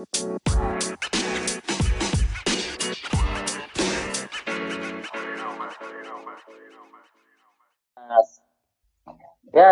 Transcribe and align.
Ya, 0.00 0.08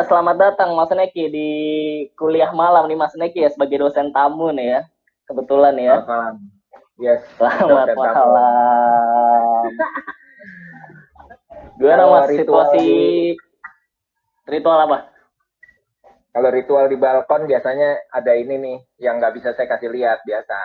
selamat 0.04 0.36
datang 0.36 0.76
Mas 0.76 0.92
Neki 0.92 1.32
di 1.32 1.48
kuliah 2.12 2.52
malam 2.52 2.84
nih 2.92 3.00
Mas 3.00 3.16
Neki 3.16 3.40
ya 3.40 3.48
sebagai 3.48 3.80
dosen 3.80 4.12
tamu 4.12 4.52
nih 4.52 4.76
ya. 4.76 4.80
Kebetulan 5.24 5.80
ya. 5.80 6.04
Selamat 6.04 6.12
malam. 6.12 6.36
Yes. 7.00 7.24
Selamat 7.40 7.88
malam. 7.96 9.64
Gimana 11.80 12.04
Mas 12.04 12.28
ritual 12.28 12.68
situasi 12.68 12.88
ritual 14.44 14.76
apa? 14.92 15.08
Kalau 16.28 16.48
ritual 16.52 16.86
di 16.86 16.96
balkon 16.96 17.48
biasanya 17.48 17.98
ada 18.12 18.32
ini 18.36 18.54
nih 18.56 18.78
yang 19.00 19.16
nggak 19.18 19.34
bisa 19.34 19.56
saya 19.56 19.66
kasih 19.66 19.90
lihat 19.90 20.22
biasa. 20.22 20.56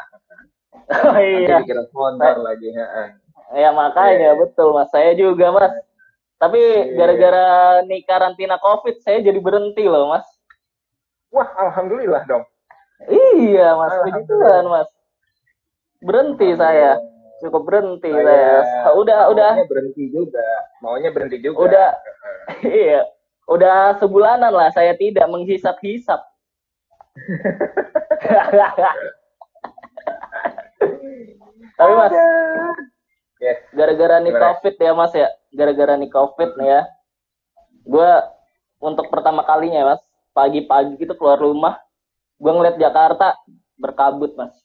Oh 0.73 1.16
Nanti 1.16 1.48
iya. 1.48 1.58
dikira 1.63 1.84
sponsor 1.88 2.35
lagi. 2.44 2.67
Ya 3.54 3.70
makanya 3.71 4.34
Iya. 4.35 4.40
betul 4.40 4.76
Mas. 4.76 4.90
Saya 4.91 5.16
juga 5.16 5.49
Mas. 5.49 5.73
Tapi 6.38 6.59
Iya. 6.59 6.94
gara-gara 6.99 7.48
nih 7.88 8.04
karantina 8.04 8.59
Covid 8.59 8.99
saya 8.99 9.23
jadi 9.23 9.40
berhenti 9.40 9.88
loh 9.88 10.12
Mas. 10.12 10.27
Wah, 11.31 11.49
alhamdulillah 11.57 12.27
dong. 12.27 12.43
Iya 13.07 13.73
Mas, 13.73 13.93
puji 14.04 14.21
Tuhan 14.27 14.66
Mas. 14.68 14.90
Berhenti 16.04 16.49
saya. 16.54 16.99
Cukup 17.40 17.63
berhenti 17.66 18.12
saya. 18.12 18.91
Udah 18.95 19.32
udah 19.32 19.52
maunya 19.55 19.68
berhenti 19.71 20.04
juga. 20.12 20.48
Maunya 20.84 21.09
berhenti 21.09 21.38
juga. 21.40 21.57
udah 21.63 21.90
iya 22.68 23.07
udah 23.48 24.00
sebulanan 24.00 24.52
lah 24.54 24.72
saya 24.72 24.96
tidak 24.96 25.28
menghisap-hisap. 25.28 26.20
Tapi 31.74 31.94
mas 32.00 32.14
gara-gara 33.76 34.24
nih 34.24 34.34
covid 34.34 34.76
ya 34.80 34.91
mas 34.96 35.13
ya? 35.13 35.30
Gara-gara 35.52 35.94
nih 36.00 36.10
covid 36.10 36.55
nih 36.55 36.68
ya. 36.80 36.82
Gue 37.84 38.12
untuk 38.80 39.12
pertama 39.12 39.44
kalinya 39.44 39.94
mas 39.94 40.02
pagi-pagi 40.34 40.98
gitu 40.98 41.13
keluar 41.20 41.38
rumah 41.38 41.78
gue 42.40 42.52
ngeliat 42.52 42.80
Jakarta 42.80 43.35
berkabut 43.78 44.35
mas. 44.40 44.55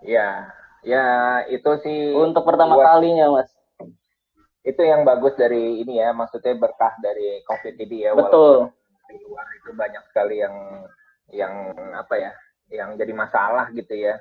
Ya, 0.00 0.48
ya 0.80 1.04
itu 1.52 1.68
sih 1.84 2.12
untuk 2.16 2.44
pertama 2.44 2.76
kalinya 2.80 3.28
mas 3.40 3.59
itu 4.60 4.82
yang 4.84 5.08
bagus 5.08 5.32
dari 5.40 5.80
ini 5.80 6.00
ya, 6.00 6.12
maksudnya 6.12 6.52
berkah 6.56 6.92
dari 7.00 7.40
COVID 7.48 7.74
ini 7.80 7.96
ya. 8.04 8.12
betul 8.12 8.68
walaupun 8.68 9.08
di 9.08 9.16
luar 9.26 9.46
itu 9.58 9.70
banyak 9.72 10.02
sekali 10.12 10.36
yang 10.38 10.56
yang 11.30 11.54
apa 11.96 12.14
ya, 12.18 12.32
yang 12.70 12.94
jadi 13.00 13.12
masalah 13.16 13.72
gitu 13.72 13.94
ya. 13.96 14.20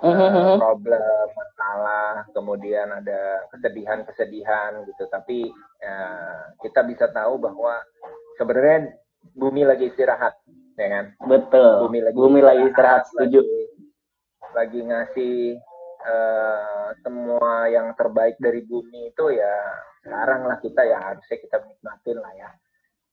Eh, 0.00 0.56
problem, 0.56 1.28
masalah, 1.36 2.24
kemudian 2.32 2.88
ada 2.88 3.44
kesedihan-kesedihan 3.52 4.88
gitu. 4.88 5.04
Tapi 5.12 5.52
eh, 5.84 6.40
kita 6.64 6.80
bisa 6.88 7.12
tahu 7.12 7.36
bahwa 7.36 7.76
sebenarnya 8.40 8.96
bumi 9.36 9.68
lagi 9.68 9.92
istirahat, 9.92 10.32
ya 10.80 10.88
kan? 10.88 11.04
betul 11.28 11.86
Bumi 11.86 12.00
lagi 12.00 12.16
bumi 12.16 12.40
lagi 12.40 12.62
istirahat 12.72 13.04
setuju 13.12 13.44
lagi, 13.44 13.64
lagi 14.56 14.80
ngasih 14.80 15.36
eh, 16.02 16.88
semua 17.02 17.70
yang 17.70 17.94
terbaik 17.94 18.36
dari 18.42 18.62
bumi 18.66 19.14
itu 19.14 19.24
ya 19.32 19.54
sekarang 20.02 20.50
lah 20.50 20.58
kita 20.58 20.82
ya 20.82 20.98
harusnya 20.98 21.38
kita 21.38 21.56
nikmatin 21.62 22.18
lah 22.18 22.32
ya. 22.34 22.50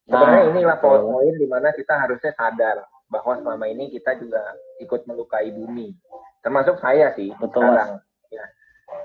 Sebenarnya 0.10 0.42
Nah, 0.42 0.50
inilah 0.58 0.78
betul. 0.82 1.00
poin 1.06 1.34
di 1.38 1.48
mana 1.48 1.70
kita 1.70 1.94
harusnya 2.02 2.32
sadar 2.34 2.78
bahwa 3.14 3.34
selama 3.42 3.66
ini 3.70 3.94
kita 3.94 4.18
juga 4.18 4.42
ikut 4.82 5.06
melukai 5.06 5.54
bumi. 5.54 5.94
Termasuk 6.42 6.82
saya 6.82 7.14
sih 7.14 7.30
Betul, 7.38 7.62
sekarang. 7.62 8.02
Ya. 8.34 8.46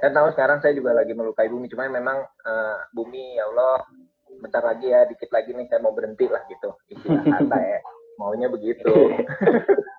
Saya 0.00 0.10
tahu 0.16 0.28
sekarang 0.32 0.58
saya 0.64 0.72
juga 0.72 0.96
lagi 0.96 1.12
melukai 1.12 1.52
bumi, 1.52 1.68
cuma 1.68 1.88
memang 1.92 2.24
eh, 2.24 2.76
bumi 2.96 3.36
ya 3.36 3.44
Allah 3.52 3.84
bentar 4.40 4.64
lagi 4.64 4.88
ya, 4.88 5.04
dikit 5.04 5.28
lagi 5.28 5.52
nih 5.52 5.68
saya 5.68 5.84
mau 5.84 5.92
berhenti 5.92 6.24
lah 6.24 6.40
gitu. 6.48 6.72
Istilah 6.88 7.24
kata 7.24 7.58
ya. 7.60 7.80
Maunya 8.20 8.48
begitu. 8.48 8.88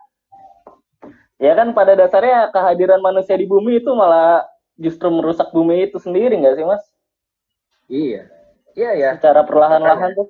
Ya 1.46 1.54
kan 1.54 1.78
pada 1.78 1.94
dasarnya 1.94 2.50
kehadiran 2.50 2.98
manusia 3.00 3.38
di 3.38 3.46
bumi 3.46 3.78
itu 3.78 3.94
malah 3.94 4.42
justru 4.82 5.14
merusak 5.14 5.54
bumi 5.54 5.86
itu 5.86 6.02
sendiri 6.02 6.34
nggak 6.42 6.58
sih 6.58 6.66
mas? 6.66 6.84
Iya. 7.86 8.22
Iya 8.74 8.92
ya. 8.98 9.10
Secara 9.22 9.46
perlahan-lahan 9.46 10.18
tuh. 10.18 10.28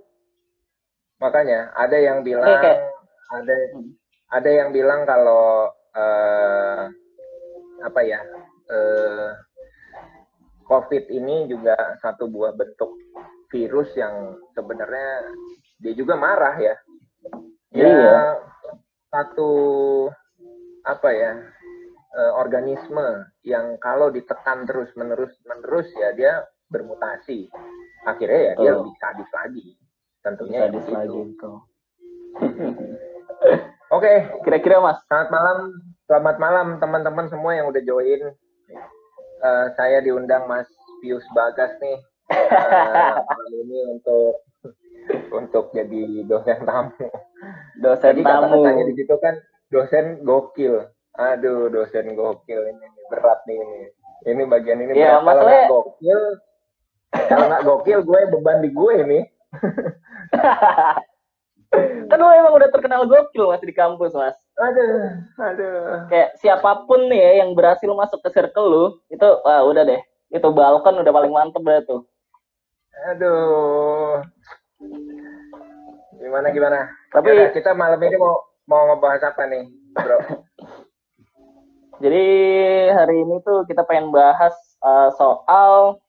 Makanya 1.23 1.71
ada 1.71 1.95
yang 1.95 2.19
bilang 2.21 2.43
kayak- 2.59 2.91
ada 3.31 3.55
ada 4.29 4.49
yang 4.51 4.69
bilang 4.69 5.07
kalau 5.07 5.71
eh, 5.95 6.81
apa 7.79 8.01
ya 8.03 8.19
eh, 8.67 9.29
COVID 10.67 11.07
ini 11.07 11.47
juga 11.47 11.73
satu 12.03 12.27
buah 12.27 12.51
bentuk 12.51 12.91
virus 13.47 13.87
yang 13.95 14.35
sebenarnya 14.51 15.31
dia 15.79 15.93
juga 15.95 16.19
marah 16.19 16.59
ya. 16.59 16.75
Ya, 17.71 17.87
Iya. 17.87 18.17
satu 19.07 19.51
apa 20.85 21.09
ya 21.11 21.33
eh, 22.15 22.31
organisme 22.37 23.25
yang 23.41 23.75
kalau 23.81 24.13
ditekan 24.13 24.63
terus 24.69 24.89
menerus 24.95 25.33
menerus 25.43 25.89
ya 25.97 26.13
dia 26.13 26.33
bermutasi. 26.69 27.49
Akhirnya 28.05 28.41
ya 28.41 28.53
dia 28.55 28.71
lebih 28.77 28.95
sadis 29.01 29.29
lagi. 29.33 29.67
Tentunya 30.21 30.59
Bisa 30.59 30.65
ya 30.65 30.71
begitu. 30.73 30.93
lagi 30.93 31.19
itu. 31.33 31.51
Oke, 33.95 34.13
Kira-kira 34.41 34.81
mas, 34.81 34.97
selamat 35.05 35.29
malam, 35.29 35.57
selamat 36.09 36.35
malam 36.41 36.67
teman-teman 36.81 37.25
semua 37.29 37.53
yang 37.53 37.69
udah 37.69 37.81
join. 37.85 38.33
Eh, 39.35 39.67
saya 39.77 40.01
diundang 40.01 40.49
Mas 40.49 40.65
Pius 41.03 41.21
Bagas 41.37 41.75
nih 41.77 42.01
eh, 42.33 43.13
malam 43.13 43.53
ini 43.61 43.77
untuk 43.93 44.41
untuk 45.29 45.69
jadi 45.69 46.25
dosen 46.25 46.65
tamu. 46.65 46.97
dosen 47.77 48.09
Tadi 48.15 48.21
tamu. 48.25 48.65
kata-katanya 48.65 48.83
di 48.89 48.93
situ 48.97 49.15
kan 49.21 49.35
dosen 49.69 50.21
gokil. 50.21 50.85
Aduh, 51.15 51.71
dosen 51.71 52.11
gokil 52.13 52.61
ini 52.67 52.87
berat 53.07 53.39
nih 53.47 53.55
ini. 53.55 53.81
Ini 54.25 54.41
bagian 54.49 54.79
ini 54.81 54.91
Ya, 54.97 55.21
berat. 55.21 55.37
Kalau 55.37 55.43
nggak 55.45 55.69
gokil, 55.69 56.19
kalau 57.29 57.45
nggak 57.47 57.63
gokil 57.63 57.99
gue 58.03 58.19
beban 58.31 58.57
di 58.59 58.69
gue 58.71 58.95
nih. 59.05 59.23
kan 62.05 62.17
lu 62.21 62.27
emang 62.31 62.55
udah 62.55 62.69
terkenal 62.71 63.03
gokil 63.03 63.51
mas 63.51 63.63
di 63.63 63.75
kampus 63.75 64.15
mas. 64.15 64.37
Aduh, 64.55 65.19
aduh. 65.35 66.07
Kayak 66.07 66.39
siapa 66.39 66.87
pun 66.87 67.11
nih 67.11 67.19
ya 67.19 67.31
yang 67.43 67.51
berhasil 67.51 67.87
masuk 67.91 68.23
ke 68.23 68.29
circle 68.31 68.67
lu, 68.67 68.85
itu 69.11 69.27
wah 69.43 69.63
udah 69.67 69.83
deh. 69.83 70.01
Itu 70.31 70.51
balkon 70.51 71.03
udah 71.03 71.13
paling 71.13 71.31
mantep 71.31 71.63
dah 71.63 71.79
tuh. 71.83 72.01
Aduh. 73.11 74.23
Gimana 76.15 76.47
gimana? 76.49 76.87
Tapi- 77.11 77.35
Yaudah, 77.35 77.51
kita 77.51 77.71
malam 77.75 77.99
ini 77.99 78.15
mau 78.15 78.39
mau 78.65 78.81
ngebahas 78.89 79.33
apa 79.33 79.45
nih, 79.45 79.65
Bro? 79.93 80.17
Jadi 82.03 82.25
hari 82.91 83.23
ini 83.23 83.39
tuh 83.45 83.63
kita 83.63 83.87
pengen 83.87 84.11
bahas 84.11 84.51
uh, 84.83 85.07
soal 85.15 86.03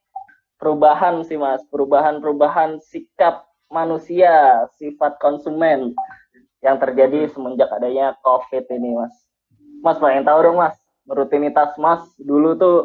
perubahan 0.59 1.23
sih 1.23 1.39
mas, 1.39 1.63
perubahan-perubahan 1.71 2.83
sikap 2.83 3.47
manusia, 3.71 4.67
sifat 4.75 5.15
konsumen 5.23 5.95
yang 6.59 6.75
terjadi 6.81 7.31
semenjak 7.31 7.71
adanya 7.71 8.19
COVID 8.25 8.67
ini 8.73 8.99
mas. 8.99 9.15
Mas 9.79 10.01
pengen 10.01 10.27
tahu 10.27 10.43
dong 10.43 10.59
mas, 10.59 10.75
rutinitas 11.07 11.71
mas 11.79 12.03
dulu 12.19 12.57
tuh 12.59 12.77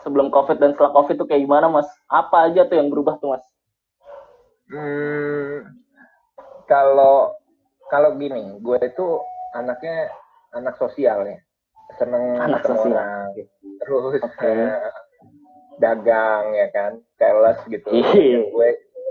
sebelum 0.00 0.32
COVID 0.32 0.56
dan 0.56 0.72
setelah 0.72 0.96
COVID 0.96 1.20
tuh 1.20 1.28
kayak 1.28 1.44
gimana 1.44 1.68
mas? 1.68 1.88
Apa 2.08 2.48
aja 2.48 2.64
tuh 2.64 2.80
yang 2.80 2.88
berubah 2.88 3.20
tuh 3.20 3.36
mas? 3.36 3.44
Hmm, 4.70 5.76
kalau 6.64 7.36
kalau 7.90 8.14
gini, 8.14 8.56
gue 8.56 8.78
itu 8.80 9.06
anaknya 9.52 10.08
anak 10.54 10.78
sosial 10.78 11.26
ya, 11.26 11.38
seneng 11.98 12.38
Anak 12.38 12.62
ketemu 12.62 12.78
sosial. 12.80 12.94
orang, 12.96 13.28
terus 13.82 14.20
Oke. 14.22 14.46
eh, 14.46 14.90
dagang 15.76 16.44
ya 16.54 16.68
kan, 16.70 16.92
sales 17.18 17.58
gitu. 17.66 17.88
Gue 18.54 18.68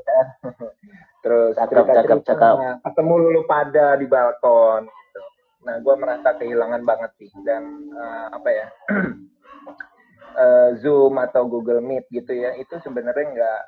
kan. 0.07 0.25
terus 1.23 1.51
Cakep, 1.53 1.83
cakep, 1.83 2.19
cakep. 2.23 2.55
ketemu 2.79 3.13
lulu 3.19 3.41
pada 3.43 3.99
di 3.99 4.07
balkon. 4.07 4.87
Gitu. 4.87 5.21
Nah, 5.67 5.75
gue 5.83 5.95
merasa 5.99 6.31
kehilangan 6.39 6.87
banget 6.87 7.11
sih 7.19 7.31
dan 7.43 7.63
eh, 7.91 8.27
apa 8.31 8.49
ya? 8.49 8.67
eh, 10.39 10.69
Zoom 10.79 11.19
atau 11.19 11.43
Google 11.51 11.83
Meet 11.83 12.07
gitu 12.09 12.31
ya, 12.31 12.55
itu 12.55 12.79
sebenarnya 12.79 13.27
nggak 13.35 13.61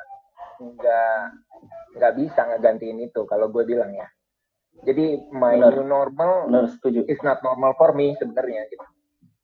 nggak 0.62 1.20
nggak 2.00 2.14
bisa 2.16 2.42
ngegantiin 2.48 3.04
itu 3.04 3.28
kalau 3.28 3.52
gue 3.52 3.68
bilang 3.68 3.92
ya. 3.92 4.08
Jadi 4.82 5.30
my 5.30 5.60
Benar. 5.62 5.72
new 5.78 5.86
normal 5.86 6.32
Benar 6.50 6.66
setuju. 6.74 7.06
is 7.06 7.22
not 7.22 7.44
normal 7.46 7.78
for 7.78 7.94
me 7.94 8.18
sebenarnya 8.18 8.66
gitu. 8.72 8.86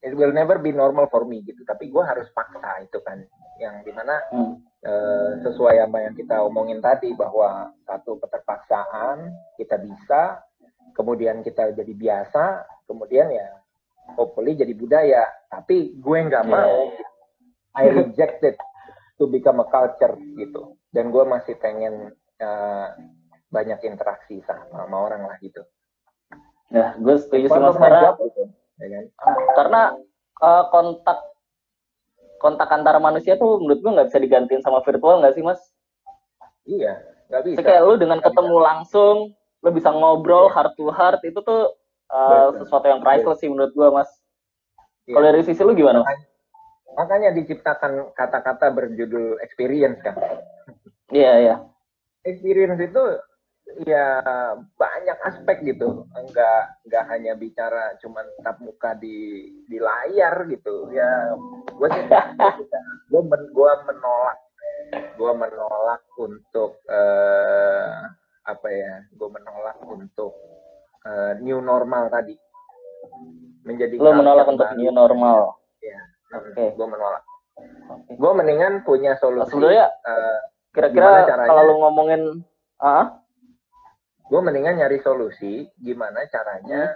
It 0.01 0.13
will 0.13 0.31
never 0.31 0.57
be 0.57 0.71
normal 0.71 1.09
for 1.11 1.27
me 1.27 1.43
gitu. 1.43 1.61
Tapi 1.67 1.89
gue 1.91 2.03
harus 2.03 2.29
paksa 2.33 2.81
itu 2.81 2.97
kan. 3.03 3.21
Yang 3.57 3.75
di 3.89 3.91
mana 3.93 4.15
Hmm. 4.29 4.53
eh, 4.85 5.31
sesuai 5.41 5.89
apa 5.89 5.97
yang 6.05 6.13
kita 6.13 6.37
omongin 6.45 6.79
tadi 6.79 7.11
bahwa 7.17 7.73
satu 7.83 8.21
keterpaksaan 8.21 9.33
kita 9.57 9.81
bisa, 9.81 10.41
kemudian 10.93 11.41
kita 11.41 11.73
jadi 11.73 11.93
biasa, 11.97 12.65
kemudian 12.87 13.27
ya 13.33 13.57
hopefully 14.15 14.55
jadi 14.55 14.71
budaya 14.71 15.27
tapi 15.51 15.91
gue 15.99 16.17
nggak 16.31 16.47
yeah. 16.47 16.55
mau 16.55 16.95
I 17.75 17.91
rejected 17.91 18.55
to 19.19 19.27
become 19.27 19.59
a 19.59 19.67
culture 19.67 20.15
gitu 20.39 20.79
dan 20.95 21.11
gue 21.11 21.23
masih 21.27 21.59
pengen 21.59 22.15
uh, 22.39 22.87
banyak 23.47 23.79
interaksi 23.87 24.43
sama, 24.43 24.67
sama 24.71 24.97
orang 24.97 25.23
lah 25.27 25.37
gitu 25.39 25.63
ya 26.67 26.95
gue 26.99 27.15
setuju 27.15 27.47
sama 27.47 27.71
karena 27.79 28.11
gitu, 28.19 28.43
ya 28.83 28.87
kan? 28.91 29.03
karena 29.55 29.81
uh, 30.43 30.63
kontak 30.67 31.19
kontak 32.37 32.69
antara 32.69 32.99
manusia 32.99 33.39
tuh 33.39 33.57
menurut 33.63 33.79
gue 33.81 33.91
nggak 33.95 34.07
bisa 34.11 34.19
digantiin 34.19 34.61
sama 34.61 34.83
virtual 34.83 35.23
nggak 35.23 35.35
sih 35.39 35.43
mas 35.43 35.61
iya 36.67 36.99
nggak 37.31 37.43
bisa 37.43 37.59
kayak 37.63 37.81
lu 37.87 37.95
dengan 37.95 38.19
gak 38.19 38.31
ketemu 38.31 38.55
bisa. 38.59 38.67
langsung 38.67 39.15
lu 39.63 39.69
bisa 39.73 39.89
ngobrol 39.89 40.47
yeah. 40.47 40.53
heart 40.53 40.73
to 40.77 40.85
heart 40.91 41.21
itu 41.23 41.39
tuh 41.41 41.73
uh, 42.11 42.53
sesuatu 42.61 42.85
yang 42.87 43.01
priceless 43.01 43.39
sih 43.39 43.49
menurut 43.49 43.71
gue 43.71 43.87
mas 43.89 44.09
yeah. 45.07 45.15
kalau 45.15 45.25
dari 45.31 45.41
sisi 45.47 45.61
lu 45.63 45.73
gimana 45.73 46.03
mas? 46.03 46.19
makanya 46.99 47.29
diciptakan 47.31 48.11
kata-kata 48.11 48.75
berjudul 48.75 49.39
experience 49.39 50.03
kan 50.03 50.19
iya 51.15 51.23
yeah, 51.23 51.35
iya 51.35 51.47
yeah. 51.47 51.59
experience 52.27 52.79
itu 52.83 53.01
ya 53.85 54.23
banyak 54.79 55.17
aspek 55.27 55.61
gitu. 55.67 56.07
Enggak 56.15 56.79
enggak 56.87 57.03
hanya 57.11 57.33
bicara 57.35 57.93
cuman 57.99 58.25
tatap 58.39 58.57
muka 58.63 58.95
di 58.95 59.51
di 59.67 59.77
layar 59.77 60.47
gitu. 60.47 60.89
Ya 60.95 61.35
gue 61.67 61.87
sih 61.91 62.03
gue 63.11 63.21
men, 63.21 63.41
gue 63.51 63.71
menolak. 63.85 64.39
Gue 65.19 65.31
menolak 65.35 66.01
untuk 66.15 66.79
uh, 66.87 68.07
apa 68.47 68.67
ya 68.71 69.03
gue 69.11 69.29
menolak 69.29 69.77
untuk 69.83 70.33
uh, 71.03 71.35
new 71.43 71.59
normal 71.59 72.07
tadi. 72.07 72.33
Menjadi 73.67 73.99
lo 73.99 74.15
menolak 74.15 74.47
untuk 74.47 74.69
new 74.79 74.89
normal? 74.95 75.59
Ya 75.83 75.99
oke. 76.31 76.55
okay. 76.55 76.67
gue 76.71 76.87
menolak. 76.87 77.23
Okay. 77.57 78.19
gue 78.21 78.31
mendingan 78.37 78.85
punya 78.85 79.17
solusi 79.17 79.49
sebenarnya 79.49 79.89
uh, 80.05 80.39
kira-kira 80.77 81.25
kalau 81.25 81.61
lo 81.65 81.73
ngomongin 81.87 82.45
ah 82.77 83.17
gue 84.27 84.39
mendingan 84.43 84.79
nyari 84.79 84.99
solusi 84.99 85.67
gimana 85.79 86.27
caranya 86.27 86.93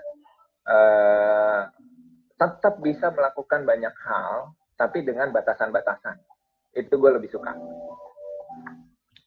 uh, 0.68 1.62
tetap 2.36 2.80
bisa 2.84 3.12
melakukan 3.12 3.64
banyak 3.64 3.96
hal 4.04 4.52
tapi 4.76 5.06
dengan 5.06 5.32
batasan-batasan 5.32 6.20
itu 6.76 6.94
gue 6.96 7.12
lebih 7.16 7.32
suka 7.32 7.56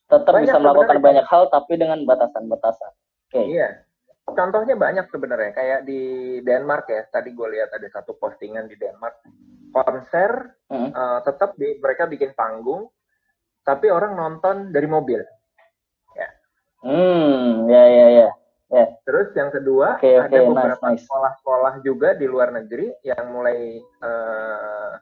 tetap 0.09 0.33
banyak 0.37 0.53
bisa 0.53 0.61
melakukan 0.61 0.99
banyak 1.01 1.27
hal 1.27 1.43
tapi 1.49 1.73
dengan 1.81 2.05
batasan-batasan. 2.05 2.93
Oke. 2.93 3.33
Okay. 3.33 3.45
Iya. 3.57 3.69
Contohnya 4.25 4.75
banyak 4.77 5.07
sebenarnya 5.13 5.53
kayak 5.53 5.81
di 5.85 6.01
Denmark 6.41 6.89
ya. 6.89 7.03
Tadi 7.09 7.33
gue 7.33 7.49
lihat 7.57 7.73
ada 7.77 7.89
satu 7.93 8.17
postingan 8.17 8.69
di 8.69 8.77
Denmark 8.77 9.25
konser 9.75 10.55
hmm. 10.71 10.91
uh, 10.95 11.21
tetap 11.27 11.59
di, 11.59 11.83
mereka 11.83 12.07
bikin 12.07 12.31
panggung 12.39 12.87
tapi 13.65 13.89
orang 13.89 14.15
nonton 14.15 14.71
dari 14.71 14.87
mobil. 14.87 15.21
Hmm, 16.85 17.65
ya 17.73 17.85
ya 17.89 18.07
ya. 18.13 18.29
Ya. 18.73 18.87
Terus 19.07 19.31
yang 19.39 19.55
kedua 19.55 19.97
okay, 19.97 20.19
okay, 20.19 20.29
ada 20.35 20.39
beberapa 20.51 20.87
nice, 20.93 21.07
sekolah-sekolah 21.07 21.75
juga 21.87 22.17
di 22.19 22.27
luar 22.27 22.51
negeri 22.51 22.91
yang 23.07 23.31
mulai 23.31 23.79
uh, 24.03 24.99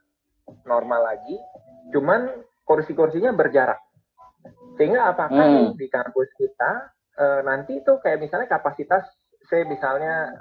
normal 0.68 1.00
lagi, 1.08 1.36
cuman 1.90 2.30
kursi-kursinya 2.62 3.32
berjarak. 3.32 3.80
Sehingga 4.76 5.10
apakah 5.10 5.72
hmm. 5.72 5.78
di 5.78 5.86
kampus 5.88 6.30
kita 6.36 6.92
uh, 7.18 7.40
nanti 7.44 7.80
itu 7.80 7.92
kayak 8.02 8.20
misalnya 8.22 8.48
kapasitas 8.48 9.04
saya 9.42 9.66
misalnya 9.66 10.32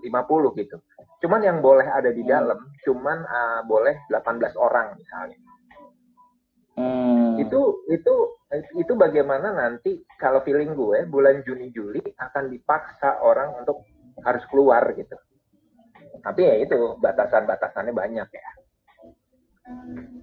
eh, 0.00 0.08
uh, 0.08 0.22
50 0.24 0.60
gitu. 0.62 0.76
Cuman 1.20 1.42
yang 1.42 1.58
boleh 1.60 1.84
ada 1.84 2.08
di 2.14 2.22
hmm. 2.22 2.30
dalam 2.32 2.58
cuman 2.86 3.18
uh, 3.26 3.60
boleh 3.66 3.98
18 4.08 4.56
orang 4.56 4.94
misalnya. 4.96 5.36
Hmm. 6.76 7.36
Itu 7.40 7.84
itu 7.92 8.14
itu 8.76 8.92
bagaimana 8.96 9.52
nanti 9.52 10.04
kalau 10.20 10.40
feeling 10.44 10.72
gue 10.72 11.04
bulan 11.08 11.40
Juni 11.44 11.72
Juli 11.72 12.00
akan 12.16 12.52
dipaksa 12.52 13.20
orang 13.20 13.60
untuk 13.60 13.84
harus 14.24 14.44
keluar 14.48 14.84
gitu. 14.96 15.16
Tapi 16.22 16.40
ya 16.44 16.54
itu 16.60 16.96
batasan-batasannya 17.00 17.92
banyak 17.92 18.28
ya. 18.28 18.48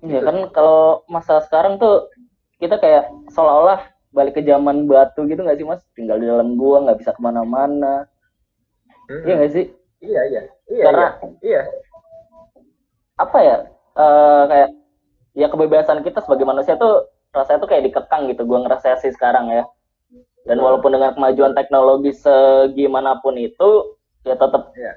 Iya 0.04 0.20
kan 0.26 0.38
kalau 0.54 1.04
masa 1.10 1.42
sekarang 1.44 1.80
tuh 1.80 2.08
kita 2.60 2.76
kayak 2.78 3.08
seolah-olah 3.32 3.88
balik 4.10 4.36
ke 4.36 4.42
zaman 4.42 4.90
batu 4.90 5.24
gitu 5.30 5.46
nggak 5.46 5.58
sih 5.62 5.68
mas 5.68 5.82
tinggal 5.94 6.18
di 6.18 6.26
dalam 6.26 6.58
gua 6.58 6.82
nggak 6.82 7.00
bisa 7.00 7.14
ke 7.14 7.22
mana-mana 7.22 8.10
hmm. 9.06 9.24
iya 9.26 9.34
nggak 9.38 9.54
sih 9.54 9.66
iya 10.02 10.22
iya 10.34 10.42
iya 10.74 10.84
karena 10.90 11.08
iya, 11.46 11.62
iya. 11.62 11.62
apa 13.22 13.38
ya 13.38 13.58
uh, 13.96 14.44
kayak 14.50 14.70
ya 15.40 15.48
kebebasan 15.48 16.04
kita 16.04 16.20
sebagai 16.20 16.44
manusia 16.44 16.76
tuh 16.76 17.08
rasanya 17.32 17.64
tuh 17.64 17.70
kayak 17.72 17.88
dikekang 17.88 18.28
gitu. 18.28 18.44
Gua 18.44 18.68
ngerasa 18.68 19.00
sih 19.00 19.16
sekarang 19.16 19.48
ya. 19.48 19.64
Dan 20.44 20.60
walaupun 20.60 20.96
dengan 20.96 21.16
kemajuan 21.16 21.56
teknologi 21.56 22.12
segimanapun 22.16 23.40
itu 23.40 23.96
ya 24.28 24.36
tetap 24.36 24.72
yeah. 24.76 24.96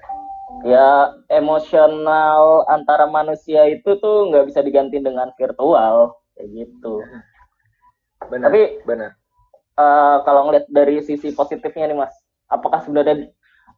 ya 0.67 0.89
emosional 1.31 2.67
antara 2.67 3.07
manusia 3.07 3.69
itu 3.71 3.99
tuh 4.03 4.33
nggak 4.33 4.51
bisa 4.51 4.61
diganti 4.65 4.99
dengan 4.99 5.31
virtual 5.39 6.19
kayak 6.35 6.49
gitu. 6.57 7.05
Benar, 8.31 8.49
tapi 8.49 8.63
benar. 8.87 9.11
uh, 9.77 10.23
kalau 10.23 10.47
ngeliat 10.47 10.67
dari 10.71 11.03
sisi 11.03 11.35
positifnya 11.35 11.91
nih 11.91 11.99
mas 12.07 12.15
apakah 12.47 12.79
sebenarnya 12.85 13.29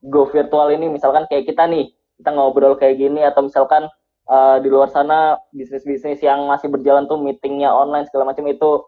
go 0.04 0.28
virtual 0.28 0.68
ini 0.68 0.92
misalkan 0.92 1.24
kayak 1.32 1.48
kita 1.48 1.64
nih 1.64 1.96
kita 2.20 2.30
ngobrol 2.30 2.76
kayak 2.76 3.00
gini 3.00 3.24
atau 3.24 3.48
misalkan 3.48 3.88
uh, 4.28 4.56
di 4.60 4.68
luar 4.68 4.88
sana 4.92 5.38
bisnis-bisnis 5.52 6.20
yang 6.20 6.44
masih 6.48 6.68
berjalan 6.72 7.04
tuh 7.08 7.20
meetingnya 7.20 7.72
online 7.72 8.08
segala 8.08 8.32
macam 8.32 8.44
itu 8.48 8.84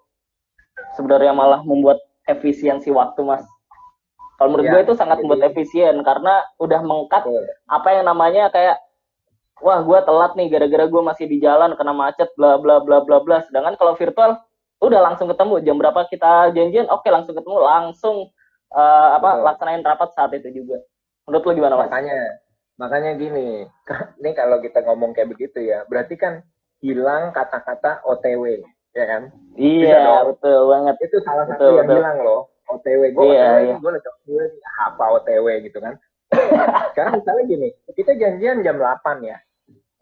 sebenarnya 0.96 1.32
malah 1.32 1.60
membuat 1.64 2.00
efisiensi 2.28 2.92
waktu 2.92 3.20
mas. 3.24 3.44
Kalau 4.36 4.52
menurut 4.52 4.68
ya, 4.68 4.72
gue 4.76 4.80
itu 4.92 4.94
sangat 5.00 5.16
jadi, 5.16 5.22
membuat 5.24 5.42
efisien 5.48 5.96
karena 6.04 6.44
udah 6.60 6.80
mengkat 6.84 7.24
apa 7.72 7.88
yang 7.88 8.04
namanya 8.04 8.52
kayak 8.52 8.76
wah 9.64 9.80
gue 9.80 9.98
telat 10.04 10.36
nih 10.36 10.52
gara-gara 10.52 10.84
gue 10.84 11.02
masih 11.02 11.24
di 11.24 11.40
jalan 11.40 11.72
kena 11.72 11.96
macet 11.96 12.28
bla 12.36 12.60
bla 12.60 12.84
bla 12.84 13.00
bla 13.00 13.24
bla. 13.24 13.40
Sedangkan 13.48 13.80
kalau 13.80 13.96
virtual 13.96 14.36
udah 14.84 15.00
langsung 15.00 15.32
ketemu. 15.32 15.64
Jam 15.64 15.80
berapa 15.80 16.04
kita 16.12 16.52
janjian 16.52 16.84
oke 16.92 17.08
langsung 17.08 17.32
ketemu 17.32 17.58
langsung 17.64 18.16
uh, 18.76 19.08
apa 19.16 19.40
Betul. 19.40 19.44
laksanain 19.48 19.82
rapat 19.84 20.08
saat 20.12 20.30
itu 20.36 20.52
juga. 20.52 20.84
Menurut 21.24 21.42
lu 21.48 21.52
gimana 21.56 21.74
mas? 21.80 21.88
makanya 21.88 22.18
makanya 22.76 23.16
gini 23.16 23.64
ini 24.20 24.30
kalau 24.36 24.60
kita 24.60 24.84
ngomong 24.84 25.12
kayak 25.16 25.32
begitu 25.32 25.64
ya 25.64 25.84
berarti 25.88 26.14
kan 26.16 26.44
hilang 26.80 27.32
kata-kata 27.32 28.04
OTW 28.04 28.62
ya 28.96 29.04
kan 29.04 29.32
iya 29.56 30.24
betul 30.24 30.72
banget 30.72 30.96
itu 31.04 31.16
salah 31.24 31.44
betul, 31.48 31.56
satu 31.56 31.76
yang 31.76 31.88
betul. 31.88 31.96
hilang 32.00 32.18
loh 32.24 32.40
OTW 32.66 33.02
gue 33.12 33.24
iya, 33.32 33.44
OTW 33.48 33.64
iya. 33.64 33.76
gue 33.80 33.90
lagi 33.92 34.60
apa 34.86 35.04
OTW 35.20 35.46
gitu 35.64 35.78
kan 35.80 35.94
sekarang 36.92 37.12
misalnya 37.22 37.44
gini 37.48 37.68
kita 37.94 38.12
janjian 38.18 38.60
jam 38.66 38.76
8 38.76 39.24
ya 39.24 39.38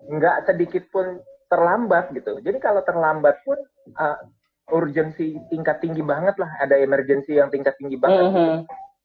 nggak 0.05 0.37
sedikit 0.51 0.85
pun 0.91 1.21
terlambat 1.49 2.11
gitu 2.17 2.43
jadi 2.43 2.59
kalau 2.59 2.83
terlambat 2.83 3.39
pun 3.47 3.59
uh, 3.95 4.19
urgensi 4.73 5.37
tingkat 5.53 5.85
tinggi 5.85 6.01
banget 6.01 6.41
lah, 6.41 6.49
ada 6.57 6.81
emergency 6.81 7.37
yang 7.37 7.53
tingkat 7.53 7.77
tinggi 7.77 8.01
banget. 8.01 8.25
Mm 8.25 8.33
-hmm. 8.33 8.55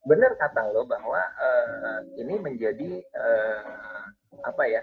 Benar 0.08 0.32
kata 0.40 0.72
lo 0.72 0.88
bahwa 0.88 1.20
uh, 1.20 2.00
ini 2.16 2.40
menjadi 2.40 3.04
uh, 3.16 4.04
apa 4.48 4.64
ya 4.68 4.82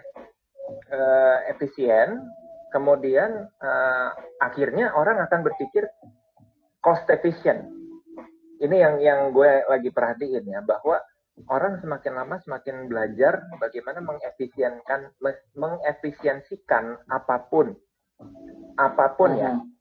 uh, 0.93 1.39
efisien, 1.49 2.21
kemudian 2.73 3.49
uh, 3.61 4.11
akhirnya 4.45 4.93
orang 4.93 5.21
akan 5.25 5.41
berpikir 5.47 5.89
cost 6.85 7.09
efficient. 7.09 7.65
Ini 8.57 8.77
yang 8.77 8.95
yang 9.01 9.21
gue 9.37 9.69
lagi 9.69 9.93
perhatiin 9.93 10.49
ya 10.49 10.61
bahwa 10.65 11.01
orang 11.53 11.77
semakin 11.85 12.13
lama 12.17 12.37
semakin 12.41 12.89
belajar 12.89 13.45
bagaimana 13.61 14.01
mengefisienkan 14.01 15.13
mengefisiensikan 15.53 16.97
apa 17.13 17.45
pun 17.53 17.77
apa 18.81 19.13
pun 19.13 19.37
ya 19.37 19.53
mm-hmm. 19.53 19.77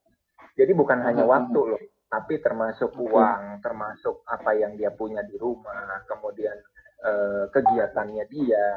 Jadi 0.56 0.72
bukan 0.72 1.04
hanya 1.04 1.28
waktu 1.28 1.60
loh, 1.60 1.82
tapi 2.16 2.40
termasuk 2.40 2.96
uang, 2.96 3.60
termasuk 3.60 4.24
apa 4.24 4.56
yang 4.56 4.80
dia 4.80 4.88
punya 4.96 5.20
di 5.28 5.36
rumah, 5.36 6.00
kemudian 6.08 6.56
eh, 7.04 7.44
kegiatannya 7.52 8.24
dia, 8.32 8.68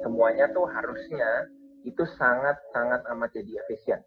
semuanya 0.00 0.48
tuh 0.56 0.64
harusnya 0.64 1.44
itu 1.84 2.00
sangat-sangat 2.16 3.04
amat 3.12 3.30
jadi 3.36 3.60
efisien. 3.60 4.00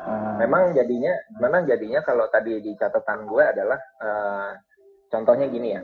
Ah. 0.00 0.40
Memang 0.40 0.72
jadinya, 0.72 1.12
memang 1.36 1.68
jadinya 1.68 2.00
kalau 2.08 2.24
tadi 2.32 2.56
di 2.56 2.72
catatan 2.76 3.24
gue 3.24 3.40
adalah 3.40 3.80
uh, 3.98 4.52
contohnya 5.10 5.48
gini 5.48 5.74
ya, 5.74 5.82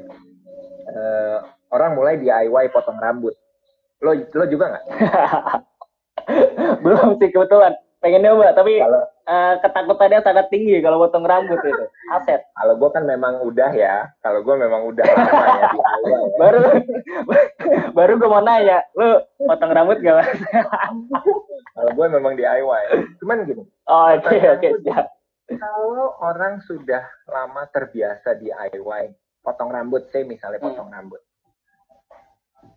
uh, 0.92 1.38
orang 1.72 1.98
mulai 1.98 2.20
DIY 2.20 2.70
potong 2.70 3.00
rambut. 3.00 3.32
Lo 4.04 4.12
lo 4.12 4.44
juga 4.46 4.76
nggak? 4.76 4.86
Belum 6.84 7.16
sih 7.18 7.32
kebetulan 7.32 7.74
pengen 8.04 8.22
nyoba 8.28 8.52
tapi 8.52 8.76
kalau 8.78 9.02
uh, 9.28 9.54
ketakutannya 9.60 10.20
sangat 10.20 10.46
tinggi 10.52 10.80
kalau 10.80 11.00
potong 11.00 11.24
rambut 11.24 11.58
itu. 11.60 11.84
Aset. 12.12 12.44
Kalau 12.54 12.74
gue 12.76 12.90
kan 12.92 13.04
memang 13.04 13.40
udah 13.44 13.70
ya. 13.72 14.08
Kalau 14.20 14.44
gue 14.44 14.54
memang 14.56 14.88
udah 14.88 15.04
lama 15.04 15.44
ya 15.44 15.64
di 15.72 15.78
awal. 15.80 16.04
Ya. 16.04 16.18
Baru 16.38 16.60
baru 17.96 18.12
gue 18.20 18.28
mau 18.30 18.42
nanya, 18.44 18.78
lu 18.96 19.20
potong 19.44 19.72
rambut 19.72 19.98
gak 20.00 20.16
mas? 20.20 20.30
kalau 21.74 21.90
gue 21.92 22.06
memang 22.08 22.32
DIY. 22.38 22.84
Cuman 23.20 23.44
gini. 23.48 23.64
Oh 23.88 24.08
oke 24.12 24.24
okay, 24.28 24.40
oke 24.48 24.68
okay, 24.80 25.02
Kalau 25.60 26.16
orang 26.24 26.64
sudah 26.64 27.04
lama 27.28 27.68
terbiasa 27.68 28.40
DIY, 28.40 29.12
potong 29.44 29.68
rambut, 29.68 30.08
saya 30.08 30.24
misalnya 30.24 30.60
hmm. 30.60 30.68
potong 30.72 30.88
hmm. 30.88 30.96
rambut 30.96 31.20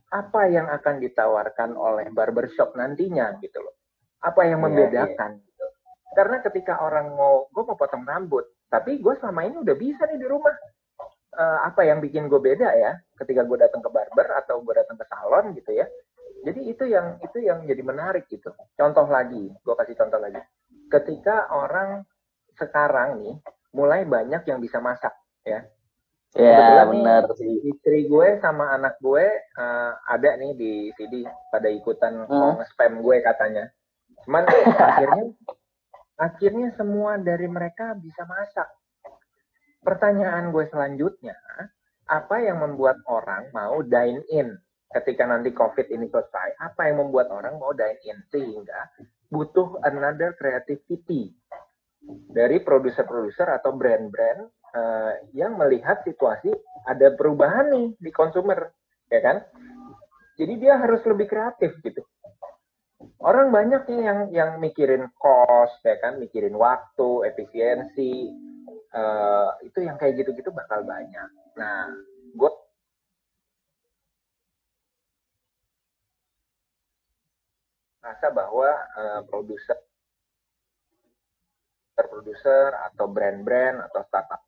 apa 0.07 0.47
yang 0.47 0.71
akan 0.71 1.03
ditawarkan 1.03 1.75
oleh 1.75 2.07
barbershop 2.15 2.79
nantinya 2.79 3.35
gitu 3.43 3.59
loh. 3.59 3.75
Apa 4.23 4.47
yang 4.47 4.63
iya, 4.63 4.65
membedakan 4.65 5.31
yeah, 5.35 5.43
gitu. 5.43 5.46
Karena 6.17 6.41
ketika 6.41 6.81
orang 6.81 7.13
mau, 7.13 7.45
gue 7.53 7.61
mau 7.61 7.77
potong 7.77 8.01
rambut, 8.01 8.49
tapi 8.73 8.97
gue 8.97 9.13
selama 9.21 9.45
ini 9.45 9.61
udah 9.61 9.75
bisa 9.77 10.09
nih 10.09 10.17
di 10.17 10.25
rumah. 10.25 10.55
Uh, 11.37 11.69
apa 11.69 11.85
yang 11.85 12.01
bikin 12.01 12.25
gue 12.33 12.41
beda 12.41 12.73
ya 12.73 12.97
ketika 13.21 13.45
gue 13.45 13.61
datang 13.61 13.77
ke 13.85 13.93
barber 13.93 14.25
atau 14.41 14.57
gue 14.65 14.73
datang 14.73 14.97
ke 14.97 15.05
salon 15.05 15.53
gitu 15.53 15.69
ya. 15.77 15.85
Jadi 16.41 16.65
itu 16.65 16.89
yang 16.89 17.21
itu 17.21 17.37
yang 17.45 17.61
jadi 17.69 17.85
menarik 17.85 18.25
gitu. 18.25 18.49
Contoh 18.73 19.05
lagi, 19.05 19.53
gue 19.53 19.75
kasih 19.77 19.93
contoh 19.93 20.17
lagi. 20.17 20.41
Ketika 20.89 21.53
orang 21.53 22.01
sekarang 22.57 23.21
nih 23.21 23.37
mulai 23.77 24.01
banyak 24.09 24.49
yang 24.49 24.57
bisa 24.57 24.81
masak 24.81 25.13
ya 25.45 25.61
Ya 26.35 26.83
benar 26.83 27.25
sih. 27.39 27.71
Istri 27.71 28.11
gue 28.11 28.27
sama 28.43 28.75
anak 28.75 28.99
gue 28.99 29.25
uh, 29.57 29.91
ada 30.05 30.35
nih 30.35 30.51
di 30.53 30.73
sini 30.99 31.23
pada 31.49 31.71
ikutan 31.71 32.27
hmm. 32.27 32.61
nge-spam 32.61 32.99
gue 32.99 33.17
katanya. 33.23 33.71
Cuman 34.27 34.43
akhirnya 34.91 35.33
akhirnya 36.17 36.73
semua 36.75 37.21
dari 37.21 37.45
mereka 37.45 37.93
bisa 37.93 38.25
masak. 38.25 38.67
Pertanyaan 39.85 40.51
gue 40.51 40.65
selanjutnya, 40.67 41.37
apa 42.09 42.41
yang 42.43 42.59
membuat 42.59 42.99
orang 43.07 43.47
mau 43.53 43.79
dine 43.85 44.25
in 44.33 44.57
ketika 44.91 45.23
nanti 45.29 45.53
COVID 45.53 45.87
ini 45.93 46.09
selesai? 46.09 46.57
Apa 46.59 46.91
yang 46.91 47.07
membuat 47.07 47.31
orang 47.31 47.61
mau 47.61 47.71
dine 47.71 48.01
in 48.03 48.17
sehingga 48.33 48.91
butuh 49.31 49.79
another 49.85 50.35
creativity 50.35 51.31
dari 52.31 52.63
produser-produser 52.63 53.47
atau 53.51 53.75
brand-brand 53.75 54.47
uh, 54.75 55.13
yang 55.35 55.59
melihat 55.59 56.03
situasi 56.07 56.51
ada 56.87 57.11
perubahan 57.15 57.67
nih 57.71 57.87
di 57.99 58.11
konsumer, 58.11 58.71
ya 59.11 59.19
kan? 59.19 59.37
Jadi 60.37 60.53
dia 60.61 60.79
harus 60.79 61.01
lebih 61.03 61.27
kreatif 61.27 61.75
gitu. 61.83 62.03
Orang 63.21 63.53
banyak 63.53 63.85
nih 63.85 64.01
yang 64.01 64.19
yang 64.33 64.51
mikirin 64.57 65.05
cost, 65.21 65.77
ya 65.85 65.97
kan, 66.01 66.17
mikirin 66.17 66.57
waktu, 66.57 67.29
efisiensi, 67.29 68.33
uh, 68.93 69.53
itu 69.61 69.85
yang 69.85 70.01
kayak 70.01 70.17
gitu-gitu 70.21 70.49
bakal 70.49 70.81
banyak. 70.81 71.29
Nah, 71.57 71.93
gue 72.33 72.51
rasa 78.01 78.27
bahwa 78.33 78.69
uh, 78.97 79.21
produser 79.29 79.77
produser 81.97 82.77
atau 82.93 83.09
brand-brand 83.09 83.81
atau 83.89 84.01
startup 84.05 84.41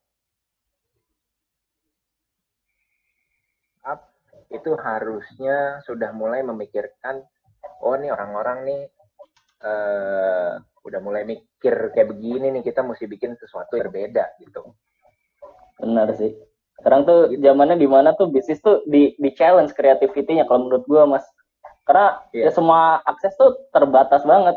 itu 4.50 4.74
harusnya 4.82 5.78
sudah 5.86 6.10
mulai 6.10 6.42
memikirkan 6.42 7.22
oh 7.82 7.96
nih 7.96 8.12
orang-orang 8.12 8.58
nih 8.68 8.82
uh, 9.64 10.60
udah 10.86 11.00
mulai 11.04 11.24
mikir 11.28 11.92
kayak 11.92 12.12
begini 12.16 12.50
nih 12.56 12.64
kita 12.64 12.82
mesti 12.82 13.06
bikin 13.06 13.36
sesuatu 13.36 13.76
yang 13.76 13.92
berbeda 13.92 14.26
gitu 14.40 14.74
benar 15.80 16.12
sih 16.16 16.36
sekarang 16.80 17.04
tuh 17.04 17.20
gitu. 17.36 17.44
zamannya 17.44 17.76
di 17.76 17.88
mana 17.88 18.16
tuh 18.16 18.32
bisnis 18.32 18.64
tuh 18.64 18.84
di 18.88 19.16
di 19.20 19.30
challenge 19.36 19.76
kreativitinya 19.76 20.48
kalau 20.48 20.68
menurut 20.68 20.84
gua 20.88 21.04
mas 21.08 21.26
karena 21.84 22.24
yeah. 22.32 22.48
ya 22.48 22.52
semua 22.56 23.04
akses 23.04 23.36
tuh 23.36 23.56
terbatas 23.76 24.24
banget 24.24 24.56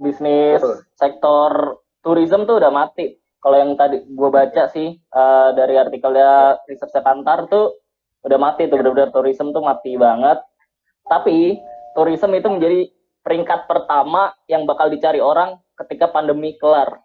bisnis 0.00 0.60
Betul. 0.60 0.76
sektor 0.96 1.50
tourism 2.04 2.44
tuh 2.44 2.60
udah 2.60 2.72
mati 2.72 3.16
kalau 3.40 3.56
yang 3.56 3.72
tadi 3.74 4.04
gua 4.12 4.28
baca 4.28 4.68
sih 4.68 5.00
uh, 5.16 5.50
dari 5.56 5.80
artikelnya 5.80 6.60
Research 6.68 6.92
Kantar 6.92 7.48
tuh 7.48 7.80
udah 8.22 8.38
mati 8.38 8.68
tuh 8.68 8.78
benar-benar 8.78 9.10
tourism 9.10 9.50
tuh 9.50 9.64
mati 9.64 9.96
banget 9.96 10.38
tapi 11.08 11.58
tourism 11.94 12.32
itu 12.36 12.48
menjadi 12.48 12.80
peringkat 13.22 13.70
pertama 13.70 14.34
yang 14.50 14.66
bakal 14.66 14.90
dicari 14.90 15.22
orang 15.22 15.58
ketika 15.78 16.10
pandemi 16.10 16.58
kelar. 16.58 17.00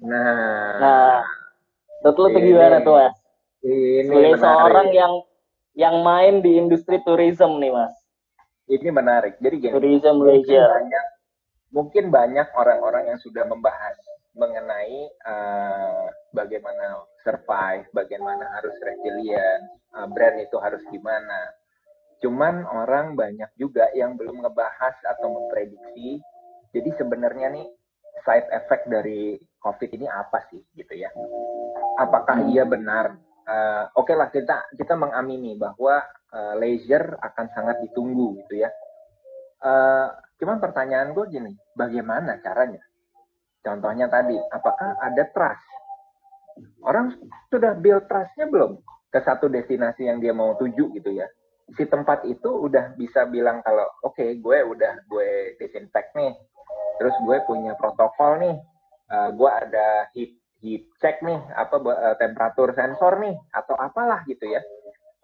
Nah. 0.00 0.78
Nah 0.80 1.14
itu 2.04 2.10
tuh 2.12 2.28
gimana 2.36 2.84
tuh 2.84 2.94
mas? 3.00 3.16
ini 3.64 4.04
sebagai 4.04 4.36
menarik. 4.36 4.44
seorang 4.44 4.88
yang 4.92 5.12
yang 5.72 5.96
main 6.04 6.44
di 6.44 6.60
industri 6.60 7.00
tourism 7.00 7.56
nih 7.60 7.72
mas. 7.72 7.94
Ini 8.68 8.88
menarik. 8.92 9.40
Jadi 9.40 9.56
gini 9.60 9.72
tourism 9.72 10.20
leisure. 10.20 10.68
banyak 10.68 11.06
mungkin 11.72 12.04
banyak 12.12 12.48
orang-orang 12.54 13.10
yang 13.10 13.18
sudah 13.18 13.42
membahas 13.48 13.96
mengenai 14.34 15.10
uh, 15.24 16.06
bagaimana 16.34 17.02
survive, 17.22 17.86
bagaimana 17.94 18.46
harus 18.58 18.74
resilient, 18.82 19.64
uh, 19.94 20.06
brand 20.10 20.38
itu 20.42 20.56
harus 20.60 20.82
gimana. 20.90 21.54
Cuman 22.22 22.66
orang 22.66 23.18
banyak 23.18 23.50
juga 23.58 23.90
yang 23.96 24.14
belum 24.14 24.44
ngebahas 24.44 24.94
atau 25.16 25.28
memprediksi. 25.32 26.20
Jadi 26.74 26.90
sebenarnya 26.98 27.54
nih 27.54 27.66
side 28.22 28.48
effect 28.50 28.86
dari 28.90 29.38
COVID 29.62 29.90
ini 29.94 30.06
apa 30.10 30.42
sih 30.50 30.62
gitu 30.74 30.94
ya? 30.94 31.10
Apakah 31.98 32.42
hmm. 32.42 32.50
iya 32.50 32.64
benar? 32.66 33.18
Uh, 33.44 33.84
Oke 34.00 34.12
okay 34.12 34.16
lah 34.16 34.28
kita 34.32 34.56
kita 34.80 34.96
mengamini 34.96 35.54
bahwa 35.60 36.00
uh, 36.32 36.54
leisure 36.56 37.14
akan 37.20 37.46
sangat 37.52 37.76
ditunggu 37.84 38.40
gitu 38.44 38.64
ya. 38.64 38.70
Uh, 39.64 40.12
cuman 40.40 40.60
pertanyaan 40.60 41.16
gue 41.16 41.24
gini, 41.32 41.52
bagaimana 41.72 42.36
caranya? 42.44 42.84
Contohnya 43.64 44.12
tadi, 44.12 44.36
apakah 44.52 45.00
ada 45.00 45.24
trust? 45.32 45.64
Orang 46.84 47.16
sudah 47.48 47.72
build 47.80 48.04
trust-nya 48.04 48.44
belum 48.52 48.76
ke 49.08 49.24
satu 49.24 49.48
destinasi 49.48 50.04
yang 50.04 50.20
dia 50.20 50.36
mau 50.36 50.52
tuju 50.60 50.92
gitu 50.92 51.10
ya? 51.16 51.24
Si 51.74 51.84
tempat 51.90 52.22
itu 52.24 52.48
udah 52.48 52.94
bisa 52.94 53.26
bilang 53.26 53.60
kalau 53.66 53.86
oke 54.06 54.14
okay, 54.14 54.38
gue 54.38 54.58
udah 54.62 54.92
gue 55.10 55.58
disinfect 55.58 56.14
nih, 56.14 56.32
terus 57.02 57.14
gue 57.26 57.36
punya 57.46 57.74
protokol 57.74 58.38
nih, 58.38 58.56
uh, 59.10 59.28
gue 59.34 59.50
ada 59.50 60.08
heat 60.14 60.32
heat 60.62 60.86
check 61.02 61.20
nih, 61.20 61.38
apa 61.54 61.76
uh, 61.82 62.14
temperatur 62.16 62.72
sensor 62.72 63.18
nih, 63.18 63.34
atau 63.52 63.74
apalah 63.74 64.22
gitu 64.30 64.46
ya, 64.46 64.62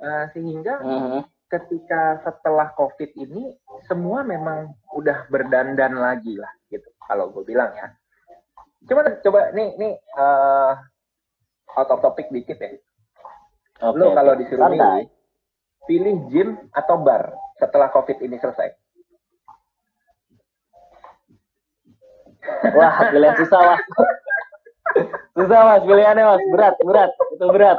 uh, 0.02 0.26
sehingga 0.34 0.82
uh 0.82 0.90
mm-hmm. 0.90 1.10
-huh. 1.16 1.24
ketika 1.48 2.22
setelah 2.26 2.74
COVID 2.74 3.10
ini 3.14 3.54
semua 3.86 4.26
memang 4.26 4.74
udah 4.94 5.30
berdandan 5.30 5.96
lagi 5.96 6.34
lah 6.34 6.50
gitu, 6.66 6.90
kalau 7.06 7.30
gue 7.30 7.46
bilang 7.46 7.70
ya 7.78 7.94
Coba 8.88 9.12
coba 9.20 9.40
nih 9.52 9.76
nih 9.76 9.92
uh, 10.16 10.72
out 11.76 11.90
of 11.92 12.00
topic 12.00 12.32
dikit 12.32 12.56
ya. 12.56 12.72
Okay, 13.80 13.96
Lo 13.96 14.12
kalau 14.16 14.32
disuruh 14.36 14.72
milih, 14.72 15.08
pilih 15.90 16.14
gym 16.30 16.54
atau 16.70 17.02
bar 17.02 17.34
setelah 17.58 17.90
COVID 17.90 18.22
ini 18.22 18.38
selesai? 18.38 18.70
Wah, 22.78 23.10
pilihan 23.10 23.34
susah 23.34 23.58
mas. 23.58 23.82
susah 25.34 25.60
mas, 25.66 25.82
pilihannya 25.82 26.22
mas. 26.30 26.42
Berat, 26.54 26.74
berat. 26.86 27.10
Itu 27.34 27.50
berat. 27.50 27.78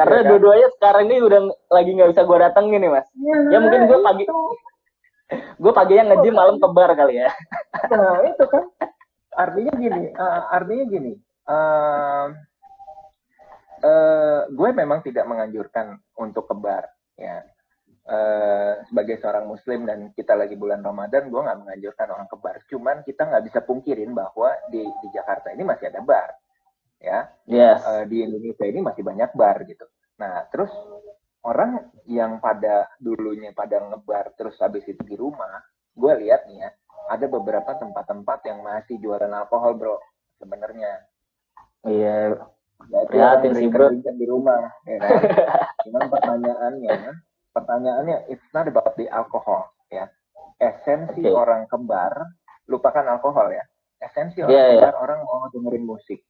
Karena 0.00 0.16
ya 0.16 0.22
kan? 0.24 0.28
dua-duanya 0.32 0.68
sekarang 0.80 1.02
ini 1.12 1.16
udah 1.20 1.40
lagi 1.68 1.90
nggak 1.92 2.10
bisa 2.16 2.22
gue 2.24 2.38
datengin 2.40 2.80
nih 2.80 2.90
mas. 2.90 3.06
Ya, 3.20 3.36
ya 3.52 3.58
mungkin 3.60 3.80
gue 3.92 3.98
pagi, 4.00 4.24
gue 5.60 5.72
paginya 5.76 6.02
nge-gym 6.12 6.34
malam 6.34 6.56
ke 6.56 6.68
bar 6.72 6.90
kali 6.96 7.20
ya. 7.20 7.28
Nah 7.92 8.24
itu 8.26 8.44
kan 8.48 8.64
artinya 9.36 9.72
gini, 9.76 10.02
uh, 10.16 10.42
artinya 10.50 10.84
gini. 10.88 11.12
Uh, 11.46 12.34
uh, 13.86 14.40
gue 14.50 14.70
memang 14.74 15.06
tidak 15.06 15.22
menganjurkan 15.30 15.94
untuk 16.18 16.50
kebar, 16.50 16.90
ya. 17.14 17.46
Uh, 18.06 18.86
sebagai 18.86 19.18
seorang 19.18 19.50
muslim 19.50 19.82
dan 19.82 20.14
kita 20.14 20.38
lagi 20.38 20.54
bulan 20.54 20.78
Ramadan, 20.78 21.26
gue 21.26 21.40
nggak 21.42 21.58
menganjurkan 21.66 22.06
orang 22.10 22.28
kebar. 22.30 22.56
Cuman 22.70 22.96
kita 23.02 23.26
nggak 23.26 23.44
bisa 23.46 23.58
pungkirin 23.62 24.14
bahwa 24.14 24.54
di, 24.70 24.82
di 24.82 25.08
Jakarta 25.10 25.50
ini 25.54 25.62
masih 25.66 25.90
ada 25.90 26.02
bar, 26.02 26.30
ya. 26.98 27.30
Yes. 27.46 27.82
Uh, 27.82 28.04
di 28.06 28.26
Indonesia 28.26 28.66
ini 28.66 28.82
masih 28.82 29.02
banyak 29.06 29.30
bar 29.34 29.62
gitu. 29.66 29.86
Nah, 30.22 30.46
terus 30.50 30.70
orang 31.46 31.94
yang 32.10 32.42
pada 32.42 32.90
dulunya 32.98 33.54
pada 33.54 33.78
ngebar 33.78 34.34
terus 34.34 34.58
habis 34.58 34.82
itu 34.86 35.02
di 35.06 35.14
rumah, 35.14 35.62
gue 35.94 36.12
lihat 36.26 36.46
nih 36.50 36.62
ya, 36.62 36.70
ada 37.06 37.26
beberapa 37.30 37.70
tempat-tempat 37.78 38.38
yang 38.46 38.58
masih 38.66 38.98
jualan 38.98 39.30
alkohol 39.30 39.78
bro 39.78 39.96
sebenarnya 40.42 41.06
iya 41.86 42.34
prihatin 43.08 43.52
sih 43.56 43.68
bro 43.72 43.88
di 43.92 44.26
rumah 44.28 44.68
ya 44.84 44.96
kan? 45.00 45.10
cuman 45.88 46.04
pertanyaannya 46.12 46.92
pertanyaannya 47.56 48.16
it's 48.28 48.44
not 48.52 48.68
about 48.68 48.92
the 49.00 49.08
alcohol 49.08 49.64
ya 49.88 50.06
esensi 50.60 51.24
okay. 51.24 51.32
orang 51.32 51.64
kembar 51.68 52.12
lupakan 52.68 53.16
alkohol 53.16 53.48
ya 53.48 53.64
esensi 54.00 54.44
orang 54.44 54.52
yeah, 54.52 54.68
yeah. 54.76 54.92
orang 54.96 55.24
mau 55.24 55.48
dengerin 55.48 55.84
musik 55.88 56.20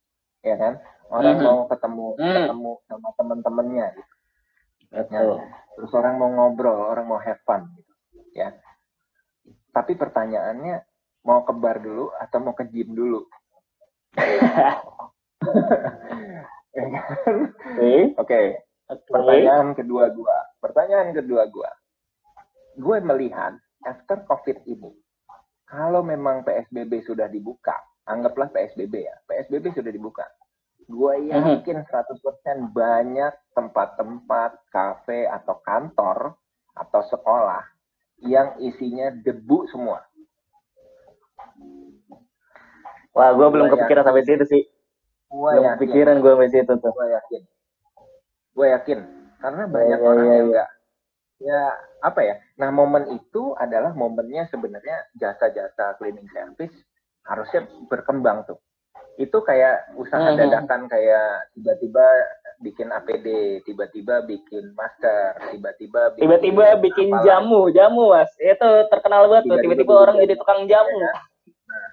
ya 0.46 0.54
kan 0.54 0.78
orang 1.10 1.34
mm 1.34 1.42
-hmm. 1.42 1.46
mau 1.50 1.58
ketemu 1.66 2.06
mm. 2.14 2.34
ketemu 2.34 2.72
sama 2.86 3.08
teman-temannya 3.18 3.86
gitu 3.98 4.14
ya. 4.94 5.20
terus 5.74 5.92
orang 5.98 6.14
mau 6.16 6.30
ngobrol 6.30 6.78
orang 6.94 7.06
mau 7.10 7.18
have 7.18 7.42
fun 7.42 7.66
gitu 7.74 7.92
ya 8.38 8.54
tapi 9.74 9.98
pertanyaannya 9.98 10.86
mau 11.26 11.42
ke 11.42 11.52
bar 11.58 11.82
dulu 11.82 12.14
atau 12.16 12.38
mau 12.38 12.54
ke 12.54 12.64
gym 12.70 12.94
dulu 12.94 13.26
ya 16.76 16.84
kan? 16.92 17.06
oke 18.16 18.26
okay. 18.26 18.46
pertanyaan 19.10 19.74
kedua 19.76 20.12
gua 20.12 20.36
pertanyaan 20.60 21.10
kedua 21.12 21.42
gua 21.50 21.70
gue 22.76 22.98
melihat 23.00 23.56
after 23.88 24.20
covid 24.28 24.60
ini 24.68 24.92
kalau 25.66 26.04
memang 26.04 26.44
PSBB 26.44 27.04
sudah 27.08 27.26
dibuka 27.28 27.74
anggaplah 28.04 28.52
PSBB 28.52 29.08
ya 29.08 29.16
PSBB 29.24 29.72
sudah 29.72 29.92
dibuka 29.92 30.24
gue 30.86 31.14
mhm. 31.18 31.34
yakin 31.34 31.82
100% 31.82 32.70
banyak 32.70 33.32
tempat-tempat 33.56 34.70
kafe 34.70 35.26
atau 35.26 35.58
kantor 35.66 36.38
atau 36.76 37.02
sekolah 37.10 37.64
yang 38.22 38.56
isinya 38.62 39.10
debu 39.12 39.66
semua. 39.68 40.00
Wah, 43.16 43.32
gue 43.32 43.48
belum 43.48 43.72
kepikiran 43.72 44.04
sampai 44.04 44.24
situ 44.28 44.44
sih. 44.44 44.62
Gua 45.36 45.50
belum 45.52 45.64
yakin. 45.68 45.76
kepikiran 45.76 46.16
gue 46.24 46.32
sampai 46.32 46.48
situ 46.48 46.72
tuh. 46.80 46.92
Gue 46.96 47.08
yakin. 47.12 47.42
Gue 48.56 48.66
yakin. 48.72 48.98
Karena 49.36 49.62
banyak 49.68 50.00
ya, 50.00 50.06
orang 50.08 50.24
ya, 50.24 50.32
yang 50.32 50.46
enggak 50.48 50.68
ya 51.40 51.68
apa 52.00 52.20
ya 52.24 52.34
nah 52.56 52.72
momen 52.72 53.12
itu 53.12 53.52
adalah 53.60 53.92
momennya 53.92 54.48
sebenarnya 54.48 55.04
jasa-jasa 55.20 56.00
cleaning 56.00 56.28
service 56.32 56.72
harusnya 57.28 57.68
berkembang 57.92 58.48
tuh 58.48 58.56
itu 59.16 59.36
kayak 59.44 59.96
usaha 59.96 60.32
hmm. 60.32 60.36
dadakan 60.36 60.92
kayak 60.92 61.48
tiba-tiba 61.56 62.04
bikin 62.60 62.88
APD, 62.88 63.60
tiba-tiba 63.64 64.24
bikin 64.28 64.76
masker, 64.76 65.56
tiba-tiba 65.56 66.12
bikin 66.12 66.24
tiba-tiba 66.24 66.64
bikin 66.84 67.08
jamu, 67.24 67.68
jamu 67.72 68.12
mas, 68.12 68.28
itu 68.36 68.70
terkenal 68.92 69.28
banget 69.28 69.48
tuh, 69.48 69.60
tiba-tiba 69.60 69.92
orang 69.92 70.20
jadi 70.20 70.36
tukang 70.36 70.68
jamu. 70.68 70.96
Ya. 71.00 71.12
Nah, 71.68 71.88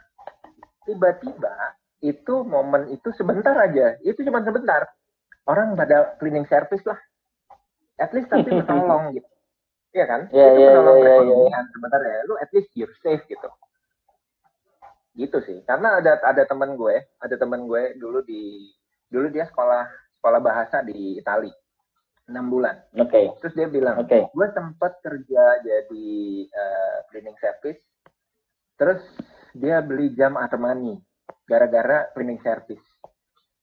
tiba-tiba 0.88 1.56
itu 2.04 2.44
momen 2.44 2.92
itu 2.92 3.10
sebentar 3.16 3.56
aja, 3.56 3.96
itu 4.04 4.20
cuma 4.28 4.44
sebentar. 4.44 4.84
Orang 5.48 5.80
pada 5.80 6.20
cleaning 6.20 6.48
service 6.52 6.84
lah, 6.84 7.00
at 8.00 8.12
least 8.12 8.28
tapi 8.28 8.52
menolong 8.60 9.16
gitu, 9.16 9.30
iya 9.96 10.06
kan? 10.06 10.22
Yeah, 10.36 10.52
itu 10.52 10.60
yeah, 10.60 10.72
menolong 10.76 10.98
yeah, 11.00 11.20
yeah, 11.24 11.40
yeah. 11.48 11.64
sebenarnya, 11.72 12.18
lu 12.28 12.36
at 12.40 12.52
least 12.52 12.70
you're 12.76 12.96
safe 13.00 13.24
gitu 13.32 13.48
gitu 15.14 15.38
sih 15.46 15.62
karena 15.70 16.02
ada 16.02 16.18
ada 16.26 16.44
teman 16.50 16.74
gue 16.74 16.98
ada 17.22 17.36
teman 17.38 17.70
gue 17.70 17.94
dulu 18.02 18.26
di 18.26 18.74
dulu 19.14 19.30
dia 19.30 19.46
sekolah 19.46 19.86
sekolah 20.18 20.40
bahasa 20.42 20.82
di 20.82 21.22
Itali 21.22 21.54
enam 22.34 22.50
bulan 22.50 22.82
oke 22.98 23.14
okay. 23.14 23.26
terus 23.38 23.54
dia 23.54 23.70
bilang 23.70 24.02
okay. 24.02 24.26
gue 24.26 24.48
sempat 24.58 24.98
kerja 25.06 25.44
jadi 25.62 26.10
uh, 26.50 26.98
cleaning 27.14 27.38
service 27.38 27.82
terus 28.74 29.06
dia 29.54 29.86
beli 29.86 30.18
jam 30.18 30.34
Armani 30.34 30.98
gara-gara 31.46 32.10
cleaning 32.16 32.42
service. 32.42 32.84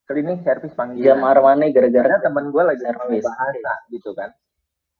Cleaning 0.06 0.42
service 0.42 0.74
panggil 0.74 1.06
jam 1.06 1.22
Armani 1.22 1.70
gara-gara 1.70 2.18
teman 2.18 2.50
gue 2.50 2.62
lagi 2.64 2.82
service. 2.82 3.24
bahasa 3.24 3.72
gitu 3.94 4.10
kan. 4.12 4.30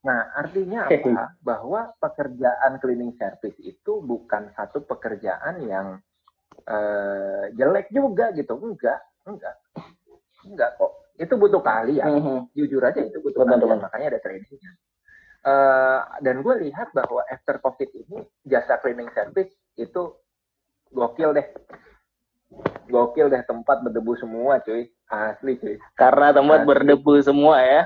Nah, 0.01 0.33
artinya 0.33 0.89
apa? 0.89 1.37
Bahwa 1.45 1.93
pekerjaan 2.01 2.81
cleaning 2.81 3.15
service 3.21 3.59
itu 3.61 4.01
bukan 4.01 4.49
satu 4.57 4.87
pekerjaan 4.87 5.61
yang 5.67 6.01
uh, 6.65 7.45
jelek 7.53 7.93
juga 7.93 8.33
gitu. 8.33 8.57
Enggak 8.57 9.03
enggak. 9.27 9.57
Enggak 10.47 10.71
kok. 10.81 10.93
Itu 11.21 11.37
butuh 11.37 11.61
mm 11.61 12.01
-hmm. 12.01 12.39
jujur 12.57 12.81
aja 12.81 12.97
itu 13.05 13.21
butuh 13.21 13.45
betul, 13.45 13.69
kalian 13.69 13.85
makanya 13.85 14.07
ada 14.17 14.21
trainingnya 14.25 14.73
uh, 15.45 16.01
dan 16.21 16.45
gue 16.45 16.55
lihat 16.69 16.93
bahwa 16.93 17.25
after 17.29 17.61
covid 17.63 17.89
ini 17.93 18.25
jasa 18.45 18.81
cleaning 18.81 19.09
service 19.17 19.53
itu 19.77 20.17
gokil 20.93 21.33
deh 21.33 21.47
gokil 22.91 23.31
deh 23.31 23.43
tempat 23.47 23.81
berdebu 23.87 24.19
semua 24.19 24.59
cuy 24.61 24.91
asli 25.07 25.55
cuy 25.57 25.77
karena 25.95 26.35
tempat 26.35 26.67
asli. 26.67 26.69
berdebu 26.69 27.13
semua 27.23 27.63
ya 27.63 27.83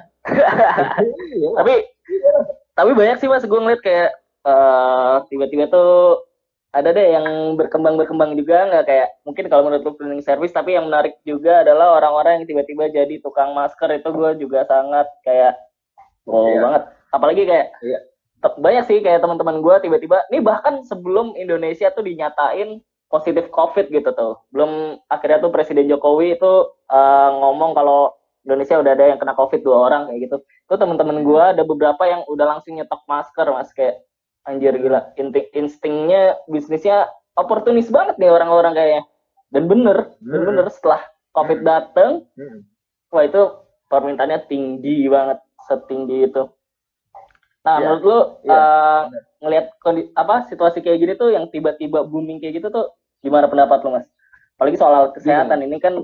iya. 1.37 1.50
tapi 1.61 1.74
tapi 2.74 2.90
banyak 2.96 3.16
sih 3.20 3.29
mas 3.29 3.44
gue 3.44 3.61
ngeliat 3.61 3.83
kayak 3.85 4.11
uh, 4.48 5.22
tiba-tiba 5.29 5.68
tuh 5.68 6.24
ada 6.74 6.90
deh 6.90 7.07
yang 7.14 7.55
berkembang 7.55 7.94
berkembang 7.94 8.35
juga 8.35 8.66
nggak 8.66 8.85
kayak 8.90 9.09
mungkin 9.22 9.46
kalau 9.46 9.62
menurut 9.70 9.87
lu 9.87 9.94
cleaning 9.94 10.24
service 10.27 10.50
tapi 10.50 10.74
yang 10.74 10.90
menarik 10.90 11.14
juga 11.22 11.62
adalah 11.62 12.03
orang-orang 12.03 12.42
yang 12.42 12.46
tiba-tiba 12.50 12.90
jadi 12.90 13.14
tukang 13.22 13.55
masker 13.55 13.94
itu 13.94 14.11
gue 14.11 14.31
juga 14.42 14.66
sangat 14.66 15.07
kayak 15.22 15.55
wow 16.27 16.50
iya. 16.50 16.59
banget 16.59 16.83
apalagi 17.14 17.42
kayak 17.46 17.66
iya. 17.79 17.98
banyak 18.59 18.85
sih 18.90 18.98
kayak 19.07 19.22
teman-teman 19.22 19.62
gue 19.62 19.74
tiba-tiba 19.87 20.27
ini 20.35 20.42
bahkan 20.42 20.83
sebelum 20.83 21.38
Indonesia 21.38 21.94
tuh 21.94 22.03
dinyatain 22.03 22.83
positif 23.14 23.46
COVID 23.55 23.94
gitu 23.94 24.11
tuh 24.11 24.42
belum 24.50 24.98
akhirnya 25.07 25.38
tuh 25.38 25.55
Presiden 25.55 25.87
Jokowi 25.87 26.35
itu 26.35 26.74
uh, 26.90 27.31
ngomong 27.31 27.79
kalau 27.79 28.11
Indonesia 28.42 28.83
udah 28.83 28.90
ada 28.90 29.14
yang 29.14 29.22
kena 29.22 29.38
COVID 29.38 29.62
dua 29.62 29.87
orang 29.87 30.11
kayak 30.11 30.27
gitu 30.27 30.37
tuh 30.42 30.77
teman-teman 30.83 31.22
gue 31.22 31.42
ada 31.55 31.62
beberapa 31.62 32.03
yang 32.11 32.27
udah 32.27 32.59
langsung 32.59 32.74
nyetok 32.74 33.07
masker 33.07 33.46
mas 33.55 33.70
kayak 33.70 34.03
anjir 34.50 34.74
gila 34.74 35.14
instingnya 35.55 36.35
bisnisnya 36.50 37.07
oportunis 37.38 37.87
banget 37.87 38.18
nih 38.18 38.35
orang-orang 38.35 38.74
kayaknya 38.74 39.03
dan 39.55 39.62
bener 39.70 39.98
hmm. 40.18 40.35
dan 40.35 40.40
bener 40.50 40.66
setelah 40.74 41.00
covid 41.31 41.62
dateng 41.62 42.27
hmm. 42.35 42.66
wah 43.14 43.22
itu 43.22 43.42
permintaannya 43.87 44.42
tinggi 44.50 45.07
banget 45.07 45.38
setinggi 45.70 46.35
itu 46.35 46.50
nah 47.62 47.79
yeah. 47.79 47.94
menurut 47.94 48.03
lu 48.03 48.18
yeah. 48.44 48.59
uh, 48.59 49.03
ngelihat 49.40 49.66
apa 50.18 50.50
situasi 50.50 50.83
kayak 50.83 50.98
gini 50.98 51.12
tuh 51.14 51.31
yang 51.33 51.46
tiba-tiba 51.48 52.03
booming 52.05 52.42
kayak 52.42 52.59
gitu 52.59 52.68
tuh 52.74 52.92
gimana 53.24 53.48
pendapat 53.48 53.80
lu 53.80 53.96
mas 53.96 54.06
apalagi 54.60 54.76
soal 54.76 55.10
kesehatan 55.16 55.64
hmm. 55.64 55.66
ini 55.72 55.76
kan 55.80 55.94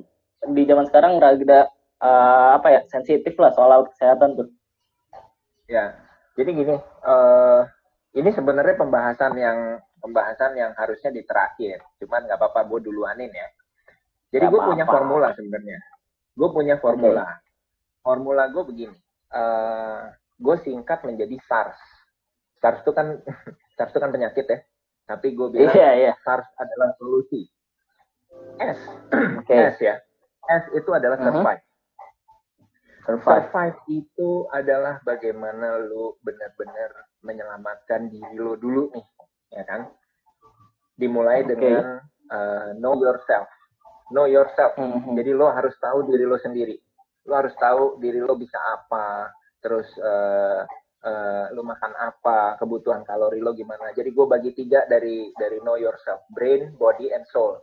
di 0.56 0.64
zaman 0.64 0.88
sekarang 0.88 1.20
rada 1.20 1.68
uh, 2.00 2.56
apa 2.56 2.68
ya 2.72 2.80
sensitif 2.88 3.36
lah 3.36 3.52
soal 3.52 3.84
kesehatan 3.92 4.40
tuh 4.40 4.48
ya 5.68 5.92
jadi 6.34 6.50
gini 6.56 6.76
uh, 7.04 7.68
ini 8.16 8.30
sebenarnya 8.34 8.74
pembahasan 8.80 9.38
yang 9.38 9.78
pembahasan 10.00 10.56
yang 10.56 10.72
harusnya 10.74 11.12
di 11.12 11.22
terakhir. 11.22 11.78
Cuman 12.00 12.26
nggak 12.26 12.40
apa-apa, 12.40 12.66
gue 12.66 12.90
duluanin 12.90 13.30
ya. 13.30 13.48
Jadi 14.34 14.44
gue 14.48 14.60
punya 14.64 14.88
formula 14.88 15.30
sebenarnya. 15.36 15.78
Gue 16.34 16.48
punya 16.50 16.74
formula. 16.80 17.22
Okay. 17.28 18.02
Formula 18.02 18.42
gue 18.48 18.64
begini. 18.64 18.96
Uh, 19.30 19.38
eh, 19.38 20.00
gue 20.40 20.56
singkat 20.64 21.04
menjadi 21.04 21.36
SARS. 21.46 21.78
SARS 22.58 22.80
itu 22.82 22.92
kan 22.96 23.20
SARS 23.76 23.92
itu 23.92 24.00
kan 24.00 24.10
penyakit 24.10 24.46
ya. 24.48 24.58
Tapi 25.10 25.34
gue 25.34 25.48
bilang 25.58 25.74
yeah, 25.74 25.92
yeah. 25.98 26.14
SARS 26.22 26.46
adalah 26.62 26.94
solusi. 27.02 27.50
S, 28.62 28.78
okay. 29.42 29.74
S 29.74 29.76
ya. 29.82 29.98
S 30.46 30.64
itu 30.78 30.90
adalah 30.94 31.18
uh-huh. 31.18 31.34
survive. 31.34 31.62
Survive. 33.02 33.26
survive 33.26 33.78
itu 33.90 34.46
adalah 34.54 35.02
bagaimana 35.02 35.82
lu 35.82 36.14
benar-benar 36.22 37.10
menyelamatkan 37.26 38.06
diri 38.12 38.36
lo 38.38 38.54
dulu 38.54 38.92
nih, 38.94 39.06
ya 39.56 39.64
kan? 39.66 39.90
Dimulai 40.94 41.42
okay. 41.42 41.48
dengan 41.56 41.98
uh, 42.30 42.70
know 42.78 42.94
yourself, 43.00 43.48
know 44.14 44.28
yourself. 44.28 44.76
-hmm. 44.76 45.16
Jadi 45.16 45.30
lo 45.32 45.48
harus 45.50 45.74
tahu 45.80 46.06
diri 46.06 46.28
lo 46.28 46.36
sendiri. 46.38 46.76
Lo 47.26 47.40
harus 47.40 47.56
tahu 47.56 47.98
diri 47.98 48.20
lo 48.20 48.36
bisa 48.36 48.60
apa, 48.60 49.32
terus 49.64 49.88
uh, 49.96 50.62
uh, 51.04 51.52
lo 51.52 51.62
makan 51.64 51.92
apa, 51.96 52.56
kebutuhan 52.60 53.02
kalori 53.04 53.40
lo 53.40 53.52
gimana. 53.52 53.92
Jadi 53.92 54.10
gue 54.12 54.26
bagi 54.26 54.50
tiga 54.52 54.84
dari 54.88 55.32
dari 55.36 55.58
know 55.64 55.76
yourself, 55.76 56.24
brain, 56.32 56.76
body, 56.76 57.12
and 57.12 57.24
soul. 57.28 57.60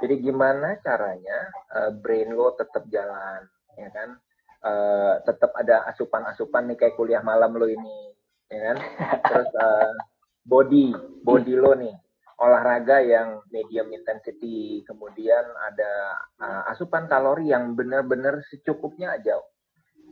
Jadi 0.00 0.20
gimana 0.24 0.80
caranya 0.80 1.50
uh, 1.76 1.90
brain 1.92 2.32
lo 2.32 2.56
tetap 2.56 2.88
jalan, 2.88 3.44
ya 3.76 3.88
kan? 3.92 4.16
Uh, 4.60 5.16
tetap 5.24 5.56
ada 5.56 5.88
asupan-asupan 5.88 6.68
nih 6.68 6.76
kayak 6.76 6.96
kuliah 7.00 7.24
malam 7.24 7.56
lo 7.56 7.64
ini 7.64 8.12
ya 8.50 8.60
kan 8.60 8.76
terus 9.30 9.50
uh, 9.56 9.94
body 10.42 10.92
body 11.22 11.54
lo 11.54 11.72
nih 11.78 11.94
olahraga 12.40 12.98
yang 13.04 13.40
medium 13.54 13.92
intensity 13.94 14.82
kemudian 14.88 15.44
ada 15.70 15.92
uh, 16.42 16.62
asupan 16.72 17.06
kalori 17.06 17.52
yang 17.54 17.78
benar-benar 17.78 18.42
secukupnya 18.50 19.14
aja 19.14 19.38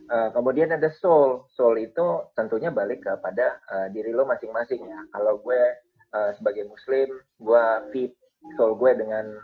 uh, 0.09 0.29
kemudian 0.33 0.73
ada 0.73 0.89
soul 0.97 1.47
soul 1.53 1.77
itu 1.77 2.25
tentunya 2.33 2.73
balik 2.73 3.05
kepada 3.05 3.61
uh, 3.69 3.87
diri 3.93 4.11
lo 4.11 4.25
masing-masing 4.25 4.83
ya 4.83 4.99
kalau 5.13 5.39
gue 5.39 5.61
uh, 6.17 6.31
sebagai 6.35 6.67
muslim 6.67 7.07
gue 7.39 7.65
fit 7.93 8.11
soul 8.55 8.75
gue 8.79 8.91
dengan 8.95 9.35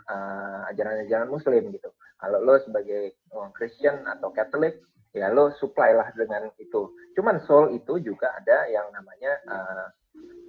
ajaran-ajaran 0.72 1.28
uh, 1.28 1.32
muslim 1.32 1.68
gitu 1.70 1.92
kalau 2.16 2.40
lo 2.40 2.56
sebagai 2.64 3.12
Christian 3.52 4.08
atau 4.08 4.32
Catholic 4.32 4.80
ya 5.16 5.32
lo 5.32 5.48
supply 5.56 5.96
lah 5.96 6.12
dengan 6.12 6.52
itu. 6.60 6.92
Cuman 7.16 7.40
soul 7.48 7.72
itu 7.72 7.96
juga 8.04 8.36
ada 8.36 8.68
yang 8.68 8.92
namanya 8.92 9.32
uh, 9.48 9.86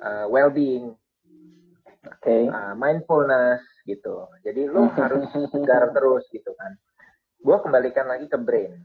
uh, 0.04 0.26
well-being. 0.28 0.92
okay. 2.20 2.52
uh, 2.52 2.76
mindfulness 2.76 3.64
gitu. 3.88 4.28
Jadi 4.44 4.68
lo 4.68 4.92
harus 5.00 5.32
segar 5.56 5.96
terus 5.96 6.28
gitu 6.36 6.52
kan. 6.60 6.76
Gue 7.40 7.58
kembalikan 7.64 8.12
lagi 8.12 8.28
ke 8.28 8.36
brain. 8.36 8.76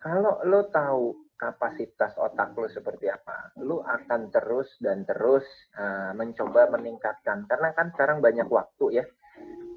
Kalau 0.00 0.40
lo 0.48 0.72
tahu 0.72 1.30
kapasitas 1.36 2.16
otak 2.16 2.56
lo 2.56 2.68
seperti 2.68 3.08
apa, 3.08 3.52
lo 3.60 3.84
akan 3.84 4.32
terus 4.32 4.68
dan 4.80 5.04
terus 5.04 5.44
uh, 5.76 6.16
mencoba 6.16 6.72
meningkatkan. 6.72 7.44
Karena 7.44 7.72
kan 7.76 7.92
sekarang 7.92 8.24
banyak 8.24 8.48
waktu 8.48 9.00
ya, 9.00 9.04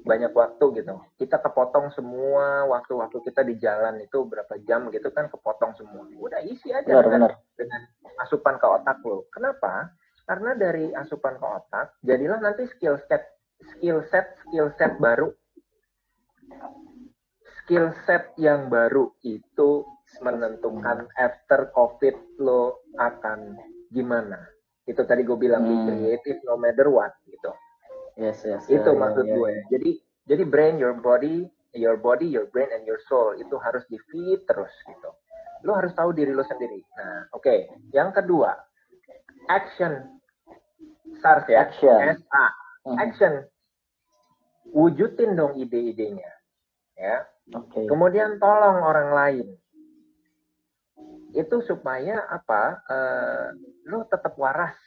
banyak 0.04 0.32
waktu 0.36 0.64
gitu. 0.80 1.00
Kita 1.16 1.40
kepotong 1.40 1.92
semua 1.96 2.68
waktu-waktu 2.68 3.20
kita 3.24 3.40
di 3.44 3.56
jalan 3.56 3.96
itu 4.04 4.28
berapa 4.28 4.60
jam 4.68 4.92
gitu 4.92 5.08
kan 5.08 5.32
kepotong 5.32 5.72
semua. 5.80 6.04
Udah 6.20 6.44
isi 6.44 6.68
aja 6.68 6.84
benar, 6.84 7.04
dengan, 7.04 7.20
benar. 7.28 7.32
dengan 7.56 7.80
asupan 8.24 8.60
ke 8.60 8.66
otak 8.68 9.00
lo. 9.04 9.24
Kenapa? 9.32 9.92
Karena 10.24 10.56
dari 10.56 10.92
asupan 10.92 11.36
ke 11.40 11.46
otak, 11.48 11.86
jadilah 12.04 12.40
nanti 12.40 12.68
skill 12.76 13.00
set, 13.08 13.24
skill 13.76 14.04
set, 14.08 14.36
skill 14.44 14.72
set 14.76 14.96
baru. 15.00 15.32
Skill 17.64 17.96
set 18.04 18.36
yang 18.36 18.68
baru 18.68 19.08
itu 19.24 19.93
menentukan 20.20 21.08
after 21.18 21.72
COVID 21.74 22.40
lo 22.42 22.84
akan 23.00 23.58
gimana. 23.90 24.38
Itu 24.84 25.04
tadi 25.08 25.24
gue 25.24 25.36
bilang 25.36 25.64
hmm. 25.64 25.84
creative 25.88 26.38
no 26.44 26.60
matter 26.60 26.88
what 26.92 27.12
gitu. 27.26 27.50
Yes, 28.14 28.44
yes. 28.46 28.62
Itu 28.70 28.94
yeah, 28.94 29.00
maksud 29.00 29.26
yeah, 29.26 29.36
gue. 29.36 29.50
Yeah. 29.50 29.64
Jadi 29.74 29.90
jadi 30.24 30.42
brain, 30.48 30.74
your 30.80 30.96
body, 30.96 31.48
your 31.74 31.98
body, 31.98 32.28
your 32.28 32.48
brain 32.48 32.70
and 32.72 32.84
your 32.88 33.00
soul 33.10 33.34
itu 33.36 33.56
harus 33.60 33.84
di 33.90 33.98
feed 34.12 34.44
terus 34.46 34.72
gitu. 34.86 35.10
Lo 35.64 35.76
harus 35.76 35.92
tahu 35.96 36.12
diri 36.12 36.30
lo 36.30 36.44
sendiri. 36.44 36.80
Nah, 37.00 37.28
oke. 37.32 37.44
Okay. 37.44 37.68
Yang 37.92 38.22
kedua, 38.22 38.52
action 39.48 40.14
SARS 41.20 41.46
ya 41.48 41.64
action. 41.64 41.98
SA 42.20 42.44
hmm. 42.88 42.98
action 43.00 43.32
wujudin 44.72 45.36
dong 45.36 45.56
ide-idenya 45.60 46.30
ya 46.96 47.24
okay. 47.52 47.84
kemudian 47.88 48.40
tolong 48.40 48.80
orang 48.80 49.10
lain 49.12 49.46
itu 51.34 51.56
supaya 51.66 52.30
apa? 52.30 52.62
Uh, 52.86 53.46
lo 53.90 54.06
tetap 54.06 54.38
waras. 54.38 54.78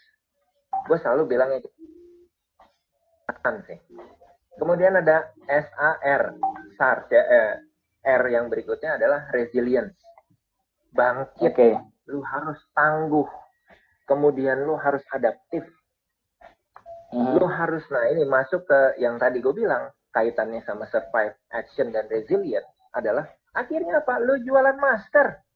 Gue 0.88 0.98
selalu 1.04 1.36
bilang 1.36 1.52
itu. 1.54 1.68
Sih. 3.68 3.80
Kemudian 4.60 5.00
ada 5.00 5.32
SAR 5.48 6.36
SARS 6.76 7.08
ya 7.08 7.24
eh, 7.24 7.54
R 8.04 8.24
yang 8.28 8.52
berikutnya 8.52 9.00
adalah 9.00 9.32
resilience. 9.32 9.96
Bangkit. 10.92 11.56
Okay. 11.56 11.80
lu 12.12 12.24
harus 12.24 12.60
tangguh. 12.76 13.28
Kemudian 14.04 14.68
lu 14.68 14.76
harus 14.76 15.04
adaptif. 15.16 15.64
Hmm. 17.08 17.40
lu 17.40 17.48
harus 17.48 17.88
nah 17.88 18.04
ini 18.12 18.28
masuk 18.28 18.68
ke 18.68 19.00
yang 19.00 19.16
tadi 19.16 19.40
gue 19.40 19.56
bilang 19.56 19.88
kaitannya 20.12 20.60
sama 20.68 20.84
survive, 20.92 21.40
action 21.56 21.96
dan 21.96 22.04
resilient 22.12 22.68
adalah 22.92 23.24
akhirnya 23.56 24.04
apa? 24.04 24.20
Lu 24.20 24.36
jualan 24.44 24.76
master 24.76 25.47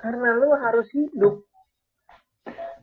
karena 0.00 0.28
lu 0.38 0.50
harus 0.56 0.88
hidup. 0.94 1.44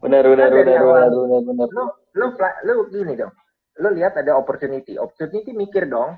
Benar 0.04 0.24
benar 0.28 0.50
benar, 0.52 0.80
benar 0.80 1.10
benar 1.10 1.42
benar 1.42 1.68
Lu 1.74 1.86
lu 2.16 2.26
lu 2.68 2.76
gini 2.92 3.14
dong. 3.18 3.34
Lu 3.82 3.90
lihat 3.92 4.16
ada 4.16 4.38
opportunity, 4.38 4.96
opportunity 4.96 5.52
mikir 5.52 5.88
dong. 5.90 6.16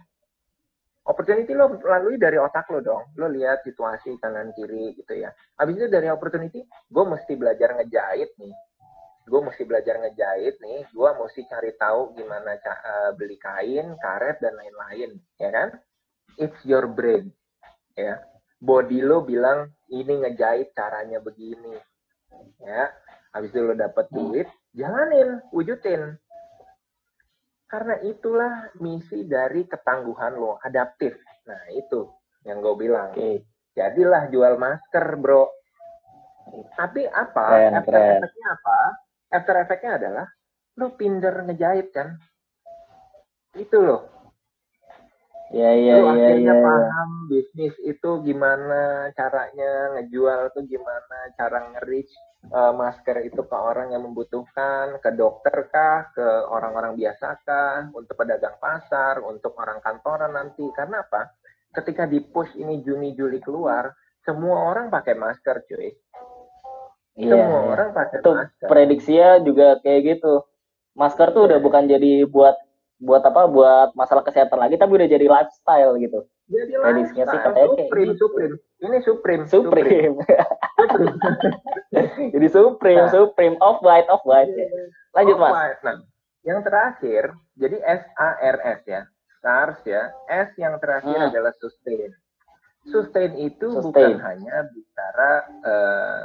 Opportunity 1.07 1.55
lo 1.55 1.79
lalui 1.79 2.19
dari 2.19 2.35
otak 2.35 2.67
lo 2.69 2.83
dong. 2.83 3.15
Lo 3.15 3.31
lihat 3.31 3.63
situasi 3.63 4.19
kanan 4.19 4.51
kiri 4.51 4.91
gitu 4.99 5.15
ya. 5.15 5.31
Habis 5.55 5.79
itu 5.79 5.87
dari 5.87 6.11
opportunity, 6.11 6.61
gue 6.67 7.03
mesti 7.07 7.33
belajar 7.39 7.79
ngejahit 7.79 8.35
nih 8.35 8.53
gue 9.27 9.41
mesti 9.43 9.63
belajar 9.67 9.99
ngejahit 9.99 10.55
nih, 10.63 10.87
gue 10.87 11.09
mesti 11.19 11.43
cari 11.51 11.75
tahu 11.75 12.15
gimana 12.15 12.55
uh, 12.63 13.11
beli 13.19 13.35
kain, 13.35 13.99
karet 13.99 14.39
dan 14.39 14.55
lain-lain, 14.55 15.19
ya 15.35 15.49
kan? 15.51 15.69
It's 16.39 16.57
your 16.63 16.87
brain, 16.87 17.35
ya. 17.99 18.23
Body 18.57 19.05
lo 19.05 19.21
bilang 19.21 19.69
ini 19.93 20.25
ngejahit 20.25 20.73
caranya 20.73 21.21
begini, 21.21 21.77
ya. 22.61 22.89
Habis 23.33 23.53
itu 23.53 23.61
lo 23.61 23.77
dapet 23.77 24.09
duit, 24.09 24.47
jalanin, 24.73 25.41
wujudin. 25.53 26.17
Karena 27.67 27.99
itulah 28.01 28.71
misi 28.81 29.27
dari 29.27 29.67
ketangguhan 29.67 30.33
lo, 30.39 30.57
adaptif. 30.63 31.13
Nah 31.45 31.61
itu 31.75 32.09
yang 32.47 32.63
gue 32.63 32.75
bilang. 32.75 33.13
Okay. 33.13 33.45
Jadilah 33.77 34.33
jual 34.33 34.57
masker, 34.57 35.05
bro. 35.21 35.45
Tapi 36.73 37.05
apa? 37.05 37.77
Efek-efeknya 37.77 38.47
apa? 38.57 38.79
after 39.31 39.55
effect-nya 39.59 39.99
adalah 39.99 40.27
lo 40.79 40.95
pinter 40.95 41.33
ngejahit 41.43 41.87
kan 41.91 42.15
itu 43.57 43.77
loh 43.81 44.16
ya 45.55 45.71
ya 45.71 45.95
lo 46.03 46.11
ya 46.11 46.27
akhirnya 46.27 46.55
ya, 46.55 46.63
paham 46.63 47.09
ya. 47.11 47.25
bisnis 47.31 47.75
itu 47.87 48.09
gimana 48.27 49.11
caranya 49.15 49.95
ngejual 49.95 50.51
tuh 50.51 50.63
gimana 50.67 51.17
cara 51.39 51.71
nge-reach 51.71 52.11
uh, 52.51 52.75
masker 52.75 53.23
itu 53.23 53.41
ke 53.47 53.55
orang 53.55 53.95
yang 53.95 54.03
membutuhkan 54.03 54.99
ke 54.99 55.09
dokter 55.15 55.71
kah 55.71 56.11
ke 56.11 56.27
orang-orang 56.51 56.99
biasa 56.99 57.39
kah 57.47 57.87
untuk 57.95 58.19
pedagang 58.19 58.59
pasar 58.59 59.23
untuk 59.23 59.55
orang 59.55 59.79
kantoran 59.79 60.35
nanti 60.35 60.67
karena 60.75 61.07
apa 61.07 61.31
ketika 61.79 62.03
di 62.03 62.19
push 62.19 62.59
ini 62.59 62.83
Juni 62.83 63.15
Juli 63.15 63.39
keluar 63.39 63.87
semua 64.27 64.67
orang 64.67 64.91
pakai 64.91 65.15
masker 65.15 65.63
cuy 65.63 65.91
Iya, 67.17 67.33
Semua 67.33 67.59
iya. 67.65 67.69
orang 67.73 67.89
pakai 67.97 68.17
itu 68.21 68.29
masker. 68.29 68.67
Prediksinya 68.69 69.29
juga 69.41 69.67
kayak 69.81 70.01
gitu. 70.05 70.45
Masker 70.93 71.33
tuh 71.33 71.49
udah 71.49 71.57
bukan 71.57 71.89
jadi 71.89 72.29
buat 72.29 72.53
buat 72.97 73.23
apa? 73.25 73.45
Buat 73.45 73.93
masalah 73.93 74.25
kesehatan 74.25 74.57
lagi, 74.57 74.75
tapi 74.77 74.97
udah 74.97 75.07
jadi 75.09 75.25
lifestyle 75.25 75.97
gitu. 76.01 76.25
Jadi 76.47 76.71
Prediksinya 76.79 77.25
sih 77.27 77.39
katanya 77.43 77.67
kayak 77.75 77.89
Supreme, 77.91 78.11
gitu. 78.11 78.19
Supreme. 78.23 78.55
Ini 78.77 78.97
Supreme. 79.03 79.43
Supreme. 79.49 79.87
Supreme. 79.87 80.15
jadi 82.33 82.47
Supreme, 82.47 83.03
nah. 83.03 83.11
Supreme, 83.11 83.55
off 83.59 83.79
white, 83.83 84.07
off 84.07 84.23
white. 84.23 84.47
Ya. 84.47 84.67
Lanjut 85.11 85.35
off 85.35 85.43
mas. 85.43 85.79
Nah, 85.83 85.97
yang 86.47 86.63
terakhir, 86.63 87.35
jadi 87.59 87.77
SARS 87.83 88.81
ya, 88.87 89.01
SARS 89.43 89.79
ya. 89.83 90.15
S 90.31 90.55
yang 90.55 90.79
terakhir 90.79 91.17
hmm. 91.19 91.27
adalah 91.35 91.51
sustain. 91.59 92.15
Sustain 92.87 93.35
itu 93.35 93.67
sustain. 93.67 94.15
bukan 94.15 94.23
hanya 94.23 94.55
bicara 94.71 95.31
uh, 95.67 96.23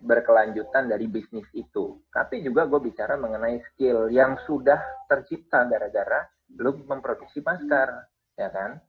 berkelanjutan 0.00 0.88
dari 0.88 1.06
bisnis 1.06 1.46
itu. 1.52 2.00
Tapi 2.12 2.40
juga 2.40 2.64
gue 2.66 2.80
bicara 2.90 3.20
mengenai 3.20 3.60
skill 3.72 4.08
yang 4.08 4.36
sudah 4.48 4.80
tercipta 5.06 5.68
gara-gara 5.68 6.24
lu 6.58 6.82
memproduksi 6.88 7.44
masker, 7.44 7.88
ya 8.34 8.48
kan? 8.50 8.80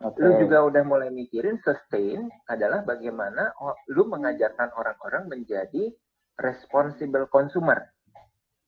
Okay. 0.00 0.24
Lu 0.24 0.30
juga 0.40 0.64
udah 0.64 0.82
mulai 0.88 1.12
mikirin 1.12 1.60
sustain 1.60 2.32
adalah 2.48 2.80
bagaimana 2.88 3.52
lu 3.92 4.08
mengajarkan 4.08 4.72
orang-orang 4.72 5.28
menjadi 5.28 5.92
responsible 6.40 7.28
consumer. 7.28 7.84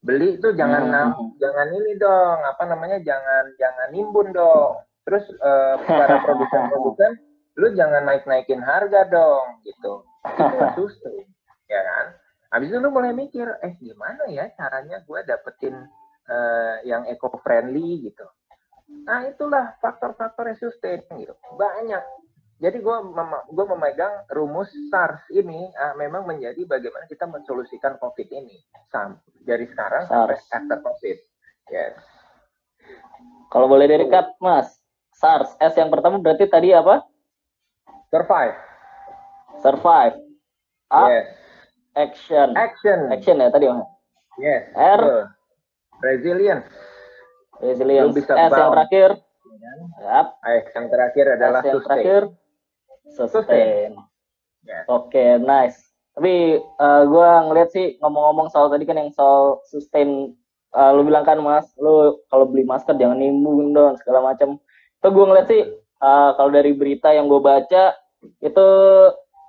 Beli 0.04 0.36
itu 0.36 0.52
jangan 0.52 0.92
hmm. 0.92 1.40
jangan 1.40 1.68
ini 1.72 1.96
dong, 1.96 2.38
apa 2.44 2.68
namanya? 2.68 3.00
Jangan 3.00 3.56
jangan 3.56 3.88
nimbun 3.96 4.36
dong. 4.36 4.76
Terus 5.08 5.24
uh, 5.40 5.80
para 5.88 6.20
produsen-produsen 6.26 7.16
lu 7.56 7.72
jangan 7.72 8.04
naik-naikin 8.04 8.60
harga 8.60 9.08
dong 9.08 9.64
gitu. 9.64 10.04
Itu 10.36 10.60
sustain 10.76 11.31
ya 11.72 11.82
kan? 11.82 12.06
Habis 12.52 12.68
itu 12.68 12.78
lu 12.84 12.92
mulai 12.92 13.16
mikir 13.16 13.48
eh 13.64 13.72
gimana 13.80 14.28
ya 14.28 14.52
caranya 14.52 15.00
gue 15.00 15.20
dapetin 15.24 15.88
uh, 16.28 16.76
yang 16.84 17.08
eco 17.08 17.32
friendly 17.40 18.12
gitu? 18.12 18.28
Nah 19.08 19.24
itulah 19.24 19.72
faktor-faktor 19.80 20.52
yang 20.52 20.60
sustain 20.60 21.00
gitu. 21.16 21.32
Banyak. 21.56 22.04
Jadi 22.60 22.78
gue 22.78 22.96
mem 23.08 23.32
gue 23.48 23.66
memegang 23.72 24.28
rumus 24.36 24.68
SARS 24.92 25.24
ini 25.32 25.72
uh, 25.72 25.96
memang 25.96 26.28
menjadi 26.28 26.60
bagaimana 26.68 27.08
kita 27.08 27.24
mensolusikan 27.24 27.96
COVID 27.96 28.28
ini. 28.28 28.60
Sam 28.92 29.16
dari 29.48 29.64
sekarang 29.64 30.04
SARS. 30.04 30.44
sampai 30.44 30.56
after 30.60 30.78
COVID. 30.84 31.18
Yes. 31.72 31.96
Kalau 33.48 33.64
boleh 33.64 33.88
dekat 33.88 34.28
mas 34.44 34.76
SARS 35.16 35.56
S 35.56 35.72
yang 35.80 35.88
pertama 35.88 36.20
berarti 36.20 36.44
tadi 36.44 36.76
apa? 36.76 37.00
Survive. 38.12 38.60
Survive. 39.64 40.20
A. 40.92 41.08
Yes 41.08 41.41
Action. 41.92 42.56
Action. 42.56 42.98
Action 43.12 43.36
ya 43.40 43.48
tadi, 43.52 43.68
Bang. 43.68 43.84
Yes. 44.40 44.62
R. 44.72 45.00
Betul. 45.00 45.22
Resilience. 46.02 46.68
Resilience. 47.60 48.14
Bisa 48.16 48.32
S 48.34 48.52
yang 48.52 48.72
terakhir. 48.72 49.10
Yep. 50.02 50.26
S 50.40 50.66
yang 50.72 50.86
terakhir 50.88 51.24
adalah 51.36 51.60
S 51.60 51.64
yang 51.68 51.74
sustain. 51.78 51.86
terakhir. 51.86 52.22
Sustain. 53.12 53.30
sustain. 53.30 53.90
Yes. 54.64 54.84
Oke, 54.88 55.12
okay, 55.12 55.30
nice. 55.42 55.78
Tapi 56.12 56.60
uh, 56.60 56.84
eh, 56.84 57.02
gue 57.08 57.28
ngeliat 57.48 57.70
sih 57.72 57.86
ngomong-ngomong 58.00 58.48
soal 58.52 58.68
tadi 58.68 58.84
kan 58.84 59.00
yang 59.00 59.10
soal 59.16 59.64
sustain, 59.68 60.36
uh, 60.76 60.90
lu 60.92 61.08
bilang 61.08 61.24
kan 61.24 61.40
mas, 61.40 61.72
lu 61.80 62.20
kalau 62.28 62.44
beli 62.48 62.68
masker 62.68 62.96
jangan 63.00 63.20
nimbun 63.20 63.72
dong 63.72 63.96
segala 64.00 64.32
macam. 64.32 64.60
Itu 65.00 65.08
gue 65.08 65.24
ngeliat 65.24 65.46
sih 65.48 65.62
uh, 66.02 66.30
kalau 66.36 66.50
dari 66.52 66.72
berita 66.76 67.12
yang 67.12 67.28
gue 67.28 67.40
baca 67.40 67.96
itu 68.38 68.66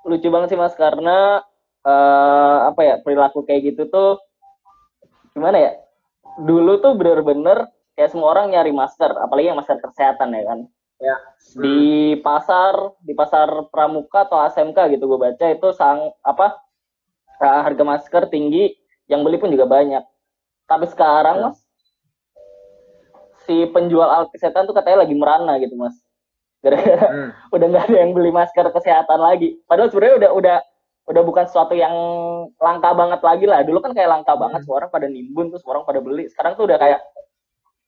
lucu 0.04 0.28
banget 0.34 0.56
sih 0.56 0.60
mas 0.60 0.74
karena 0.74 1.42
uh, 1.84 2.58
apa 2.72 2.82
ya 2.84 2.96
perilaku 3.04 3.44
kayak 3.48 3.74
gitu 3.74 3.88
tuh 3.92 4.20
gimana 5.36 5.58
ya 5.60 5.72
dulu 6.42 6.82
tuh 6.82 6.98
bener-bener 6.98 7.70
kayak 7.94 8.10
semua 8.10 8.34
orang 8.34 8.54
nyari 8.54 8.74
masker, 8.74 9.12
apalagi 9.22 9.54
yang 9.54 9.60
masker 9.60 9.78
kesehatan 9.82 10.34
ya 10.34 10.44
kan. 10.46 10.60
Ya. 11.04 11.16
Di 11.60 11.82
pasar, 12.24 12.96
di 13.04 13.14
pasar 13.14 13.70
Pramuka 13.70 14.26
atau 14.26 14.40
ASMK 14.40 14.98
gitu 14.98 15.06
gue 15.06 15.20
baca 15.20 15.46
itu 15.52 15.68
sang 15.76 16.10
apa 16.24 16.58
harga 17.38 17.84
masker 17.84 18.32
tinggi, 18.32 18.72
yang 19.12 19.22
beli 19.22 19.38
pun 19.38 19.52
juga 19.52 19.68
banyak. 19.68 20.02
Tapi 20.66 20.86
sekarang 20.90 21.44
ya. 21.44 21.46
mas, 21.52 21.58
si 23.44 23.68
penjual 23.70 24.08
alat 24.08 24.32
kesehatan 24.32 24.64
tuh 24.64 24.74
katanya 24.74 25.04
lagi 25.04 25.14
merana 25.14 25.60
gitu 25.60 25.76
mas. 25.76 25.94
Gara-gara 26.64 27.08
hmm. 27.12 27.30
udah 27.56 27.66
nggak 27.68 27.86
ada 27.92 27.98
yang 28.00 28.12
beli 28.16 28.32
masker 28.32 28.66
kesehatan 28.72 29.20
lagi. 29.20 29.60
Padahal 29.68 29.92
sebenarnya 29.92 30.16
udah 30.24 30.32
udah 30.40 30.58
udah 31.04 31.22
bukan 31.24 31.44
sesuatu 31.48 31.76
yang 31.76 31.92
langka 32.60 32.96
banget 32.96 33.20
lagi 33.20 33.46
lah. 33.48 33.60
Dulu 33.68 33.84
kan 33.84 33.92
kayak 33.92 34.10
langka 34.10 34.34
hmm. 34.36 34.42
banget, 34.48 34.60
semua 34.64 34.78
orang 34.84 34.92
pada 34.92 35.08
nimbun 35.12 35.52
tuh, 35.52 35.60
semua 35.60 35.80
orang 35.80 35.88
pada 35.88 36.00
beli. 36.00 36.24
Sekarang 36.32 36.56
tuh 36.56 36.66
udah 36.68 36.78
kayak, 36.80 37.00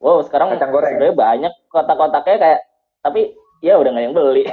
wow 0.04 0.19
sekarang 0.28 0.60
sebenarnya 0.60 1.15
banyak 1.15 1.54
kotak-kotaknya 1.71 2.38
kayak, 2.39 2.60
tapi 2.99 3.21
ya 3.63 3.80
udah 3.80 3.89
nggak 3.95 4.06
yang 4.12 4.15
beli. 4.15 4.43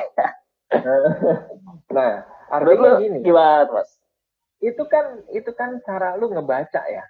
nah, 1.96 2.22
artinya 2.48 2.90
gini. 3.03 3.18
Gimana 3.27 3.66
mas? 3.75 3.90
Itu 4.62 4.87
kan 4.87 5.27
itu 5.35 5.51
kan 5.59 5.83
cara 5.83 6.14
lu 6.14 6.31
ngebaca 6.31 6.83
ya. 6.87 7.03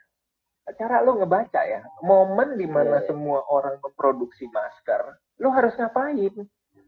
Cara 0.80 1.04
lu 1.04 1.20
ngebaca 1.20 1.60
ya. 1.68 1.84
Momen 2.00 2.56
di 2.56 2.64
mana 2.64 3.04
yeah. 3.04 3.12
semua 3.12 3.44
orang 3.52 3.76
memproduksi 3.84 4.48
masker, 4.48 5.20
lu 5.36 5.52
harus 5.52 5.76
ngapain? 5.76 6.32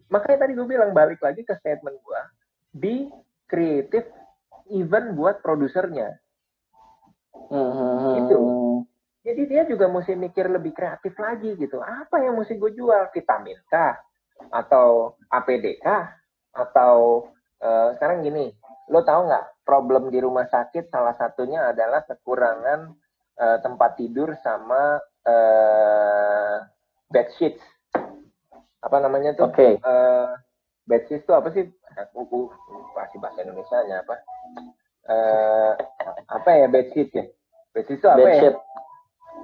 Makanya 0.09 0.49
tadi 0.49 0.53
gue 0.57 0.65
bilang 0.65 0.97
balik 0.97 1.21
lagi 1.21 1.45
ke 1.45 1.53
statement 1.61 2.01
gue. 2.01 2.21
Be 2.75 2.95
kreatif 3.45 4.09
even 4.73 5.17
buat 5.19 5.45
produsernya. 5.45 6.17
Hmm. 7.51 8.25
Itu. 8.25 8.41
Jadi 9.25 9.43
dia 9.49 9.65
juga 9.65 9.89
mesti 9.89 10.13
mikir 10.13 10.53
lebih 10.53 10.77
kreatif 10.77 11.17
lagi 11.17 11.57
gitu. 11.57 11.81
Apa 11.81 12.21
yang 12.21 12.37
mesti 12.37 12.61
gue 12.61 12.77
jual? 12.77 13.09
Vitamin 13.13 13.57
kah? 13.73 13.97
Atau 14.53 15.17
APD 15.33 15.81
kah? 15.81 16.13
Atau 16.53 17.29
uh, 17.65 17.89
sekarang 17.97 18.21
gini, 18.21 18.53
lo 18.93 19.01
tahu 19.01 19.25
nggak 19.33 19.65
problem 19.65 20.13
di 20.13 20.21
rumah 20.21 20.45
sakit 20.45 20.93
salah 20.93 21.17
satunya 21.17 21.73
adalah 21.73 22.05
kekurangan 22.05 22.93
uh, 23.41 23.59
tempat 23.65 23.97
tidur 23.97 24.37
sama 24.45 25.01
uh, 25.25 26.57
bed 27.09 27.29
sheets. 27.41 27.65
Apa 28.85 29.01
namanya 29.01 29.33
tuh? 29.33 29.49
Oke. 29.49 29.57
Okay. 29.57 29.73
Uh, 29.81 30.37
sheets 30.89 31.25
itu 31.25 31.33
apa 31.33 31.49
sih? 31.53 31.65
Aku 31.95 32.51
pasti 32.93 33.17
bahasa 33.19 33.43
Indonesia 33.43 33.79
nya 33.89 34.03
apa? 34.05 34.15
uh, 35.09 35.73
apa 36.29 36.51
ya 36.55 36.67
bedsheet 36.69 37.11
ya? 37.13 37.25
Bedsheet 37.77 38.01
itu 38.01 38.09
apa 38.09 38.21
ya? 38.21 38.27
bedsheet. 38.29 38.57
ya 38.57 38.63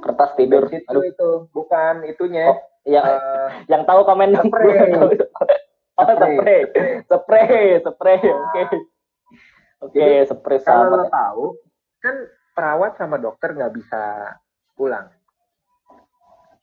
kertas 0.00 0.30
tidur. 0.38 0.62
Bedsheet 0.66 0.84
itu, 0.88 1.00
itu 1.12 1.30
bukan 1.52 1.94
itunya. 2.08 2.46
Oh, 2.48 2.58
yang 2.88 3.04
uh, 3.04 3.48
yang 3.68 3.82
tahu 3.84 4.00
komen 4.08 4.32
spray. 4.36 4.96
Oh, 6.00 6.06
spray. 6.08 6.60
spray. 7.04 7.76
Spray 7.84 8.18
oke. 8.24 8.62
Oke 9.80 10.06
spray 10.28 10.60
kalau 10.64 10.96
lo 10.96 11.04
tahu 11.12 11.44
kan 12.00 12.16
perawat 12.56 12.96
sama 12.96 13.20
dokter 13.20 13.52
nggak 13.52 13.72
bisa 13.76 14.32
pulang. 14.72 15.12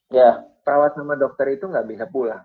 Ya. 0.10 0.42
Perawat 0.66 0.98
sama 0.98 1.16
dokter 1.16 1.54
itu 1.54 1.70
nggak 1.70 1.88
bisa 1.88 2.06
pulang. 2.10 2.44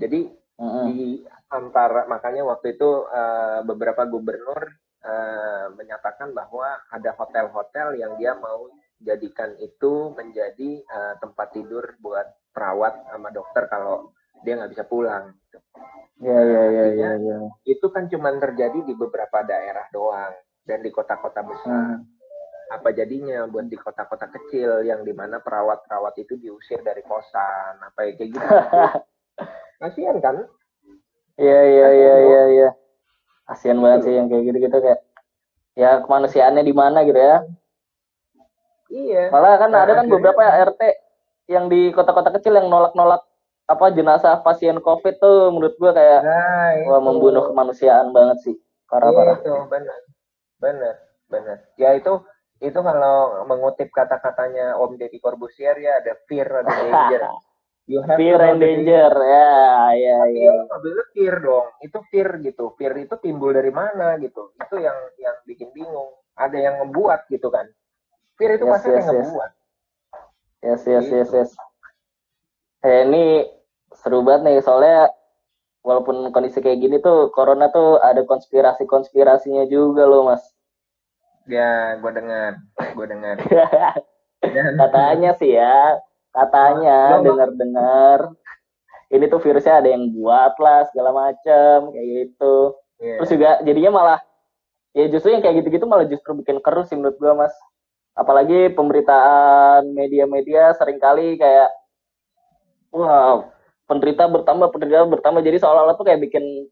Jadi 0.00 0.32
-hmm. 0.58 0.84
di 0.90 1.22
antara 1.48 2.04
makanya 2.10 2.44
waktu 2.44 2.76
itu 2.76 3.08
uh, 3.08 3.64
beberapa 3.64 4.04
gubernur 4.04 4.68
uh, 5.06 5.72
menyatakan 5.72 6.34
bahwa 6.36 6.66
ada 6.92 7.14
hotel-hotel 7.16 7.96
yang 7.96 8.18
dia 8.20 8.36
mau 8.36 8.68
jadikan 8.98 9.54
itu 9.62 10.12
menjadi 10.18 10.82
uh, 10.90 11.14
tempat 11.22 11.54
tidur 11.54 11.94
buat 12.02 12.26
perawat 12.50 13.06
sama 13.08 13.30
dokter 13.30 13.70
kalau 13.70 14.10
dia 14.42 14.58
nggak 14.58 14.72
bisa 14.74 14.84
pulang. 14.86 15.34
Ya, 16.18 16.34
ya, 16.42 16.62
ya, 16.66 16.86
ya, 16.94 17.10
ya. 17.22 17.38
Itu 17.62 17.94
kan 17.94 18.10
cuma 18.10 18.34
terjadi 18.34 18.82
di 18.82 18.94
beberapa 18.94 19.46
daerah 19.46 19.86
doang 19.94 20.34
dan 20.66 20.82
di 20.82 20.90
kota-kota 20.90 21.46
besar. 21.46 22.02
Hmm. 22.02 22.06
Apa 22.68 22.92
jadinya 22.92 23.48
buat 23.48 23.70
di 23.70 23.78
kota-kota 23.78 24.28
kecil 24.28 24.84
yang 24.84 25.06
di 25.06 25.14
mana 25.14 25.40
perawat-perawat 25.40 26.14
itu 26.20 26.36
diusir 26.36 26.84
dari 26.84 27.00
kosan, 27.06 27.80
apa 27.80 28.04
ya 28.04 28.12
kayak 28.18 28.30
gitu? 28.34 28.44
Kasihan 29.78 30.18
kan? 30.18 30.36
Iya, 31.38 31.60
iya, 31.70 31.88
iya, 31.94 32.14
iya, 32.18 32.42
iya. 32.50 32.68
Kasian 33.46 33.78
banget 33.78 34.10
sih 34.10 34.14
yang 34.18 34.26
kayak 34.26 34.42
gitu-gitu 34.50 34.76
kayak 34.82 35.00
ya 35.78 36.02
kemanusiaannya 36.02 36.66
di 36.66 36.74
mana 36.74 37.06
gitu 37.06 37.16
ya. 37.16 37.46
Iya. 38.90 39.24
Malah 39.30 39.54
kan 39.62 39.70
nah, 39.70 39.86
ada 39.86 40.02
kan 40.02 40.06
beberapa 40.10 40.40
ya 40.42 40.52
RT 40.74 40.82
yang 41.48 41.70
di 41.70 41.94
kota-kota 41.94 42.34
kecil 42.34 42.58
yang 42.58 42.66
nolak-nolak 42.66 43.22
apa 43.68 43.86
jenazah 43.94 44.40
pasien 44.42 44.80
covid 44.80 45.20
tuh 45.20 45.52
menurut 45.52 45.76
gua 45.76 45.92
kayak 45.92 46.20
nah, 46.24 46.72
wah 46.88 47.00
membunuh 47.00 47.46
kemanusiaan 47.46 48.10
banget 48.10 48.42
sih. 48.42 48.56
Parah 48.90 49.14
parah. 49.14 49.38
itu. 49.38 49.54
Benar. 49.70 50.00
Benar. 50.58 50.94
Benar. 51.30 51.56
Ya 51.78 51.94
itu 51.94 52.18
itu 52.58 52.80
kalau 52.82 53.46
mengutip 53.46 53.94
kata-katanya 53.94 54.74
Om 54.74 54.98
Deddy 54.98 55.22
Corbusier 55.22 55.78
ya 55.78 56.02
ada 56.02 56.18
fear 56.26 56.50
ada 56.50 56.66
danger 56.66 57.22
You 57.88 58.04
have 58.04 58.20
fear 58.20 58.36
and 58.36 58.60
danger, 58.60 59.08
ya, 59.16 59.96
ya, 59.96 60.18
ya. 60.28 60.52
Nggak 60.68 61.08
fear 61.16 61.40
dong, 61.40 61.72
itu 61.80 61.98
fear 62.12 62.28
gitu. 62.44 62.76
Fear 62.76 62.92
itu 63.00 63.16
timbul 63.16 63.56
dari 63.56 63.72
mana 63.72 64.20
gitu. 64.20 64.52
Itu 64.60 64.76
yang 64.76 64.92
yang 65.16 65.32
bikin 65.48 65.72
bingung. 65.72 66.12
Ada 66.36 66.60
yang 66.60 66.74
membuat 66.84 67.24
gitu 67.32 67.48
kan. 67.48 67.64
Fear 68.36 68.60
itu 68.60 68.68
yes, 68.68 68.72
pasti 68.76 68.88
yes, 68.92 68.96
yang 69.00 69.06
yes. 69.08 69.12
ngebuat. 69.24 69.50
Yes, 70.60 70.80
yes, 70.84 71.04
gitu. 71.08 71.16
yes, 71.16 71.30
yes. 71.32 71.50
Eh, 72.84 73.08
ini 73.08 73.48
seru 73.96 74.20
banget 74.20 74.42
nih 74.44 74.58
soalnya 74.60 75.08
walaupun 75.80 76.28
kondisi 76.28 76.60
kayak 76.60 76.84
gini 76.84 77.00
tuh 77.00 77.32
corona 77.32 77.72
tuh 77.72 77.96
ada 78.04 78.20
konspirasi-konspirasinya 78.28 79.64
juga 79.64 80.04
loh 80.04 80.28
mas. 80.28 80.44
Ya, 81.48 81.96
gue 81.96 82.12
dengar, 82.12 82.60
gue 82.76 83.06
dengar. 83.08 83.40
Katanya 84.84 85.32
sih 85.40 85.56
ya, 85.56 85.96
katanya 86.32 87.18
dengar-dengar 87.24 88.36
ini 89.08 89.24
tuh 89.28 89.40
virusnya 89.40 89.80
ada 89.80 89.88
yang 89.88 90.12
buat 90.12 90.54
lah 90.60 90.84
segala 90.92 91.10
macam 91.12 91.92
kayak 91.92 92.06
gitu. 92.06 92.76
Yeah. 92.98 93.22
terus 93.22 93.30
juga 93.30 93.50
jadinya 93.62 93.90
malah 93.94 94.20
ya 94.90 95.06
justru 95.06 95.30
yang 95.32 95.42
kayak 95.44 95.62
gitu-gitu 95.62 95.86
malah 95.86 96.04
justru 96.04 96.34
bikin 96.34 96.58
keruh 96.60 96.84
sih 96.84 96.98
menurut 96.98 97.16
gua 97.16 97.46
mas. 97.46 97.54
Apalagi 98.18 98.74
pemberitaan 98.74 99.94
media-media 99.94 100.74
sering 100.74 100.98
kali 100.98 101.38
kayak 101.38 101.70
wah 102.90 103.46
penderita 103.86 104.26
bertambah 104.26 104.68
penderita 104.74 105.06
bertambah. 105.06 105.40
Jadi 105.40 105.56
seolah-olah 105.62 105.94
tuh 105.94 106.06
kayak 106.06 106.20
bikin 106.26 106.66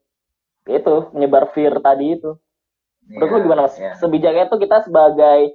itu 0.67 0.95
menyebar 1.15 1.55
fear 1.55 1.79
tadi 1.79 2.19
itu. 2.19 2.35
Menurut 3.07 3.31
yeah, 3.31 3.39
lu 3.39 3.45
gimana 3.47 3.61
mas? 3.71 3.75
yeah. 3.79 3.95
sebijaknya 3.97 4.51
tuh 4.51 4.59
kita 4.59 4.83
sebagai 4.83 5.55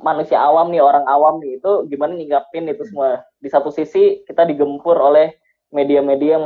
manusia 0.00 0.40
awam 0.40 0.72
nih 0.72 0.80
orang 0.80 1.04
awam 1.04 1.36
nih 1.44 1.60
itu 1.60 1.84
gimana 1.92 2.16
nyingapin 2.16 2.64
itu 2.64 2.82
semua 2.88 3.20
di 3.36 3.48
satu 3.52 3.68
sisi 3.68 4.24
kita 4.24 4.48
digempur 4.48 4.96
oleh 4.96 5.36
media-media 5.72 6.40
yang 6.40 6.44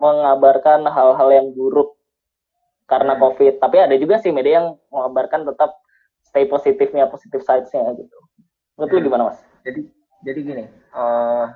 mengabarkan 0.00 0.84
hal-hal 0.88 1.28
yang 1.32 1.48
buruk 1.56 1.96
karena 2.84 3.16
hmm. 3.16 3.20
covid 3.24 3.54
tapi 3.56 3.76
ada 3.80 3.96
juga 3.96 4.20
sih 4.20 4.28
media 4.28 4.60
yang 4.60 4.68
mengabarkan 4.92 5.48
tetap 5.48 5.80
stay 6.20 6.44
positifnya 6.44 7.08
positif 7.08 7.40
sidesnya 7.40 7.96
gitu 7.96 8.18
menurut 8.76 8.92
hmm. 8.92 9.06
gimana 9.08 9.22
mas 9.32 9.40
jadi 9.64 9.80
jadi 10.20 10.40
gini 10.44 10.64
uh, 10.92 11.48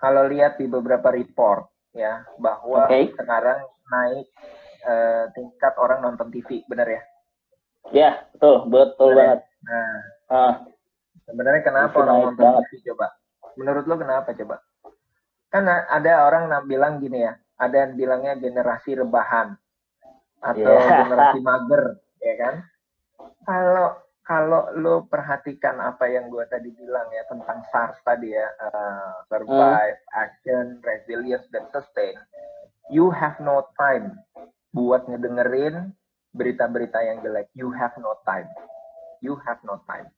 kalau 0.00 0.24
lihat 0.28 0.56
di 0.56 0.68
beberapa 0.68 1.12
report 1.12 1.68
ya 1.92 2.24
bahwa 2.40 2.88
okay. 2.88 3.12
sekarang 3.12 3.60
naik 3.92 4.28
uh, 4.88 5.24
tingkat 5.32 5.72
orang 5.76 6.04
nonton 6.04 6.28
TV 6.32 6.64
benar 6.68 6.88
ya 6.88 7.02
ya 7.92 8.10
betul 8.36 8.68
betul 8.68 9.12
benar 9.12 9.16
ya? 9.16 9.20
banget 9.20 9.40
ya? 9.40 9.48
nah 9.68 10.15
Ah. 10.26 10.66
Sebenarnya 11.26 11.62
kenapa 11.66 11.96
orang 12.06 12.34
nonton 12.34 12.62
TV 12.70 12.92
coba? 12.92 13.10
Menurut 13.58 13.84
lo 13.88 13.94
kenapa 13.98 14.30
coba? 14.30 14.62
Kan 15.50 15.66
ada 15.66 16.26
orang 16.26 16.50
bilang 16.66 17.02
gini 17.02 17.26
ya, 17.26 17.34
ada 17.58 17.86
yang 17.86 17.92
bilangnya 17.98 18.34
generasi 18.38 18.94
rebahan 18.94 19.58
atau 20.44 20.70
yeah. 20.70 21.02
generasi 21.02 21.38
mager, 21.48 21.84
ya 22.22 22.34
kan? 22.38 22.54
Kalau 23.46 23.88
kalau 24.26 24.74
lo 24.74 25.06
perhatikan 25.06 25.78
apa 25.78 26.10
yang 26.10 26.26
gue 26.26 26.42
tadi 26.50 26.74
bilang 26.74 27.06
ya 27.14 27.22
tentang 27.30 27.62
SARS 27.70 27.98
tadi 28.02 28.34
ya, 28.34 28.46
uh, 28.58 29.22
survive, 29.30 29.98
hmm. 30.02 30.18
action, 30.18 30.64
resilience, 30.82 31.46
dan 31.54 31.70
sustain, 31.70 32.18
you 32.90 33.06
have 33.14 33.38
no 33.38 33.70
time 33.78 34.18
buat 34.74 35.06
ngedengerin 35.06 35.94
berita-berita 36.34 36.98
yang 37.06 37.22
jelek. 37.22 37.48
You 37.54 37.70
have 37.72 37.94
no 38.02 38.18
time. 38.26 38.50
You 39.22 39.38
have 39.46 39.62
no 39.62 39.80
time. 39.86 40.10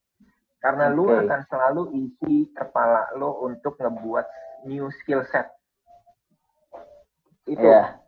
Karena 0.58 0.90
okay. 0.90 0.96
lu 0.98 1.04
akan 1.06 1.40
selalu 1.46 1.82
isi 1.94 2.50
kepala 2.50 3.14
lu 3.14 3.30
untuk 3.46 3.78
ngebuat 3.78 4.26
new 4.66 4.90
skill 5.02 5.22
set. 5.30 5.46
Itu. 7.46 7.62
Yeah. 7.62 7.98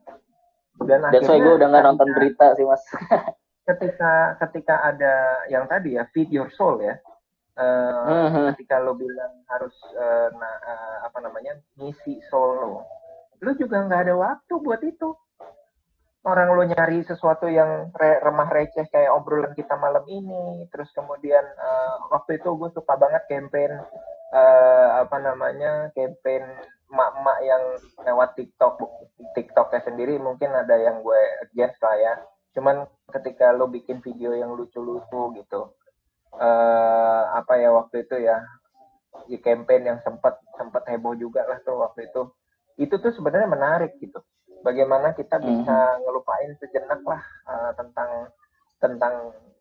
Dan 0.81 1.05
That's 1.07 1.29
akhirnya 1.29 1.45
gue 1.45 1.55
udah 1.61 1.69
nggak 1.71 1.85
nonton 1.87 2.09
berita 2.17 2.47
sih 2.57 2.65
mas. 2.65 2.83
ketika 3.71 4.35
ketika 4.43 4.75
ada 4.83 5.47
yang 5.47 5.69
tadi 5.71 5.95
ya 5.95 6.09
feed 6.11 6.33
your 6.33 6.51
soul 6.51 6.81
ya, 6.83 6.99
uh, 7.61 8.27
uh-huh. 8.27 8.47
ketika 8.57 8.83
lo 8.83 8.97
bilang 8.97 9.45
harus 9.47 9.77
uh, 9.95 10.33
nah, 10.35 10.57
uh, 10.67 10.97
apa 11.07 11.19
namanya 11.23 11.55
ngisi 11.79 12.19
solo 12.27 12.83
lo 13.41 13.53
juga 13.57 13.89
nggak 13.89 14.03
ada 14.09 14.15
waktu 14.17 14.55
buat 14.61 14.81
itu 14.85 15.17
orang 16.21 16.53
lo 16.53 16.63
nyari 16.69 17.01
sesuatu 17.09 17.49
yang 17.49 17.89
re 17.97 18.21
remah 18.21 18.53
receh 18.53 18.85
kayak 18.93 19.13
obrolan 19.17 19.57
kita 19.57 19.73
malam 19.81 20.05
ini 20.05 20.69
terus 20.69 20.93
kemudian 20.93 21.43
uh, 21.57 22.13
waktu 22.13 22.37
itu 22.37 22.53
gue 22.61 22.71
suka 22.77 22.93
banget 23.01 23.25
campaign 23.25 23.73
uh, 24.35 24.89
apa 25.01 25.17
namanya 25.17 25.89
campaign 25.97 26.45
emak-emak 26.91 27.39
yang 27.47 27.63
lewat 28.03 28.31
TikTok 28.35 28.75
TikToknya 29.39 29.81
sendiri 29.87 30.19
mungkin 30.19 30.51
ada 30.51 30.75
yang 30.75 31.07
gue 31.07 31.21
against 31.47 31.79
lah 31.81 31.97
ya. 31.97 32.15
Cuman 32.51 32.83
ketika 33.15 33.55
lo 33.55 33.71
bikin 33.71 34.03
video 34.03 34.35
yang 34.35 34.59
lucu-lucu 34.59 35.39
gitu 35.39 35.71
uh, 36.35 37.23
apa 37.39 37.63
ya 37.63 37.71
waktu 37.71 38.03
itu 38.03 38.17
ya 38.27 38.43
di 39.31 39.39
campaign 39.39 39.87
yang 39.87 39.99
sempat 40.03 40.43
sempat 40.59 40.83
heboh 40.91 41.15
juga 41.15 41.47
lah 41.47 41.63
tuh 41.63 41.79
waktu 41.79 42.11
itu. 42.11 42.27
Itu 42.75 42.99
tuh 42.99 43.15
sebenarnya 43.15 43.47
menarik 43.47 43.95
gitu 44.03 44.19
bagaimana 44.61 45.12
kita 45.16 45.40
bisa 45.40 45.77
mm-hmm. 45.77 46.01
ngelupain 46.05 46.53
sejenak 46.61 47.01
lah 47.05 47.23
uh, 47.49 47.70
tentang 47.77 48.11
tentang 48.81 49.14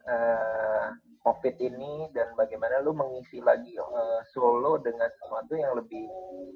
uh, 0.08 0.86
COVID 1.20 1.56
ini 1.60 2.08
dan 2.16 2.32
bagaimana 2.34 2.80
lu 2.80 2.96
mengisi 2.96 3.44
lagi 3.44 3.76
uh, 3.76 4.24
solo 4.32 4.80
dengan 4.80 5.12
sesuatu 5.20 5.54
yang 5.54 5.76
lebih 5.76 6.08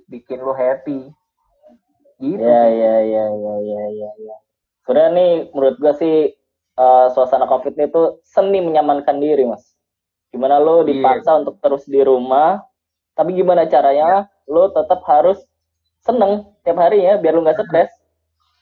bikin 0.08 0.39
lu 0.39 0.56
happy. 0.56 1.12
Gitu. 2.23 2.39
Ya, 2.39 2.63
ya, 2.71 2.95
ya, 3.03 3.25
ya, 3.27 3.56
ya, 3.60 3.84
ya, 3.91 4.12
ya. 4.15 4.36
Sebenarnya 4.88 5.12
nih 5.12 5.32
menurut 5.51 5.75
gua 5.84 5.93
sih 5.99 6.32
uh, 6.79 7.08
suasana 7.12 7.43
COVID 7.51 7.75
ini 7.75 7.88
tuh 7.91 8.23
seni 8.23 8.63
menyamankan 8.63 9.19
diri, 9.19 9.43
Mas. 9.43 9.75
Gimana 10.32 10.58
lu 10.63 10.82
iya. 10.84 10.95
dipaksa 10.95 11.36
yeah. 11.36 11.39
untuk 11.43 11.56
terus 11.60 11.84
di 11.86 12.01
rumah, 12.01 12.63
tapi 13.13 13.36
gimana 13.36 13.67
caranya 13.67 14.25
yeah. 14.25 14.49
lu 14.49 14.71
tetap 14.71 15.03
harus 15.06 15.43
seneng 16.03 16.47
tiap 16.63 16.79
hari 16.79 17.03
ya 17.03 17.19
biar 17.19 17.36
lu 17.36 17.43
nggak 17.43 17.60
stres. 17.67 17.91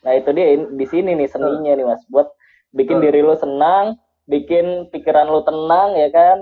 Nah 0.01 0.11
itu 0.17 0.29
dia 0.33 0.57
di 0.57 0.85
sini 0.89 1.13
nih 1.13 1.29
seninya 1.29 1.73
nih 1.77 1.85
mas, 1.85 2.01
buat 2.09 2.33
bikin 2.73 3.01
diri 3.01 3.21
lu 3.21 3.37
senang, 3.37 3.97
bikin 4.25 4.89
pikiran 4.89 5.29
lu 5.29 5.45
tenang 5.45 5.93
ya 5.97 6.09
kan. 6.09 6.37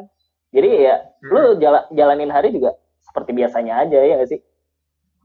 Jadi 0.50 0.70
ya 0.90 0.96
hmm. 0.98 1.30
lu 1.30 1.42
jala, 1.62 1.86
jalanin 1.94 2.32
hari 2.32 2.56
juga 2.56 2.74
seperti 3.04 3.36
biasanya 3.36 3.86
aja 3.86 4.00
ya 4.00 4.16
gak 4.22 4.30
sih? 4.32 4.42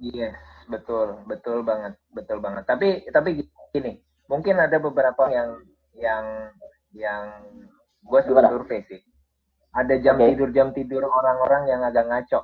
Yes, 0.03 0.37
betul, 0.68 1.23
betul 1.31 1.62
banget, 1.62 1.94
betul 2.12 2.42
banget. 2.42 2.66
Tapi 2.66 3.07
tapi 3.09 3.47
gini, 3.73 4.03
mungkin 4.27 4.59
ada 4.59 4.77
beberapa 4.83 5.31
yang 5.31 5.62
yang 5.94 6.25
yang 6.92 7.25
gue 8.03 8.20
sudah 8.27 8.51
survei 8.51 8.83
sih. 8.90 9.01
Ada 9.75 9.99
jam 10.03 10.18
okay. 10.18 10.35
tidur 10.35 10.51
jam 10.55 10.68
tidur 10.70 11.03
orang-orang 11.07 11.70
yang 11.70 11.81
agak 11.83 12.07
ngaco. 12.07 12.40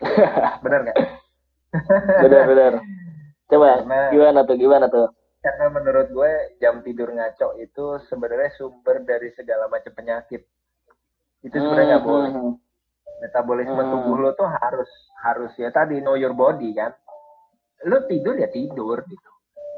bener 0.64 0.80
nggak? 0.88 0.98
bener 2.24 2.42
bener. 2.48 2.72
Coba 3.50 3.82
karena, 3.82 4.00
gimana 4.14 4.40
tuh 4.46 4.56
gimana 4.56 4.86
tuh? 4.86 5.10
Karena 5.42 5.66
menurut 5.74 6.08
gue 6.14 6.32
jam 6.62 6.78
tidur 6.86 7.10
ngaco 7.10 7.58
itu 7.58 7.84
sebenarnya 8.06 8.54
sumber 8.54 9.02
dari 9.02 9.34
segala 9.34 9.66
macam 9.66 9.90
penyakit. 9.90 10.46
Itu 11.42 11.56
sebenarnya 11.58 11.98
nggak 11.98 12.04
hmm, 12.06 12.12
boleh. 12.14 12.30
Hmm. 12.30 12.54
Metabolisme 13.20 13.82
hmm. 13.82 13.90
tubuh 13.90 14.16
lo 14.22 14.30
tuh 14.38 14.48
harus 14.48 14.90
harus 15.26 15.52
ya 15.58 15.74
tadi 15.74 15.98
know 15.98 16.14
your 16.14 16.36
body 16.36 16.70
kan. 16.78 16.94
Lo 17.90 18.06
tidur 18.06 18.38
ya 18.38 18.46
tidur 18.54 19.02
gitu. 19.10 19.30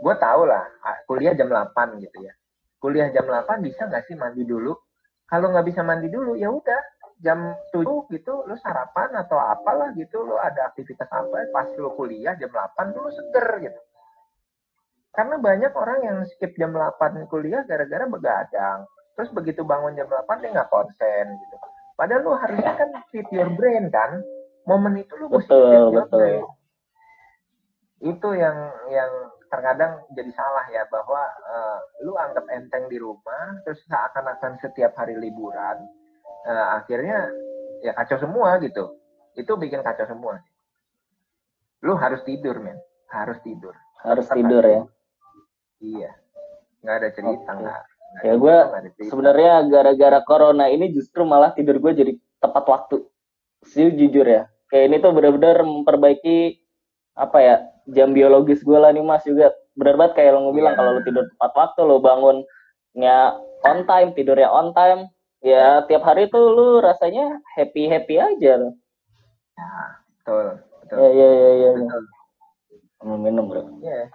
Gue 0.02 0.14
tau 0.18 0.42
lah, 0.42 0.66
ah, 0.82 0.98
kuliah 1.06 1.32
jam 1.32 1.46
8 1.46 2.02
gitu 2.02 2.26
ya. 2.26 2.34
Kuliah 2.82 3.08
jam 3.14 3.24
8 3.24 3.62
bisa 3.62 3.86
nggak 3.86 4.04
sih 4.10 4.18
mandi 4.18 4.42
dulu? 4.42 4.74
Kalau 5.30 5.48
nggak 5.54 5.64
bisa 5.70 5.80
mandi 5.86 6.10
dulu 6.10 6.34
ya 6.34 6.50
udah 6.50 6.82
jam 7.22 7.54
7 7.70 7.86
gitu 8.10 8.42
lu 8.50 8.54
sarapan 8.58 9.14
atau 9.14 9.38
apalah 9.38 9.94
gitu 9.94 10.26
lu 10.26 10.34
ada 10.36 10.74
aktivitas 10.74 11.06
apa 11.06 11.48
pas 11.54 11.70
lu 11.78 11.94
kuliah 11.94 12.34
jam 12.34 12.50
8 12.50 12.92
dulu 12.92 13.08
seger 13.14 13.48
gitu. 13.70 13.80
Karena 15.12 15.36
banyak 15.38 15.72
orang 15.76 15.98
yang 16.02 16.18
skip 16.34 16.52
jam 16.58 16.74
8 16.74 17.30
kuliah 17.30 17.62
gara-gara 17.62 18.04
begadang. 18.10 18.78
Terus 19.14 19.30
begitu 19.30 19.62
bangun 19.62 19.94
jam 19.94 20.10
8 20.10 20.42
dia 20.42 20.50
nggak 20.50 20.70
konsen 20.72 21.26
gitu. 21.38 21.56
Padahal 21.94 22.22
lu 22.26 22.32
harusnya 22.34 22.72
kan 22.74 22.90
fit 23.14 23.28
your 23.30 23.48
brain 23.54 23.92
kan. 23.94 24.18
Momen 24.66 24.98
itu 24.98 25.14
lu 25.20 25.30
mesti 25.30 25.52
fit 25.52 25.84
your 25.94 26.08
betul. 26.08 26.18
brain. 26.18 26.44
Itu 28.02 28.28
yang 28.34 28.56
yang 28.90 29.12
terkadang 29.52 30.00
jadi 30.16 30.32
salah 30.32 30.64
ya 30.72 30.82
bahwa 30.88 31.22
uh, 31.44 31.78
lu 32.02 32.16
anggap 32.16 32.48
enteng 32.48 32.88
di 32.88 32.96
rumah 32.96 33.60
terus 33.68 33.84
seakan-akan 33.84 34.56
setiap 34.64 34.96
hari 34.96 35.12
liburan 35.20 35.84
uh, 36.46 36.66
akhirnya 36.80 37.30
ya 37.82 37.92
kacau 37.98 38.18
semua 38.22 38.56
gitu. 38.62 38.96
Itu 39.34 39.56
bikin 39.56 39.80
kacau 39.82 40.06
semua. 40.06 40.38
Lu 41.82 41.98
harus 41.98 42.22
tidur 42.22 42.62
men. 42.62 42.78
Harus 43.10 43.38
tidur. 43.42 43.74
Harus 44.02 44.26
Tetap 44.26 44.38
tidur 44.38 44.62
ya? 44.64 44.82
Iya. 45.82 46.10
Nggak 46.82 46.96
ada 46.96 47.08
cerita 47.14 47.50
okay. 47.50 47.60
nggak. 47.62 47.82
Ya 48.22 48.34
gue 48.36 48.56
sebenarnya 49.08 49.52
gara-gara 49.72 50.20
corona 50.28 50.68
ini 50.68 50.92
justru 50.92 51.24
malah 51.24 51.56
tidur 51.56 51.80
gue 51.80 51.92
jadi 51.96 52.12
tepat 52.38 52.64
waktu. 52.68 52.96
Sih 53.66 53.88
jujur 53.94 54.26
ya. 54.26 54.46
Kayak 54.68 54.84
ini 54.88 54.96
tuh 55.00 55.12
benar-benar 55.12 55.64
memperbaiki 55.64 56.60
apa 57.12 57.38
ya 57.40 57.56
jam 57.92 58.16
biologis 58.16 58.64
gue 58.64 58.78
lah 58.78 58.92
nih 58.92 59.04
mas 59.04 59.24
juga. 59.24 59.52
Benar 59.72 59.96
banget 59.96 60.12
kayak 60.20 60.30
lo 60.36 60.52
bilang 60.52 60.76
yeah. 60.76 60.78
kalau 60.80 60.90
lo 60.96 61.00
tidur 61.02 61.24
tepat 61.24 61.52
waktu 61.56 61.80
lo 61.88 61.96
bangunnya 62.04 63.16
on 63.64 63.78
time 63.88 64.10
tidurnya 64.12 64.48
on 64.52 64.76
time 64.76 65.08
ya 65.42 65.82
tiap 65.90 66.02
hari 66.06 66.30
tuh 66.30 66.54
lu 66.54 66.68
rasanya 66.78 67.42
happy 67.58 67.90
happy 67.90 68.16
aja 68.16 68.52
loh. 68.62 68.72
Ya, 69.58 69.70
betul, 70.22 70.46
betul. 70.82 70.96
Ya, 70.96 71.08
ya, 71.10 71.28
ya, 71.28 71.50
ya. 71.52 71.70
Betul. 71.76 72.02
Minum, 73.02 73.20
minum 73.20 73.44
bro. 73.50 73.62
Iya. 73.82 74.08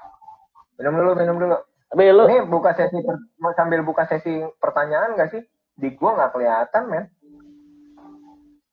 Minum 0.79 0.93
dulu, 0.95 1.11
minum 1.19 1.37
dulu. 1.37 1.57
Tapi 1.87 2.03
lu 2.11 2.23
ini 2.27 2.39
buka 2.47 2.75
sesi 2.75 2.99
per, 2.99 3.15
sambil 3.55 3.79
buka 3.83 4.03
sesi 4.07 4.43
pertanyaan 4.59 5.15
gak 5.15 5.31
sih? 5.31 5.43
Di 5.77 5.93
gua 5.95 6.19
nggak 6.19 6.33
kelihatan, 6.35 6.83
men. 6.89 7.05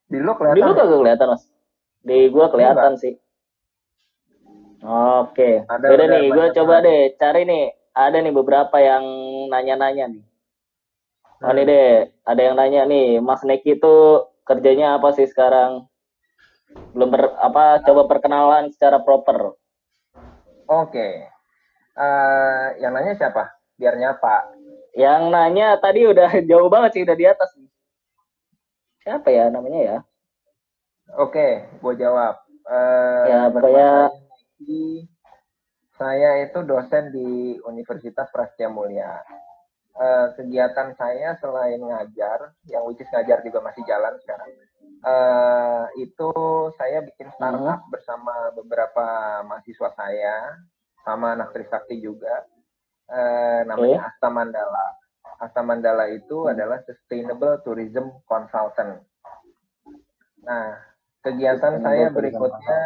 Di 0.09 0.19
lu 0.19 0.33
kelihatan. 0.35 0.59
Di 0.59 0.63
lu 0.63 0.73
kagak 0.75 0.99
kelihatan, 1.03 1.29
Mas. 1.35 1.45
Di 2.05 2.19
gua 2.31 2.47
kelihatan 2.49 2.93
sih. 2.99 3.15
Oke. 5.21 5.65
Ada, 5.69 5.87
Udah 5.91 6.07
nih, 6.11 6.25
gua 6.33 6.47
coba 6.53 6.75
deh 6.85 7.13
cari 7.17 7.43
nih. 7.47 7.65
Ada 7.95 8.17
nih 8.19 8.35
beberapa 8.35 8.77
yang 8.83 9.05
nanya-nanya 9.49 10.11
nih. 10.11 10.25
Oh 11.43 11.51
ini 11.51 11.63
deh, 11.67 12.15
ada 12.23 12.41
yang 12.41 12.55
nanya 12.55 12.87
nih, 12.87 13.19
Mas 13.19 13.43
Neki 13.43 13.81
itu 13.83 13.95
kerjanya 14.47 14.97
apa 15.01 15.11
sih 15.17 15.27
sekarang? 15.27 15.89
Belum 16.95 17.11
ber, 17.11 17.35
apa 17.43 17.83
coba 17.83 18.07
perkenalan 18.07 18.71
secara 18.71 19.03
proper. 19.03 19.59
Oke. 20.71 21.27
Uh, 21.95 22.79
yang 22.79 22.95
nanya 22.95 23.19
siapa? 23.19 23.51
Biar 23.75 23.99
nyapa. 23.99 24.55
Yang 24.95 25.23
nanya 25.35 25.75
tadi 25.83 26.07
udah 26.07 26.31
jauh 26.51 26.71
banget 26.71 26.91
sih, 26.95 27.03
udah 27.03 27.17
di 27.19 27.27
atas. 27.27 27.51
Siapa 29.03 29.29
ya 29.29 29.51
namanya 29.51 29.81
ya? 29.83 29.99
Oke, 31.19 31.67
gue 31.83 31.95
jawab. 31.99 32.41
Uh, 32.65 33.25
ya, 33.29 33.41
pokoknya 33.53 34.09
saya 35.95 36.41
itu 36.41 36.59
dosen 36.65 37.13
di 37.13 37.61
Universitas 37.69 38.33
Prasetya 38.33 38.73
Mulia 38.73 39.21
uh, 39.99 40.27
kegiatan 40.35 40.95
saya 40.99 41.39
selain 41.39 41.81
ngajar, 41.81 42.55
yang 42.71 42.85
which 42.87 43.03
is 43.03 43.11
ngajar 43.11 43.43
juga 43.47 43.63
masih 43.63 43.83
jalan 43.87 44.15
sekarang, 44.23 44.51
uh, 45.07 45.87
itu 45.99 46.31
saya 46.79 47.03
bikin 47.07 47.31
startup 47.35 47.83
hmm. 47.87 47.93
bersama 47.93 48.55
beberapa 48.55 49.07
mahasiswa 49.47 49.91
saya, 49.95 50.59
sama 51.05 51.37
anak 51.37 51.53
Trisakti 51.53 52.01
juga, 52.01 52.47
uh, 53.11 53.61
namanya 53.69 54.05
okay. 54.05 54.09
Asta 54.11 54.29
Mandala. 54.31 54.87
Asta 55.41 55.61
Mandala 55.61 56.07
itu 56.11 56.47
hmm. 56.47 56.53
adalah 56.55 56.79
Sustainable 56.87 57.61
Tourism 57.63 58.11
Consultant. 58.25 59.03
Nah, 60.45 60.77
kegiatan 61.25 61.81
saya 61.81 62.13
berikutnya 62.13 62.81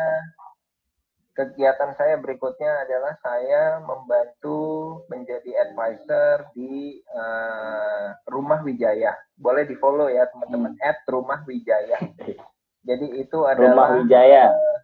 kegiatan 1.38 1.94
saya 1.94 2.18
berikutnya 2.18 2.82
adalah 2.82 3.14
saya 3.22 3.78
membantu 3.78 5.06
menjadi 5.06 5.70
advisor 5.70 6.50
di 6.50 6.98
uh, 7.14 8.10
Rumah 8.26 8.66
Wijaya. 8.66 9.14
Boleh 9.38 9.62
di 9.62 9.78
follow 9.78 10.10
ya 10.10 10.26
teman-teman 10.34 10.74
hmm. 10.74 10.82
at 10.82 10.98
Rumah 11.06 11.46
Wijaya. 11.46 12.02
Jadi 12.88 13.22
itu 13.22 13.38
adalah 13.46 13.70
Rumah 13.70 13.88
Wijaya. 14.02 14.50
Uh, 14.50 14.78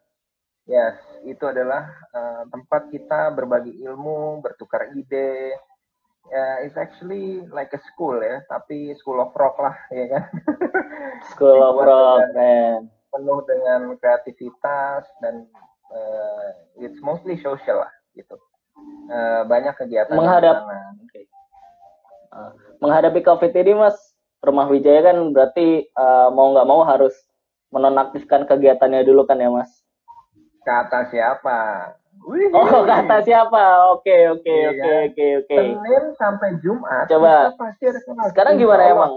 yes, 0.71 0.95
itu 1.27 1.43
adalah 1.43 1.91
uh, 2.15 2.47
tempat 2.47 2.87
kita 2.95 3.35
berbagi 3.35 3.75
ilmu, 3.91 4.39
bertukar 4.39 4.95
ide. 4.95 5.59
Uh, 6.31 6.63
it's 6.63 6.79
actually 6.79 7.43
like 7.51 7.75
a 7.75 7.83
school 7.91 8.15
ya, 8.23 8.47
tapi 8.47 8.95
school 9.03 9.19
of 9.19 9.35
rock 9.35 9.59
lah 9.59 9.75
ya 9.91 10.07
kan. 10.07 10.25
School 11.35 11.59
of 11.67 11.83
rock, 11.83 12.31
man. 12.39 12.87
Penuh 13.11 13.43
dengan 13.43 13.99
kreativitas 13.99 15.11
dan 15.19 15.51
uh, 15.95 16.47
it's 16.83 16.99
mostly 17.01 17.39
social 17.39 17.87
lah 17.87 17.93
gitu. 18.19 18.35
Uh, 19.09 19.47
banyak 19.47 19.73
kegiatan 19.79 20.13
menghadap 20.19 20.67
okay. 21.07 21.25
uh, 22.35 22.53
menghadapi 22.83 23.23
covid 23.23 23.55
ini 23.55 23.73
mas 23.79 23.97
Rumah 24.45 24.69
Wijaya 24.69 25.01
kan 25.01 25.17
berarti 25.33 25.89
uh, 25.97 26.29
mau 26.29 26.53
nggak 26.53 26.69
mau 26.69 26.85
harus 26.85 27.17
menonaktifkan 27.73 28.45
kegiatannya 28.45 29.03
dulu 29.09 29.25
kan 29.25 29.41
ya 29.41 29.49
Mas? 29.49 29.73
Kata 30.63 31.09
siapa? 31.09 31.91
Wih. 32.29 32.53
Oh 32.53 32.85
kata 32.93 33.25
siapa? 33.25 33.91
Oke 33.97 34.31
oke 34.31 34.47
iya. 34.47 34.71
oke 34.71 34.93
oke 35.11 35.27
oke. 35.43 35.57
Senin 35.59 36.05
sampai 36.21 36.61
Jumat. 36.61 37.09
Coba. 37.09 37.57
Pasti 37.57 37.89
ada 37.89 38.01
Sekarang 38.31 38.61
gimana 38.61 38.85
emang? 38.87 39.13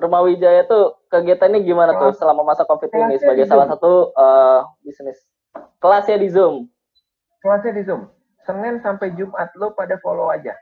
Rumah 0.00 0.20
Wijaya 0.24 0.64
tuh 0.64 0.96
kegiatannya 1.12 1.60
gimana 1.60 1.92
kelas, 1.92 2.16
tuh 2.16 2.24
selama 2.24 2.40
masa 2.40 2.64
COVID 2.64 2.88
ini 2.88 3.20
sebagai 3.20 3.44
salah 3.44 3.68
satu 3.68 4.16
uh, 4.16 4.64
bisnis? 4.80 5.20
Kelasnya 5.80 6.20
di 6.20 6.28
Zoom. 6.28 6.68
Kelasnya 7.40 7.72
di 7.76 7.82
Zoom. 7.84 8.08
Senin 8.44 8.80
sampai 8.80 9.12
Jumat 9.16 9.52
lo 9.56 9.72
pada 9.72 9.96
follow 10.00 10.28
aja. 10.28 10.56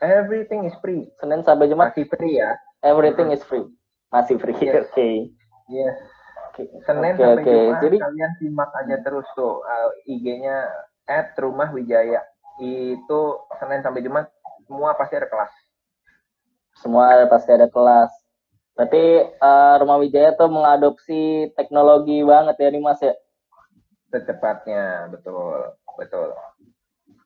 Everything 0.00 0.64
is 0.64 0.74
free. 0.80 1.06
Senin 1.20 1.44
sampai 1.44 1.68
Jumat 1.68 1.92
masih 1.92 2.08
free 2.08 2.40
ya. 2.40 2.56
Everything 2.80 3.30
is 3.30 3.44
free. 3.44 3.68
Masih 4.10 4.40
free. 4.40 4.56
Yes. 4.58 4.88
Oke. 4.90 4.90
Okay. 4.90 5.14
Yes. 5.70 5.96
Senin 6.82 7.14
okay, 7.14 7.24
sampai 7.24 7.42
okay. 7.46 7.62
Jumat 7.62 7.80
Jadi, 7.80 7.96
kalian 8.02 8.32
simak 8.42 8.70
aja 8.74 8.96
terus 9.06 9.26
tuh 9.38 9.62
uh, 9.62 9.90
IG-nya 10.10 10.66
at 11.06 11.32
rumah 11.38 11.70
Wijaya. 11.70 12.26
Itu 12.58 13.46
Senin 13.62 13.80
sampai 13.86 14.02
Jumat 14.02 14.26
semua 14.66 14.94
pasti 14.98 15.14
ada 15.14 15.30
kelas. 15.30 15.52
Semua 16.78 17.26
pasti 17.30 17.50
ada 17.54 17.70
kelas. 17.70 18.10
Berarti 18.78 19.36
uh, 19.44 19.74
Rumah 19.82 19.98
Wijaya 20.00 20.30
tuh 20.40 20.48
mengadopsi 20.48 21.52
teknologi 21.52 22.24
banget 22.24 22.56
ya 22.56 22.68
nih 22.72 22.80
Mas 22.80 23.00
ya? 23.04 23.12
Secepatnya, 24.10 25.06
betul, 25.14 25.74
betul. 25.94 26.34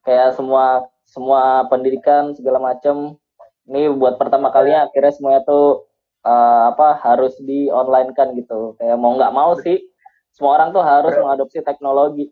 Kayak 0.05 0.37
semua 0.37 0.85
semua 1.05 1.64
pendidikan 1.72 2.37
segala 2.37 2.61
macam 2.61 3.16
ini 3.64 3.89
buat 3.89 4.20
pertama 4.20 4.53
kalinya 4.53 4.89
akhirnya 4.89 5.12
semuanya 5.16 5.41
tuh 5.49 5.89
uh, 6.24 6.76
apa 6.76 7.01
harus 7.01 7.32
di 7.41 7.72
online 7.72 8.12
kan 8.12 8.37
gitu. 8.37 8.76
Kayak 8.76 9.01
mau 9.01 9.16
nggak 9.16 9.32
mau 9.32 9.57
sih 9.64 9.80
semua 10.37 10.61
orang 10.61 10.76
tuh 10.76 10.85
harus 10.85 11.16
bro. 11.16 11.24
mengadopsi 11.24 11.64
teknologi. 11.64 12.28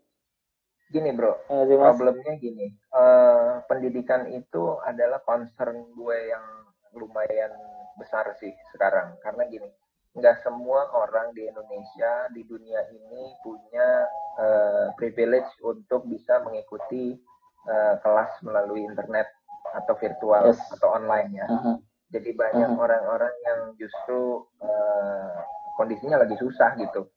Gini 0.93 1.09
bro, 1.09 1.33
ya, 1.49 1.65
sih, 1.65 1.73
problemnya 1.73 2.37
gini, 2.37 2.69
uh, 2.93 3.65
pendidikan 3.65 4.29
itu 4.29 4.77
adalah 4.85 5.25
concern 5.25 5.89
gue 5.89 6.17
yang 6.29 6.45
lumayan 6.93 7.49
besar 7.97 8.29
sih 8.37 8.53
sekarang 8.73 9.17
karena 9.25 9.49
gini 9.49 9.69
nggak 10.13 10.45
semua 10.45 10.93
orang 10.93 11.33
di 11.33 11.49
Indonesia 11.49 12.29
di 12.29 12.45
dunia 12.45 12.85
ini 12.93 13.33
punya 13.41 14.05
uh, 14.37 14.87
privilege 14.93 15.49
untuk 15.65 16.05
bisa 16.05 16.37
mengikuti 16.45 17.17
uh, 17.65 17.97
kelas 17.97 18.37
melalui 18.45 18.85
internet 18.85 19.25
atau 19.73 19.97
virtual 19.97 20.53
yes. 20.53 20.61
atau 20.77 20.93
online 20.93 21.29
ya. 21.33 21.47
Uh 21.49 21.57
-huh. 21.57 21.75
Jadi 22.13 22.29
banyak 22.37 22.77
orang-orang 22.77 23.33
uh 23.33 23.41
-huh. 23.41 23.47
yang 23.49 23.59
justru 23.81 24.45
uh, 24.61 25.33
kondisinya 25.81 26.21
lagi 26.21 26.37
susah 26.37 26.77
gitu 26.77 27.09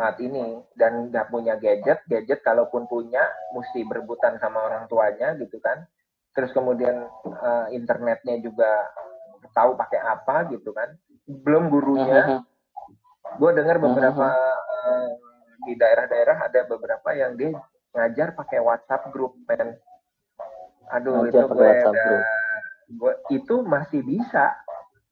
saat 0.00 0.16
ini 0.24 0.64
dan 0.80 1.12
nggak 1.12 1.28
punya 1.28 1.60
gadget, 1.60 2.00
gadget 2.08 2.40
kalaupun 2.40 2.88
punya 2.88 3.20
mesti 3.52 3.84
berebutan 3.84 4.40
sama 4.40 4.64
orang 4.64 4.88
tuanya 4.88 5.36
gitu 5.36 5.60
kan. 5.60 5.84
Terus 6.32 6.54
kemudian 6.56 7.04
uh, 7.26 7.68
internetnya 7.68 8.40
juga 8.40 8.88
tahu 9.54 9.76
pakai 9.76 10.00
apa 10.00 10.50
gitu 10.52 10.70
kan. 10.74 10.94
Belum 11.26 11.70
gurunya. 11.70 12.42
Gue 13.38 13.50
dengar 13.54 13.78
beberapa 13.78 14.26
uh, 14.34 15.08
di 15.64 15.76
daerah-daerah 15.78 16.50
ada 16.50 16.60
beberapa 16.66 17.08
yang 17.14 17.38
dia 17.38 17.54
ngajar 17.94 18.34
pakai 18.34 18.58
WhatsApp 18.62 19.10
grup 19.14 19.38
men. 19.46 19.78
Aduh 20.90 21.26
ngajar 21.26 21.46
itu 21.46 21.54
gue 21.54 22.18
gue 22.90 23.12
itu 23.30 23.54
masih 23.62 24.00
bisa. 24.02 24.56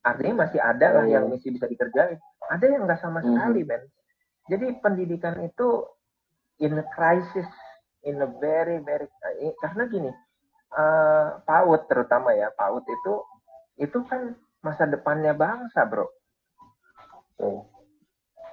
Artinya 0.03 0.47
masih 0.47 0.61
ada 0.63 0.99
lah 0.99 1.05
oh, 1.05 1.11
yang 1.11 1.25
masih 1.29 1.53
bisa 1.53 1.69
dikerjain. 1.69 2.19
Ada 2.49 2.67
yang 2.67 2.89
nggak 2.89 3.03
sama 3.03 3.21
sekali 3.23 3.63
men. 3.63 3.83
Jadi 4.49 4.81
pendidikan 4.81 5.37
itu 5.45 5.85
in 6.59 6.79
a 6.79 6.87
crisis 6.95 7.47
in 8.07 8.19
a 8.23 8.29
very 8.39 8.83
very 8.83 9.07
karena 9.63 9.85
gini 9.91 10.11
uh, 10.75 11.39
PAUD 11.47 11.87
terutama 11.91 12.35
ya 12.35 12.51
PAUD 12.55 12.85
itu 12.87 13.15
itu 13.79 13.99
kan 14.11 14.35
masa 14.61 14.85
depannya 14.91 15.33
bangsa, 15.33 15.87
bro. 15.87 16.07
Hmm. 17.39 17.63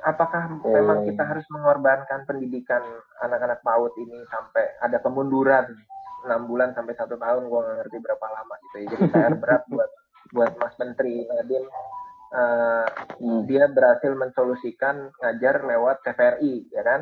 Apakah 0.05 0.61
hmm. 0.61 0.69
memang 0.69 0.97
kita 1.09 1.25
harus 1.25 1.45
mengorbankan 1.49 2.29
pendidikan 2.29 2.81
anak-anak 3.25 3.65
PAUD 3.65 3.93
ini 3.97 4.21
sampai 4.29 4.77
ada 4.85 5.01
kemunduran 5.01 5.65
enam 6.25 6.49
bulan 6.49 6.73
sampai 6.73 6.97
satu 6.97 7.17
tahun, 7.21 7.49
gue 7.49 7.59
nggak 7.61 7.77
ngerti 7.85 7.97
berapa 8.01 8.25
lama 8.25 8.55
gitu 8.69 8.75
ya. 8.81 8.85
Jadi 8.93 9.05
PR 9.13 9.33
berat 9.37 9.63
buat 9.73 9.89
buat 10.33 10.51
Mas 10.57 10.75
Menteri 10.81 11.25
Nadiem. 11.25 11.65
Uh, 12.35 12.85
hmm. 13.21 13.41
Dia 13.47 13.69
berhasil 13.69 14.11
mensolusikan 14.17 15.13
ngajar 15.21 15.61
lewat 15.63 16.01
TVRI, 16.03 16.67
ya 16.73 16.83
kan? 16.83 17.01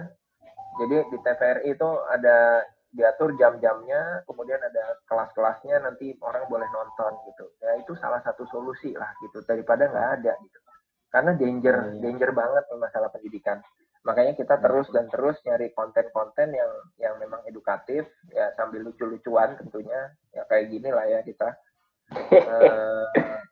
Jadi 0.84 0.96
di 1.10 1.18
TVRI 1.24 1.70
itu 1.74 1.90
ada 2.12 2.62
diatur 2.94 3.34
jam-jamnya, 3.36 4.22
kemudian 4.30 4.62
ada 4.62 5.02
kelas-kelasnya 5.10 5.82
nanti 5.82 6.14
orang 6.22 6.46
boleh 6.46 6.70
nonton 6.70 7.12
gitu. 7.26 7.46
Ya 7.58 7.82
itu 7.82 7.98
salah 7.98 8.22
satu 8.22 8.46
solusi 8.54 8.94
lah 8.94 9.10
gitu 9.26 9.42
daripada 9.50 9.90
nggak 9.90 10.10
ada 10.22 10.34
gitu. 10.38 10.60
Karena 11.10 11.32
danger 11.34 11.76
hmm. 11.76 12.00
danger 12.06 12.30
banget 12.38 12.64
masalah 12.78 13.10
pendidikan. 13.10 13.60
Makanya 14.06 14.38
kita 14.38 14.62
hmm. 14.62 14.64
terus 14.64 14.88
dan 14.94 15.06
terus 15.10 15.38
nyari 15.42 15.74
konten-konten 15.74 16.54
yang 16.54 16.72
yang 17.02 17.14
memang 17.18 17.42
edukatif 17.50 18.06
ya 18.30 18.54
sambil 18.54 18.86
lucu-lucuan 18.86 19.58
tentunya 19.58 20.14
ya 20.30 20.46
kayak 20.46 20.70
gini 20.70 20.90
lah 20.94 21.06
ya 21.10 21.20
kita. 21.26 21.50
uh, 22.14 23.06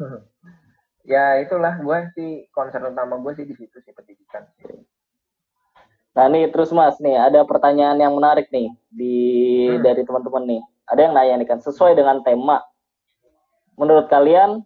ya 1.12 1.36
itulah 1.40 1.76
gue 1.80 1.98
sih 2.16 2.30
concern 2.48 2.88
utama 2.88 3.20
gue 3.20 3.32
sih 3.36 3.46
di 3.46 3.54
situ 3.60 3.76
sih 3.84 3.92
pendidikan. 3.92 4.48
Nah 6.16 6.32
nih 6.32 6.48
terus 6.48 6.72
mas 6.72 6.96
nih 6.96 7.12
ada 7.12 7.44
pertanyaan 7.44 8.00
yang 8.00 8.16
menarik 8.16 8.48
nih 8.48 8.72
di 8.88 9.16
hmm. 9.68 9.84
dari 9.84 10.00
teman-teman 10.00 10.44
nih. 10.48 10.62
Ada 10.88 11.00
yang 11.04 11.12
nanya 11.12 11.34
nih 11.44 11.48
kan 11.52 11.60
sesuai 11.60 11.92
dengan 11.92 12.24
tema. 12.24 12.64
Menurut 13.76 14.08
kalian 14.08 14.64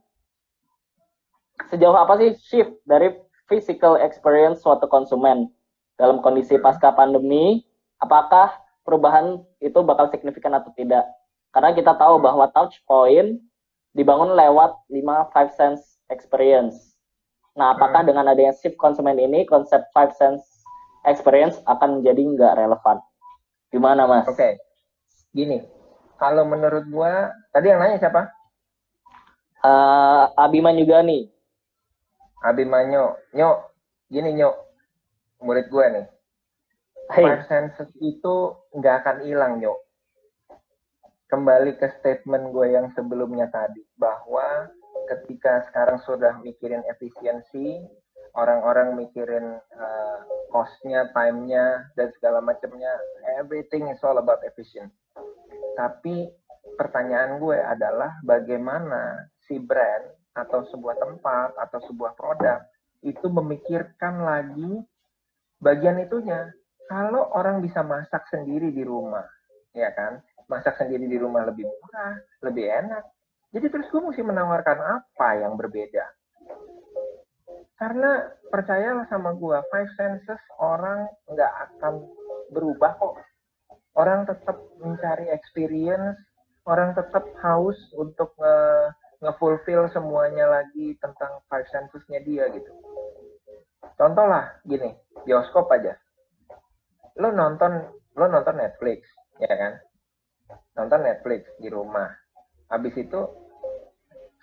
sejauh 1.75 1.99
apa 1.99 2.23
sih 2.23 2.31
shift 2.39 2.71
dari 2.87 3.19
physical 3.51 3.99
experience 3.99 4.63
suatu 4.63 4.87
konsumen 4.87 5.51
dalam 5.99 6.23
kondisi 6.23 6.55
pasca 6.63 6.95
pandemi? 6.95 7.67
Apakah 7.99 8.55
perubahan 8.87 9.43
itu 9.59 9.83
bakal 9.83 10.07
signifikan 10.15 10.55
atau 10.55 10.71
tidak? 10.79 11.03
Karena 11.51 11.75
kita 11.75 11.99
tahu 11.99 12.23
bahwa 12.23 12.47
touch 12.55 12.79
point 12.87 13.43
dibangun 13.91 14.39
lewat 14.39 14.79
5 14.87 15.35
five 15.35 15.51
sense 15.51 15.99
experience. 16.15 16.95
Nah, 17.59 17.75
apakah 17.75 18.07
hmm. 18.07 18.15
dengan 18.15 18.31
adanya 18.31 18.55
shift 18.55 18.79
konsumen 18.79 19.19
ini 19.19 19.43
konsep 19.51 19.83
five 19.91 20.15
sense 20.15 20.50
experience 21.09 21.61
akan 21.65 22.01
menjadi 22.01 22.23
nggak 22.25 22.57
relevan. 22.61 22.99
Gimana 23.71 24.03
mas? 24.05 24.27
Oke, 24.27 24.37
okay. 24.37 24.53
gini. 25.31 25.63
Kalau 26.21 26.45
menurut 26.45 26.85
gua, 26.93 27.33
tadi 27.49 27.73
yang 27.73 27.81
nanya 27.81 27.97
siapa? 27.97 28.29
Uh, 29.65 30.29
Abimanyu 30.37 30.85
Gani. 30.85 31.33
Abimanyu, 32.45 33.17
nyok, 33.33 33.57
gini 34.13 34.37
nyok, 34.37 34.57
murid 35.41 35.69
gua 35.73 35.89
nih. 35.93 36.07
Hey. 37.11 37.25
Five 37.27 37.45
senses 37.49 37.91
itu 37.99 38.55
nggak 38.77 39.05
akan 39.05 39.17
hilang 39.25 39.59
nyok. 39.59 39.79
Kembali 41.31 41.79
ke 41.79 41.87
statement 42.03 42.51
gue 42.51 42.75
yang 42.75 42.91
sebelumnya 42.91 43.47
tadi, 43.55 43.87
bahwa 43.95 44.67
ketika 45.07 45.63
sekarang 45.71 46.03
sudah 46.03 46.39
mikirin 46.43 46.83
efisiensi, 46.91 47.87
orang-orang 48.35 48.95
mikirin 48.95 49.59
uh, 49.75 50.19
cost-nya, 50.51 51.11
time-nya, 51.15 51.91
dan 51.95 52.11
segala 52.19 52.43
macamnya. 52.43 52.91
Everything 53.39 53.89
is 53.91 54.03
all 54.03 54.19
about 54.19 54.43
efficient. 54.47 54.91
Tapi 55.79 56.29
pertanyaan 56.77 57.39
gue 57.39 57.59
adalah 57.59 58.19
bagaimana 58.27 59.31
si 59.47 59.59
brand 59.59 60.11
atau 60.35 60.67
sebuah 60.71 60.97
tempat 60.99 61.59
atau 61.59 61.81
sebuah 61.91 62.15
produk 62.15 62.63
itu 63.03 63.27
memikirkan 63.27 64.23
lagi 64.23 64.85
bagian 65.59 66.03
itunya. 66.05 66.51
Kalau 66.91 67.31
orang 67.39 67.63
bisa 67.63 67.87
masak 67.87 68.27
sendiri 68.27 68.75
di 68.75 68.83
rumah, 68.83 69.25
ya 69.71 69.95
kan? 69.95 70.19
Masak 70.51 70.75
sendiri 70.83 71.07
di 71.07 71.15
rumah 71.15 71.47
lebih 71.47 71.63
murah, 71.63 72.19
lebih 72.43 72.67
enak. 72.67 73.05
Jadi 73.55 73.67
terus 73.71 73.87
gue 73.91 74.03
mesti 74.03 74.23
menawarkan 74.27 74.79
apa 74.79 75.29
yang 75.39 75.55
berbeda? 75.55 76.20
Karena 77.81 78.29
percayalah 78.53 79.09
sama 79.09 79.33
gua, 79.33 79.65
five 79.73 79.89
senses 79.97 80.37
orang 80.61 81.09
nggak 81.33 81.53
akan 81.65 82.05
berubah 82.53 82.93
kok. 83.01 83.17
Orang 83.97 84.29
tetap 84.29 84.61
mencari 84.85 85.33
experience, 85.33 86.21
orang 86.69 86.93
tetap 86.93 87.25
haus 87.41 87.81
untuk 87.97 88.37
nge, 88.37 88.59
nge 89.25 89.97
semuanya 89.97 90.61
lagi 90.61 90.93
tentang 91.01 91.41
five 91.49 91.65
sensesnya 91.73 92.21
dia 92.21 92.53
gitu. 92.53 92.69
Contoh 93.97 94.29
lah 94.29 94.61
gini, 94.69 94.93
bioskop 95.25 95.73
aja. 95.73 95.97
Lo 97.17 97.33
nonton, 97.33 97.81
lo 98.13 98.29
nonton 98.29 98.61
Netflix, 98.61 99.09
ya 99.41 99.57
kan? 99.57 99.81
Nonton 100.77 101.01
Netflix 101.01 101.49
di 101.57 101.73
rumah. 101.73 102.13
Habis 102.69 102.93
itu 103.01 103.21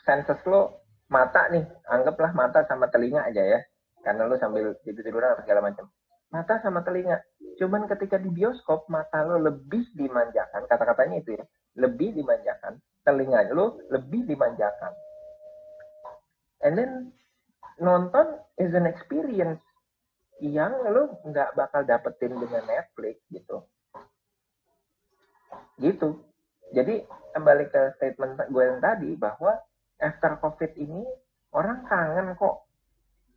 senses 0.02 0.42
lo 0.50 0.87
mata 1.08 1.48
nih 1.52 1.64
anggaplah 1.88 2.32
mata 2.36 2.64
sama 2.68 2.92
telinga 2.92 3.24
aja 3.24 3.44
ya. 3.44 3.60
Karena 4.04 4.28
lu 4.30 4.40
sambil 4.40 4.76
tidur 4.88 5.04
tiduran 5.04 5.36
atau 5.36 5.44
segala 5.44 5.62
macam. 5.68 5.86
Mata 6.32 6.60
sama 6.64 6.84
telinga. 6.84 7.20
Cuman 7.60 7.88
ketika 7.88 8.20
di 8.20 8.30
bioskop 8.32 8.88
mata 8.92 9.24
lo 9.24 9.40
lebih 9.42 9.88
dimanjakan 9.96 10.68
kata-katanya 10.68 11.18
itu 11.24 11.36
ya 11.36 11.44
lebih 11.78 12.14
dimanjakan 12.14 12.80
telinga 13.08 13.48
lo 13.52 13.80
lebih 13.90 14.28
dimanjakan. 14.28 14.92
And 16.62 16.74
then 16.76 16.92
nonton 17.78 18.42
is 18.58 18.74
an 18.74 18.90
experience 18.90 19.62
yang 20.44 20.74
lo 20.94 21.18
nggak 21.26 21.58
bakal 21.58 21.82
dapetin 21.86 22.38
dengan 22.38 22.64
Netflix 22.66 23.18
gitu. 23.34 23.66
Gitu. 25.78 26.10
Jadi 26.74 27.06
kembali 27.34 27.66
ke 27.72 27.82
statement 28.02 28.50
gue 28.50 28.64
yang 28.66 28.82
tadi 28.84 29.16
bahwa 29.16 29.56
after 30.02 30.38
covid 30.42 30.72
ini 30.78 31.02
orang 31.54 31.86
kangen 31.90 32.38
kok 32.38 32.68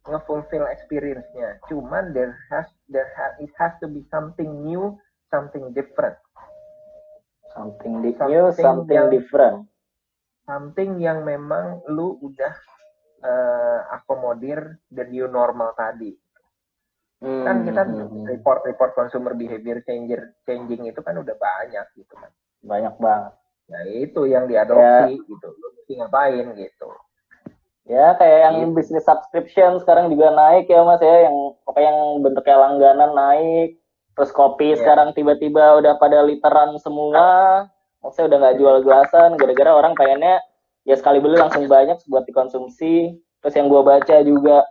nge-fulfill 0.09 0.65
experience-nya. 0.69 1.61
Cuman 1.69 2.17
there 2.17 2.33
has 2.49 2.67
there 2.89 3.09
has 3.17 3.37
it 3.43 3.53
has 3.61 3.73
to 3.85 3.87
be 3.89 4.01
something 4.09 4.65
new, 4.65 4.97
something 5.29 5.73
different. 5.77 6.17
Something 7.53 8.01
di 8.01 8.15
something 8.17 8.31
new, 8.33 8.47
something 8.57 8.97
yang, 8.97 9.13
different. 9.13 9.57
Something 10.49 10.91
yang 11.03 11.27
memang 11.27 11.85
lu 11.91 12.17
udah 12.23 12.55
uh, 13.21 13.81
akomodir 14.01 14.81
the 14.89 15.05
new 15.11 15.29
normal 15.29 15.77
tadi. 15.77 16.17
Hmm, 17.21 17.45
kan 17.45 17.57
kita 17.69 17.83
report-report 18.33 18.97
consumer 18.97 19.37
behavior 19.37 19.85
changer 19.85 20.41
changing 20.49 20.89
itu 20.89 21.05
kan 21.05 21.21
udah 21.21 21.37
banyak 21.37 21.85
gitu 21.93 22.17
kan. 22.17 22.33
Banyak 22.65 22.97
banget. 22.97 23.37
Nah, 23.71 23.83
itu 23.87 24.27
yang 24.27 24.51
diadopsi 24.51 25.14
ya. 25.14 25.27
gitu. 25.31 25.47
Lu 25.55 25.68
mesti 25.79 25.93
ngapain 25.95 26.47
gitu. 26.59 26.89
Ya 27.91 28.14
kayak 28.14 28.39
yang 28.47 28.57
yeah. 28.62 28.71
bisnis 28.71 29.03
subscription 29.03 29.83
sekarang 29.83 30.14
juga 30.14 30.31
naik 30.31 30.71
ya 30.71 30.87
mas 30.87 31.03
ya, 31.03 31.27
yang 31.27 31.59
pokoknya 31.66 31.91
yang 31.91 32.01
bentuknya 32.23 32.57
langganan 32.62 33.11
naik, 33.18 33.83
terus 34.14 34.31
kopi 34.31 34.75
yeah. 34.75 34.79
sekarang 34.79 35.11
tiba-tiba 35.11 35.75
udah 35.83 35.99
pada 35.99 36.23
literan 36.23 36.79
semua, 36.79 37.66
maksudnya 37.99 38.31
udah 38.31 38.39
nggak 38.47 38.57
jual 38.62 38.77
gelasan, 38.87 39.35
gara-gara 39.35 39.75
orang 39.75 39.99
pengennya 39.99 40.39
ya 40.87 40.95
sekali 40.95 41.18
beli 41.18 41.35
langsung 41.35 41.66
banyak 41.66 41.99
buat 42.07 42.23
dikonsumsi. 42.31 43.18
Terus 43.43 43.55
yang 43.59 43.66
gua 43.66 43.83
baca 43.83 44.16
juga 44.23 44.71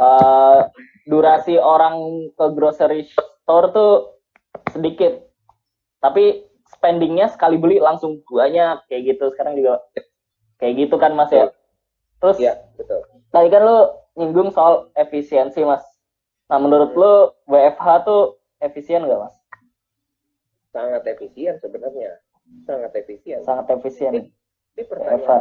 uh, 0.00 0.72
durasi 1.04 1.60
orang 1.60 2.32
ke 2.32 2.46
grocery 2.56 3.12
store 3.44 3.76
tuh 3.76 3.92
sedikit, 4.72 5.20
tapi 6.00 6.47
spendingnya 6.78 7.26
sekali 7.28 7.58
beli 7.58 7.82
langsung 7.82 8.22
banyak 8.24 8.86
kayak 8.86 9.02
gitu. 9.14 9.34
Sekarang 9.34 9.58
juga 9.58 9.82
kayak 10.62 10.86
gitu 10.86 10.96
kan 10.96 11.12
mas 11.18 11.30
ya. 11.34 11.50
Terus 12.18 12.38
ya, 12.42 12.54
betul. 12.74 13.02
tadi 13.30 13.46
kan 13.46 13.62
lu 13.62 13.78
nyinggung 14.18 14.50
soal 14.50 14.90
efisiensi, 14.98 15.62
Mas. 15.62 15.86
Nah, 16.50 16.58
menurut 16.58 16.90
hmm. 16.90 16.98
lu 16.98 17.12
WFH 17.46 17.86
tuh 18.02 18.42
efisien 18.58 19.06
nggak, 19.06 19.22
Mas? 19.22 19.34
Sangat 20.74 21.06
efisien 21.06 21.54
sebenarnya. 21.62 22.18
Sangat 22.66 22.90
efisien. 22.98 23.46
Sangat 23.46 23.70
efisien. 23.70 24.12
Tapi, 24.12 24.34
tapi 24.74 24.82
pertanyaan, 24.90 25.22
WFH. 25.22 25.32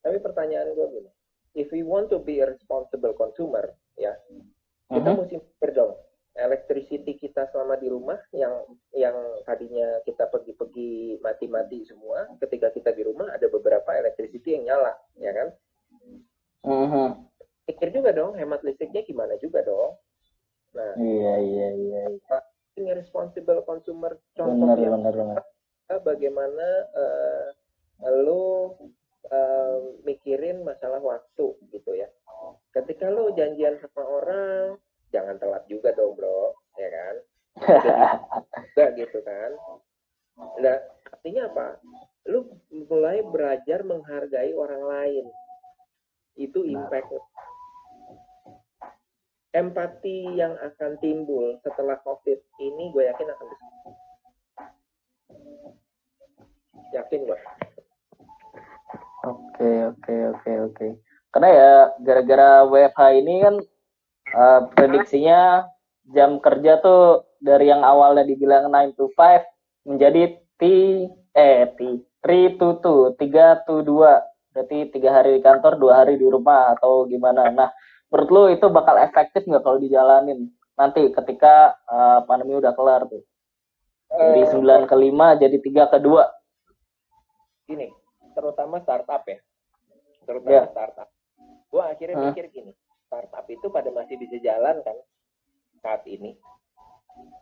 tapi 0.00 0.16
pertanyaan 0.24 0.66
gue 0.72 0.86
gini, 0.88 1.10
if 1.52 1.68
we 1.68 1.84
want 1.84 2.08
to 2.08 2.16
be 2.16 2.40
a 2.40 2.48
responsible 2.48 3.12
consumer, 3.12 3.76
ya, 4.00 4.16
kita 4.88 5.04
mm 5.04 5.04
-hmm. 5.04 5.16
mesti 5.20 5.36
berdong 5.60 5.92
electricity 6.34 7.14
kita 7.14 7.46
selama 7.54 7.78
di 7.78 7.86
rumah 7.86 8.18
yang 8.34 8.66
yang 8.90 9.14
tadinya 9.46 10.02
kita 10.02 10.26
pergi-pergi 10.26 11.22
mati-mati 11.22 11.86
semua 11.86 12.26
ketika 12.42 12.74
kita 12.74 12.90
di 12.90 13.06
rumah 13.06 13.30
ada 13.30 13.46
beberapa 13.46 13.94
electricity 13.94 14.58
yang 14.58 14.74
nyala 14.74 14.92
ya 15.14 15.30
kan 15.30 15.48
Mm-hmm. 16.64 17.08
Pikir 17.68 17.88
juga 17.92 18.10
dong, 18.12 18.36
hemat 18.36 18.64
listriknya 18.64 19.04
gimana 19.04 19.36
juga 19.40 19.60
dong. 19.64 20.00
Nah, 20.74 20.96
iya 20.98 21.34
iya 21.40 21.68
iya. 21.76 22.02
Ini 22.74 22.90
responsible 22.98 23.62
consumer 23.62 24.18
contohnya. 24.34 24.90
Benar, 24.90 25.12
benar, 25.12 25.14
benar. 25.14 25.44
Bagaimana 26.02 26.68
uh, 26.96 27.48
lo 28.24 28.74
uh, 29.28 29.78
mikirin 30.02 30.64
masalah 30.64 30.98
waktu 31.00 31.54
gitu 31.70 31.92
ya. 31.94 32.08
Ketika 32.72 33.12
lo 33.12 33.32
janjian 33.32 33.78
sama 33.80 34.02
orang, 34.02 34.76
jangan 35.14 35.38
telat 35.38 35.62
juga 35.70 35.94
dong 35.94 36.18
bro, 36.18 36.50
ya 36.74 36.88
kan? 36.90 37.14
Enggak 38.74 38.90
gitu 38.98 39.18
kan. 39.22 39.50
Nah, 40.58 40.76
artinya 41.14 41.46
apa? 41.46 41.66
Lu 42.26 42.50
mulai 42.90 43.22
belajar 43.22 43.86
menghargai 43.86 44.50
orang 44.58 44.82
lain 44.82 45.24
itu 46.34 46.66
nah. 46.66 46.90
impact 46.90 47.14
empati 49.54 50.34
yang 50.34 50.58
akan 50.58 50.98
timbul 50.98 51.54
setelah 51.62 51.94
COVID 52.02 52.42
ini 52.58 52.90
gue 52.90 53.06
yakin 53.06 53.28
akan 53.30 53.46
besar. 53.46 53.72
Yakin 56.90 57.20
gue. 57.22 57.40
Oke, 59.24 59.72
oke, 59.94 60.14
oke, 60.34 60.52
oke. 60.68 60.86
Karena 61.30 61.48
ya 61.50 61.72
gara-gara 62.02 62.50
WFH 62.66 63.00
ini 63.14 63.34
kan 63.46 63.54
uh, 64.34 64.60
prediksinya 64.74 65.70
jam 66.12 66.42
kerja 66.42 66.82
tuh 66.82 67.24
dari 67.40 67.70
yang 67.70 67.80
awalnya 67.80 68.26
dibilang 68.26 68.68
9 68.68 68.98
to 68.98 69.08
5 69.16 69.88
menjadi 69.88 70.36
T 70.58 70.62
eh 71.34 71.62
T 71.78 71.80
3 72.20 72.60
to 72.60 72.68
2, 72.82 73.16
3 73.16 73.66
to 73.66 73.74
2 73.86 74.34
berarti 74.54 74.86
tiga 74.94 75.10
hari 75.10 75.34
di 75.34 75.42
kantor 75.42 75.82
dua 75.82 76.06
hari 76.06 76.14
di 76.14 76.30
rumah 76.30 76.78
atau 76.78 77.10
gimana. 77.10 77.50
Nah 77.50 77.74
menurut 78.06 78.30
lo 78.30 78.42
itu 78.46 78.70
bakal 78.70 79.02
efektif 79.02 79.42
nggak 79.50 79.66
kalau 79.66 79.82
dijalanin 79.82 80.46
nanti 80.78 81.10
ketika 81.10 81.74
uh, 81.90 82.22
pandemi 82.22 82.54
udah 82.54 82.70
kelar 82.78 83.02
tuh? 83.10 83.26
Dari 84.14 84.46
eh, 84.46 84.48
sembilan 84.54 84.86
ke 84.86 84.94
lima 84.94 85.34
jadi 85.34 85.58
tiga 85.58 85.90
ke 85.90 85.98
dua. 85.98 86.30
Gini 87.66 87.90
terutama 88.38 88.78
startup 88.78 89.26
ya. 89.26 89.42
Terutama 90.22 90.54
yeah. 90.54 90.66
startup. 90.70 91.10
Gua 91.66 91.90
akhirnya 91.90 92.14
hmm. 92.14 92.26
mikir 92.30 92.46
gini 92.54 92.70
itu 93.48 93.66
pada 93.72 93.90
masih 93.94 94.16
bisa 94.20 94.36
jalan 94.40 94.80
kan 94.84 94.96
saat 95.80 96.02
ini 96.08 96.36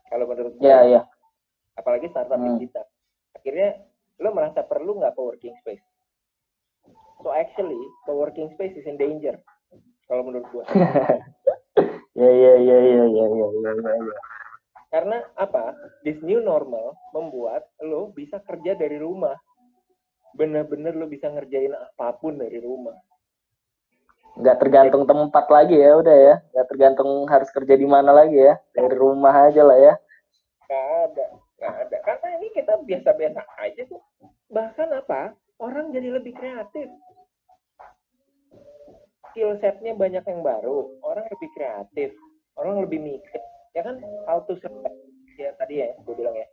kalau 0.09 0.29
menurut 0.29 0.55
gue 0.59 0.67
yeah, 0.67 0.85
yeah. 0.85 1.05
apalagi 1.79 2.11
startup 2.11 2.39
hmm. 2.39 2.59
digital 2.59 2.85
akhirnya 3.33 3.81
lo 4.21 4.31
merasa 4.37 4.63
perlu 4.63 5.01
nggak 5.01 5.17
co-working 5.17 5.57
space 5.65 5.83
So 7.23 7.31
actually, 7.31 7.79
co-working 8.05 8.51
space 8.59 8.75
is 8.75 8.87
in 8.91 8.99
danger. 8.99 9.39
Kalau 10.11 10.27
menurut 10.27 10.47
gua. 10.51 10.67
Ya 12.13 12.29
ya 12.29 12.55
ya 12.61 12.77
ya 12.77 13.05
ya 13.09 13.25
ya 13.25 13.73
ya. 13.81 14.17
Karena 14.93 15.25
apa? 15.41 15.73
This 16.05 16.21
new 16.21 16.45
normal 16.45 16.93
membuat 17.17 17.73
lo 17.81 18.13
bisa 18.13 18.37
kerja 18.45 18.77
dari 18.77 19.01
rumah. 19.01 19.33
Bener-bener 20.37 20.93
lo 20.93 21.09
bisa 21.09 21.33
ngerjain 21.33 21.73
apa 21.73 22.13
pun 22.21 22.37
dari 22.37 22.61
rumah. 22.61 22.93
Nggak 24.39 24.57
tergantung 24.65 25.05
tempat 25.05 25.47
lagi 25.53 25.77
ya, 25.77 25.93
udah 25.99 26.17
ya. 26.17 26.35
Nggak 26.57 26.67
tergantung 26.73 27.11
harus 27.29 27.49
kerja 27.53 27.75
di 27.77 27.87
mana 27.89 28.11
lagi 28.15 28.39
ya. 28.39 28.57
Dari 28.73 28.97
rumah 28.97 29.35
aja 29.49 29.63
lah 29.65 29.79
ya. 29.79 29.95
Nggak 30.69 30.87
ada, 31.07 31.27
nggak 31.61 31.75
ada. 31.87 31.97
Karena 32.05 32.29
ini 32.41 32.49
kita 32.57 32.73
biasa-biasa 32.81 33.41
aja 33.61 33.83
tuh. 33.89 34.03
Bahkan 34.49 34.89
apa? 34.93 35.37
Orang 35.63 35.95
jadi 35.95 36.11
lebih 36.17 36.35
kreatif 36.35 36.91
skill 39.33 39.57
setnya 39.65 39.97
banyak 39.97 40.21
yang 40.29 40.45
baru, 40.45 40.93
orang 41.01 41.25
lebih 41.25 41.49
kreatif, 41.57 42.13
orang 42.61 42.85
lebih 42.85 43.01
mikir, 43.01 43.41
ya 43.73 43.81
kan 43.81 43.97
how 44.29 44.45
to 44.45 44.53
survive 44.61 44.93
ya 45.41 45.57
tadi 45.57 45.81
ya 45.81 45.89
gue 46.05 46.13
bilang 46.13 46.37
ya. 46.37 46.45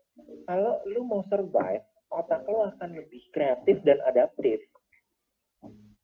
Kalau 0.48 0.80
lu 0.88 1.04
mau 1.04 1.20
survive, 1.28 1.84
otak 2.08 2.48
lu 2.48 2.64
akan 2.64 2.96
lebih 2.96 3.20
kreatif 3.36 3.84
dan 3.84 4.00
adaptif. 4.08 4.64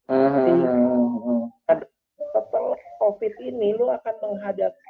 Setelah 0.03 1.05
COVID 3.06 3.34
ini, 3.45 3.78
lu 3.78 3.93
akan 3.93 4.16
menghadapi 4.18 4.89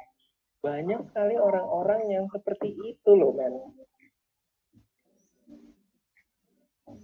banyak 0.64 1.00
sekali 1.12 1.36
orang-orang 1.36 2.08
yang 2.08 2.24
seperti 2.32 2.72
itu 2.72 3.10
loh, 3.12 3.36
men. 3.36 3.52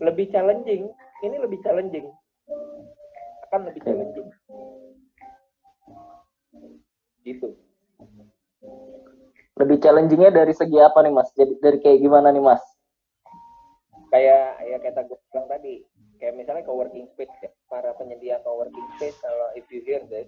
Lebih 0.01 0.33
challenging, 0.33 0.89
ini 1.21 1.37
lebih 1.37 1.61
challenging. 1.61 2.09
Akan 3.47 3.69
lebih 3.69 3.85
challenging. 3.85 4.29
Gitu. 7.23 7.55
Lebih 9.61 9.79
challengingnya 9.85 10.33
dari 10.33 10.57
segi 10.57 10.81
apa 10.81 11.05
nih 11.05 11.13
mas? 11.13 11.31
Jadi 11.37 11.55
dari 11.61 11.79
kayak 11.79 12.01
gimana 12.03 12.33
nih 12.33 12.43
mas? 12.43 12.65
Kayak 14.11 14.59
ya 14.65 14.77
kata 14.81 15.07
gue 15.07 15.19
bilang 15.29 15.47
tadi 15.47 15.87
kayak 16.19 16.35
misalnya 16.35 16.65
co-working 16.67 17.07
space 17.15 17.31
ya. 17.45 17.51
Para 17.71 17.95
penyedia 17.95 18.43
co-working 18.43 18.89
space 18.99 19.15
kalau 19.23 19.55
if 19.55 19.69
you 19.71 19.85
hear 19.87 20.03
this 20.11 20.27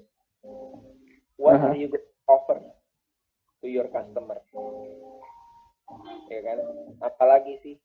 what 1.40 1.56
uh 1.56 1.60
-huh. 1.60 1.70
are 1.72 1.78
you 1.78 1.88
going 1.88 2.02
to 2.04 2.24
offer 2.28 2.58
to 3.60 3.66
your 3.66 3.88
customer 3.90 4.38
ya 6.32 6.40
kan 6.40 6.58
apalagi 7.04 7.60
sih 7.60 7.76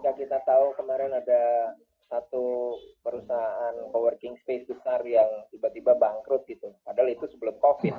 jika 0.00 0.10
kita 0.16 0.38
tahu 0.48 0.72
kemarin 0.74 1.12
ada 1.12 1.74
satu 2.10 2.74
perusahaan 3.06 3.74
coworking 3.94 4.34
space 4.42 4.66
besar 4.66 4.98
yang 5.06 5.30
tiba-tiba 5.54 5.94
bangkrut 5.94 6.42
gitu. 6.50 6.74
Padahal 6.82 7.14
itu 7.14 7.30
sebelum 7.30 7.54
COVID. 7.62 7.94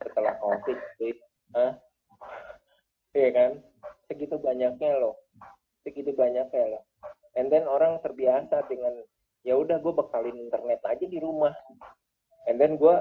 Setelah 0.00 0.40
COVID, 0.40 0.78
Hah? 1.52 1.72
Iya 3.12 3.30
kan? 3.36 3.50
Segitu 4.08 4.40
banyaknya 4.40 4.96
loh. 4.96 5.20
Segitu 5.84 6.16
banyaknya 6.16 6.64
loh. 6.78 6.82
And 7.36 7.52
then 7.52 7.68
orang 7.68 8.00
terbiasa 8.00 8.64
dengan 8.66 9.04
ya 9.44 9.58
udah 9.58 9.78
gue 9.78 9.92
bekalin 9.92 10.40
internet 10.40 10.80
aja 10.88 11.04
di 11.04 11.20
rumah. 11.20 11.52
And 12.48 12.56
then 12.56 12.80
gue 12.80 12.96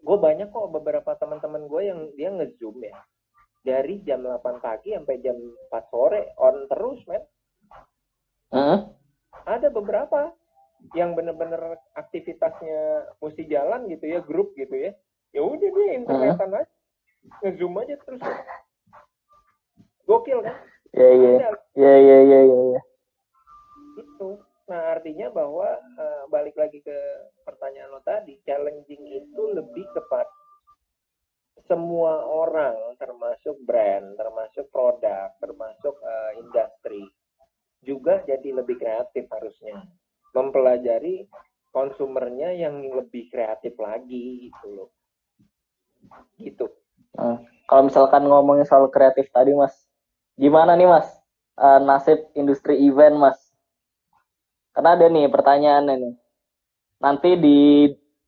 gue 0.00 0.16
banyak 0.16 0.50
kok 0.50 0.72
beberapa 0.72 1.14
teman-teman 1.18 1.66
gue 1.66 1.82
yang 1.86 2.00
dia 2.14 2.30
ngezoom 2.30 2.78
ya. 2.82 2.96
Dari 3.60 4.00
jam 4.06 4.24
8 4.24 4.64
pagi 4.64 4.96
sampai 4.96 5.20
jam 5.20 5.36
4 5.36 5.92
sore 5.92 6.32
on 6.38 6.66
terus 6.70 7.00
men. 7.06 7.22
Uh 8.50 8.80
ada 9.46 9.70
beberapa 9.70 10.34
yang 10.92 11.14
bener-bener 11.14 11.78
aktivitasnya 11.94 13.14
mesti 13.22 13.46
jalan 13.46 13.86
gitu 13.88 14.04
ya 14.10 14.20
grup 14.20 14.52
gitu 14.58 14.74
ya. 14.74 14.92
Ya 15.30 15.40
udah 15.46 15.68
dia 15.70 15.88
internetan 15.96 16.50
uh 16.50 16.60
aja. 16.60 16.74
Ngezoom 17.44 17.78
aja 17.78 17.94
terus 18.04 18.20
ya. 18.20 18.36
gokil 20.08 20.42
kan? 20.42 20.56
Ya 20.90 21.08
ya 21.14 21.30
ya 21.78 21.94
ya 21.94 22.18
ya 22.26 22.40
ya 22.74 22.80
itu. 24.20 24.28
Nah 24.68 24.82
artinya 24.96 25.32
bahwa 25.32 25.68
uh, 25.96 26.22
balik 26.28 26.54
lagi 26.60 26.84
ke 26.84 26.96
pertanyaan 27.48 27.79
challenging 28.50 29.06
itu 29.14 29.42
lebih 29.54 29.86
kepada 29.94 30.26
semua 31.70 32.26
orang 32.26 32.98
termasuk 32.98 33.54
brand 33.62 34.18
termasuk 34.18 34.66
produk 34.74 35.30
termasuk 35.38 35.94
uh, 36.02 36.34
industri 36.34 37.06
juga 37.80 38.20
jadi 38.28 38.60
lebih 38.60 38.76
kreatif 38.76 39.26
harusnya. 39.32 39.84
Mempelajari 40.30 41.26
konsumernya 41.74 42.54
yang 42.54 42.80
lebih 42.92 43.32
kreatif 43.32 43.74
lagi 43.80 44.50
gitu 44.50 44.66
loh. 44.70 44.90
Gitu. 46.38 46.66
Uh, 47.18 47.40
kalau 47.66 47.86
misalkan 47.88 48.22
ngomongin 48.26 48.66
soal 48.68 48.86
kreatif 48.92 49.28
tadi 49.34 49.54
mas 49.56 49.74
gimana 50.38 50.76
nih 50.76 50.88
mas? 50.88 51.08
Uh, 51.60 51.80
nasib 51.82 52.20
industri 52.36 52.78
event 52.84 53.16
mas? 53.18 53.38
Karena 54.70 54.94
ada 54.96 55.06
nih 55.10 55.26
pertanyaan 55.28 55.84
nih. 55.90 56.14
Nanti 57.00 57.30
di 57.40 57.58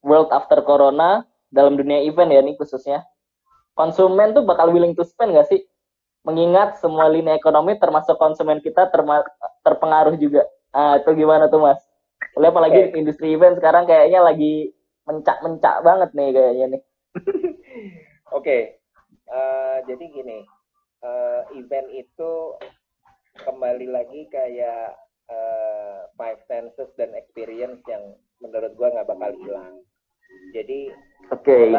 world 0.02 0.30
after 0.34 0.60
corona 0.66 1.24
dalam 1.48 1.78
dunia 1.78 2.02
event 2.04 2.30
ya 2.30 2.40
nih 2.42 2.58
khususnya 2.58 3.06
konsumen 3.72 4.36
tuh 4.36 4.44
bakal 4.44 4.68
willing 4.70 4.92
to 4.92 5.06
spend 5.06 5.32
gak 5.32 5.48
sih 5.48 5.64
mengingat 6.22 6.78
semua 6.78 7.10
lini 7.10 7.34
ekonomi 7.34 7.74
termasuk 7.78 8.14
konsumen 8.14 8.62
kita 8.62 8.86
terpengaruh 9.66 10.14
juga. 10.18 10.46
Ah, 10.70 11.02
itu 11.02 11.10
gimana 11.18 11.50
tuh 11.50 11.60
Mas? 11.66 11.82
Lihat 12.38 12.54
apalagi 12.54 12.80
okay. 12.88 12.96
industri 12.96 13.34
event 13.34 13.58
sekarang 13.58 13.84
kayaknya 13.84 14.22
lagi 14.22 14.72
mencak-mencak 15.04 15.82
banget 15.82 16.10
nih 16.14 16.28
kayaknya 16.30 16.66
nih. 16.78 16.82
Oke, 18.32 18.38
okay. 18.38 18.62
uh, 19.28 19.36
eh, 19.36 19.76
jadi 19.90 20.04
gini, 20.08 20.38
uh, 21.04 21.44
event 21.58 21.88
itu 21.92 22.32
kembali 23.42 23.90
lagi 23.92 24.30
kayak 24.32 24.96
uh, 25.28 26.08
five 26.16 26.40
senses 26.48 26.88
dan 26.96 27.12
experience 27.18 27.82
yang 27.90 28.16
menurut 28.40 28.72
gua 28.78 28.94
nggak 28.94 29.10
bakal 29.10 29.30
hilang. 29.44 29.84
Jadi, 30.52 30.80
oke. 31.32 31.42
Okay. 31.42 31.72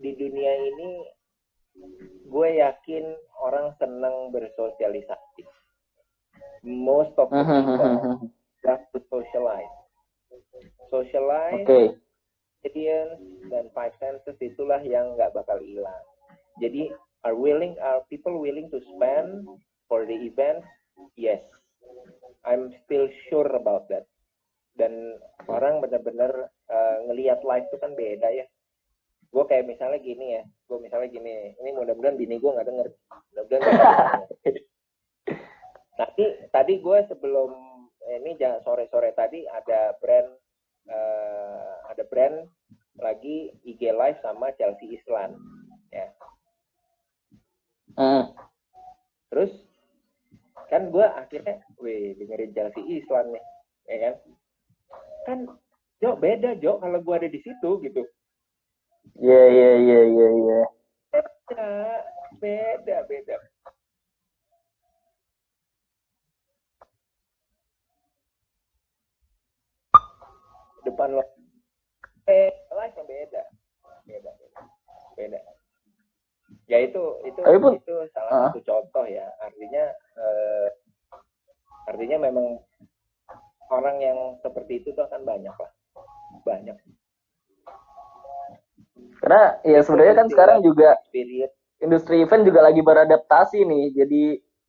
di 0.00 0.16
dunia 0.16 0.52
ini 0.56 1.04
gue 2.24 2.48
yakin 2.56 3.04
orang 3.44 3.76
senang 3.76 4.32
bersosialisasi. 4.32 5.44
Most 6.64 7.12
of 7.20 7.28
the 7.28 7.40
people 7.44 8.32
have 8.64 8.84
to 8.92 8.98
socialize. 9.08 9.74
Socialize, 10.92 11.64
okay. 11.64 11.86
experience, 12.60 13.20
dan 13.48 13.72
five 13.72 13.92
senses 14.00 14.36
itulah 14.40 14.80
yang 14.84 15.16
nggak 15.16 15.32
bakal 15.32 15.56
hilang. 15.60 16.04
Jadi, 16.60 16.92
are 17.24 17.36
willing, 17.36 17.76
are 17.80 18.04
people 18.12 18.36
willing 18.36 18.68
to 18.68 18.80
spend 18.96 19.48
for 19.88 20.04
the 20.04 20.16
event? 20.16 20.60
Yes. 21.16 21.40
I'm 22.44 22.72
still 22.84 23.08
sure 23.28 23.48
about 23.56 23.88
that. 23.88 24.08
Dan 24.76 25.18
orang 25.50 25.82
benar-benar 25.82 26.52
uh, 26.70 26.96
ngelihat 27.10 27.42
live 27.42 27.66
itu 27.68 27.76
kan 27.80 27.92
beda 27.94 28.28
ya. 28.30 28.46
Gue 29.30 29.44
kayak 29.46 29.70
misalnya 29.70 30.00
gini 30.02 30.26
ya 30.40 30.42
gue 30.70 30.78
misalnya 30.78 31.10
gini 31.10 31.54
ini 31.58 31.70
mudah-mudahan 31.74 32.18
bini 32.18 32.38
gue 32.38 32.54
nggak 32.54 32.68
denger. 32.68 32.88
Mudah-mudahan 33.34 34.26
tapi 36.00 36.24
tadi 36.48 36.80
gue 36.80 36.98
sebelum 37.12 37.52
ini 38.08 38.34
sore-sore 38.64 39.12
tadi 39.12 39.44
ada 39.44 39.92
brand 40.00 40.32
uh, 40.88 41.74
ada 41.92 42.02
brand 42.08 42.48
lagi 42.96 43.52
IG 43.68 43.92
live 43.92 44.18
sama 44.24 44.52
Chelsea 44.56 44.96
Island 44.96 45.36
ya. 45.92 46.08
Uh. 47.98 48.24
terus 49.28 49.50
kan 50.70 50.88
gue 50.94 51.02
akhirnya 51.02 51.58
wih 51.82 52.14
dengerin 52.16 52.54
Chelsea 52.54 52.82
Island 52.86 53.34
nih 53.34 53.44
ya 53.90 53.96
kan 53.98 54.14
kan 55.26 55.38
Jo 56.00 56.16
beda 56.16 56.56
Jo 56.60 56.80
kalau 56.80 56.98
gue 57.00 57.14
ada 57.14 57.28
di 57.28 57.40
situ 57.44 57.70
gitu 57.84 58.02
Iya 59.20 59.42
iya 59.52 59.70
iya 59.84 60.00
iya 60.06 60.28
iya. 60.32 60.60
Beda, 61.12 61.68
beda, 62.40 62.96
beda. 63.04 63.36
Depan 70.80 71.08
lo 71.20 71.24
eh 72.30 72.48
live 72.72 72.96
yang 72.96 73.08
beda. 73.08 73.42
Beda, 74.08 74.30
beda. 74.40 74.60
Beda. 75.18 75.38
Ya 76.70 76.78
itu 76.80 77.02
itu 77.26 77.40
pun, 77.44 77.76
itu 77.76 77.94
salah 78.14 78.30
uh. 78.30 78.40
satu 78.48 78.60
contoh 78.64 79.04
ya. 79.04 79.26
Artinya 79.44 79.84
eh, 80.16 80.68
artinya 81.90 82.30
memang 82.30 82.62
orang 83.70 83.96
yang 84.02 84.18
seperti 84.42 84.82
itu 84.82 84.92
tuh 84.92 85.06
akan 85.06 85.22
banyak 85.22 85.54
lah. 85.54 85.72
Banyak. 86.44 86.76
Karena 89.20 89.44
ya 89.64 89.80
sebenarnya 89.84 90.14
kan 90.24 90.26
sekarang 90.28 90.58
juga 90.64 90.98
industri 91.80 92.20
event 92.24 92.44
juga 92.44 92.60
lagi 92.66 92.82
beradaptasi 92.82 93.62
nih. 93.64 93.86
Jadi 93.94 94.22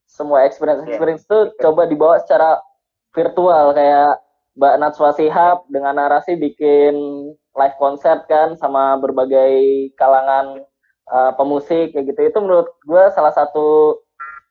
semua 0.05 0.43
experience 0.43 0.83
experience 0.87 1.23
itu 1.23 1.39
yeah. 1.51 1.59
coba 1.63 1.87
dibawa 1.87 2.15
secara 2.19 2.59
virtual 3.15 3.75
kayak 3.75 4.19
Mbak 4.59 4.75
Natswa 4.83 5.11
Sihab 5.15 5.63
dengan 5.71 5.95
narasi 5.95 6.35
bikin 6.35 6.95
live 7.55 7.77
concert 7.79 8.27
kan 8.27 8.59
sama 8.59 8.99
berbagai 8.99 9.91
kalangan 9.95 10.63
uh, 11.07 11.31
pemusik 11.39 11.95
kayak 11.95 12.11
gitu. 12.11 12.19
Itu 12.27 12.39
menurut 12.43 12.67
gue 12.83 13.03
salah 13.15 13.31
satu 13.31 13.99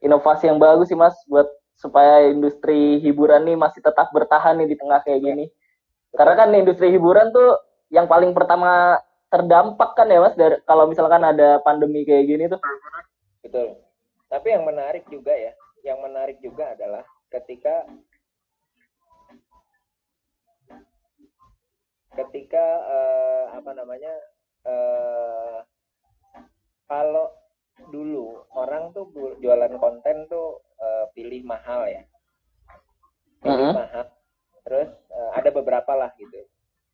inovasi 0.01 0.49
yang 0.49 0.57
bagus 0.57 0.89
sih 0.89 0.97
Mas 0.97 1.17
buat 1.29 1.49
supaya 1.81 2.29
industri 2.29 3.01
hiburan 3.01 3.49
nih 3.49 3.57
masih 3.57 3.81
tetap 3.81 4.13
bertahan 4.13 4.61
nih 4.61 4.69
di 4.69 4.77
tengah 4.77 5.01
kayak 5.01 5.25
gini. 5.25 5.49
Karena 6.13 6.35
kan 6.37 6.53
industri 6.53 6.93
hiburan 6.93 7.33
tuh 7.33 7.57
yang 7.89 8.05
paling 8.05 8.37
pertama 8.37 9.01
terdampak 9.31 9.95
kan 9.95 10.11
ya 10.11 10.19
mas 10.19 10.35
dari 10.35 10.59
kalau 10.67 10.91
misalkan 10.91 11.23
ada 11.23 11.63
pandemi 11.63 12.03
kayak 12.03 12.27
gini 12.27 12.45
tuh 12.51 12.59
betul 13.47 13.79
tapi 14.27 14.47
yang 14.51 14.67
menarik 14.67 15.07
juga 15.07 15.31
ya 15.31 15.55
yang 15.87 16.03
menarik 16.03 16.43
juga 16.43 16.75
adalah 16.75 17.07
ketika 17.31 17.87
ketika 22.11 22.67
uh, 22.91 23.45
apa 23.55 23.71
namanya 23.71 24.15
uh, 24.67 25.59
kalau 26.91 27.31
dulu 27.95 28.51
orang 28.59 28.91
tuh 28.91 29.07
jualan 29.39 29.79
konten 29.79 30.27
tuh 30.27 30.59
uh, 30.81 31.05
pilih 31.13 31.45
mahal 31.45 31.87
ya. 31.87 32.03
Pilih 33.45 33.55
uh 33.55 33.61
-huh. 33.71 33.75
mahal. 33.77 34.05
Terus 34.65 34.89
uh, 35.13 35.31
ada 35.37 35.51
beberapa 35.53 35.93
lah 35.95 36.11
gitu. 36.17 36.45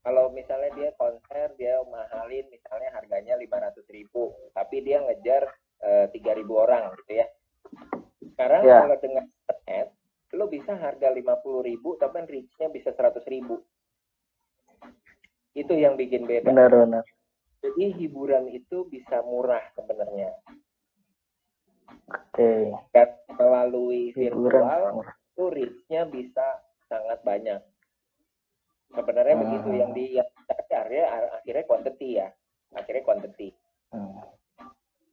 Kalau 0.06 0.30
misalnya 0.30 0.70
dia 0.78 0.90
konser 0.94 1.50
dia 1.58 1.82
mahalin 1.82 2.46
misalnya 2.46 2.94
harganya 2.94 3.34
lima 3.34 3.58
ratus 3.58 3.82
ribu 3.90 4.30
tapi 4.54 4.78
dia 4.86 5.02
ngejar 5.02 5.50
eh, 5.82 6.06
tiga 6.14 6.30
uh, 6.30 6.36
ribu 6.38 6.62
orang 6.62 6.94
gitu 7.02 7.18
ya. 7.18 7.26
Sekarang 8.22 8.62
yeah. 8.70 8.86
kalau 8.86 8.96
dengan 9.02 9.26
internet 9.26 9.90
lo 10.30 10.46
bisa 10.46 10.78
harga 10.78 11.10
lima 11.10 11.34
puluh 11.42 11.66
ribu 11.66 11.98
tapi 11.98 12.22
reachnya 12.22 12.70
bisa 12.70 12.94
seratus 12.94 13.26
ribu. 13.26 13.58
Itu 15.58 15.74
yang 15.74 15.98
bikin 15.98 16.22
beda. 16.22 16.54
Benar 16.54 16.70
benar. 16.70 17.04
Jadi 17.66 17.98
hiburan 17.98 18.46
itu 18.46 18.86
bisa 18.86 19.26
murah 19.26 19.74
sebenarnya 19.74 20.30
oke 22.10 22.34
okay. 22.34 22.70
melalui 23.36 24.14
virtual 24.14 25.04
itu 25.06 25.44
reachnya 25.52 26.02
bisa 26.08 26.46
sangat 26.86 27.20
banyak 27.26 27.60
sebenarnya 28.94 29.34
hmm. 29.36 29.42
begitu 29.44 29.70
yang 29.74 29.90
di 29.92 30.04
yang 30.16 30.28
akhirnya 30.46 31.06
akhirnya 31.42 31.64
quantity 31.66 32.08
ya 32.22 32.28
akhirnya 32.72 33.02
quantity 33.02 33.48
hmm. 33.90 34.22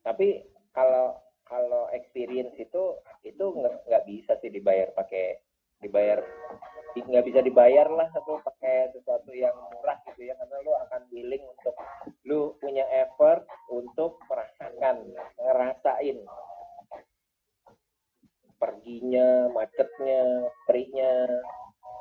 tapi 0.06 0.46
kalau 0.72 1.18
kalau 1.44 1.90
experience 1.92 2.54
itu 2.58 2.98
itu 3.26 3.46
nggak 3.54 4.04
bisa 4.08 4.38
sih 4.40 4.50
dibayar 4.54 4.90
pakai 4.96 5.42
dibayar 5.84 6.24
nggak 6.94 7.26
bisa 7.26 7.40
dibayar 7.42 7.90
lah 7.90 8.06
atau 8.14 8.38
pakai 8.46 8.94
sesuatu 8.94 9.34
yang 9.34 9.54
murah 9.74 9.98
gitu 10.14 10.30
ya 10.30 10.38
karena 10.38 10.58
lu 10.62 10.74
akan 10.88 11.02
willing 11.10 11.42
untuk 11.42 11.76
lu 12.24 12.54
punya 12.62 12.86
effort 12.94 13.44
untuk 13.68 14.22
merasakan 14.30 15.02
ngerasain 15.42 16.22
perginya 18.64 19.52
macetnya 19.52 20.48
perihnya 20.64 21.28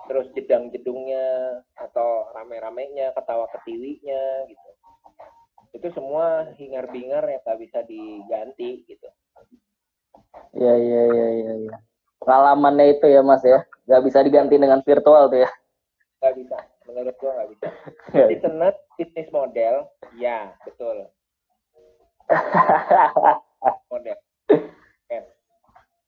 terus 0.07 0.31
jedang 0.39 0.71
jedungnya 0.71 1.59
atau 1.75 2.31
rame-ramenya 2.39 3.11
ketawa 3.19 3.51
ketiwinya 3.59 4.47
gitu 4.47 4.71
itu 5.73 5.89
semua 5.99 6.55
hingar 6.55 6.87
bingar 6.95 7.27
yang 7.27 7.43
tak 7.43 7.59
bisa 7.59 7.83
diganti 7.83 8.87
gitu 8.87 9.11
Iya 10.53 10.75
iya 10.77 11.03
iya 11.09 11.29
iya. 11.41 11.53
Ya. 11.69 11.77
Pengalamannya 12.23 12.97
itu 12.97 13.07
ya 13.11 13.21
mas 13.25 13.43
ya, 13.43 13.67
nggak 13.89 14.03
bisa 14.07 14.19
diganti 14.23 14.55
dengan 14.61 14.81
virtual 14.85 15.27
tuh 15.27 15.43
ya? 15.43 15.51
Nggak 16.23 16.35
bisa, 16.39 16.57
menurut 16.87 17.15
gua 17.19 17.31
nggak 17.35 17.51
bisa. 17.57 17.67
Jadi 18.15 18.37
tenet 18.39 18.77
bisnis 18.95 19.29
model, 19.35 19.75
ya 20.21 20.55
betul. 20.63 21.11
model. 23.91 24.17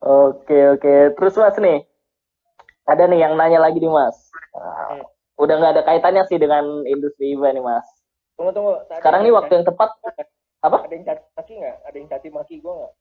Oke 0.04 0.76
oke, 0.76 1.16
terus 1.16 1.32
mas 1.40 1.56
nih, 1.56 1.80
ada 2.84 3.08
nih 3.08 3.24
yang 3.24 3.40
nanya 3.40 3.56
lagi 3.56 3.80
nih 3.80 3.88
mas. 3.88 4.28
Hmm. 4.52 5.00
Udah 5.40 5.56
nggak 5.56 5.80
ada 5.80 5.82
kaitannya 5.88 6.28
sih 6.28 6.36
dengan 6.36 6.84
industri 6.84 7.32
event 7.32 7.56
nih 7.56 7.64
mas. 7.64 7.88
Tunggu 8.36 8.52
tunggu. 8.52 8.84
Sekarang 9.00 9.24
nih 9.24 9.32
waktu 9.32 9.56
yang 9.56 9.64
tepat. 9.64 9.96
Apa? 10.60 10.84
Ada 10.84 10.92
yang 10.92 11.08
caci 11.08 11.24
maki 11.32 11.52
nggak? 11.56 11.76
Ada 11.88 11.96
yang 11.96 12.08
caci 12.12 12.28
maki 12.28 12.54
gua 12.60 12.74
nggak? 12.76 12.92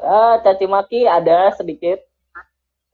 Ah, 0.00 0.34
caci 0.40 0.64
maki 0.64 1.00
ada 1.04 1.52
sedikit. 1.52 2.00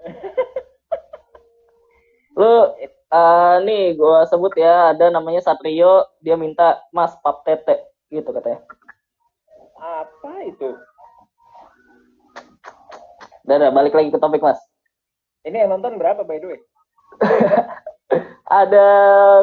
Lu 2.38 2.74
uh, 3.14 3.56
nih 3.62 3.94
gua 3.94 4.26
sebut 4.26 4.58
ya 4.58 4.90
ada 4.90 5.06
namanya 5.06 5.38
Satrio, 5.38 6.02
dia 6.18 6.34
minta 6.34 6.82
Mas 6.90 7.14
pap 7.22 7.46
tete 7.46 7.78
gitu 8.10 8.34
katanya. 8.34 8.58
Apa 9.78 10.50
itu? 10.50 10.74
Udah, 13.42 13.56
udah 13.58 13.70
balik 13.74 13.94
lagi 13.94 14.14
ke 14.14 14.18
topik, 14.22 14.42
Mas. 14.42 14.58
Ini 15.42 15.66
yang 15.66 15.74
nonton 15.74 15.98
berapa 15.98 16.22
by 16.22 16.38
the 16.38 16.46
way? 16.54 16.60
ada 18.62 18.86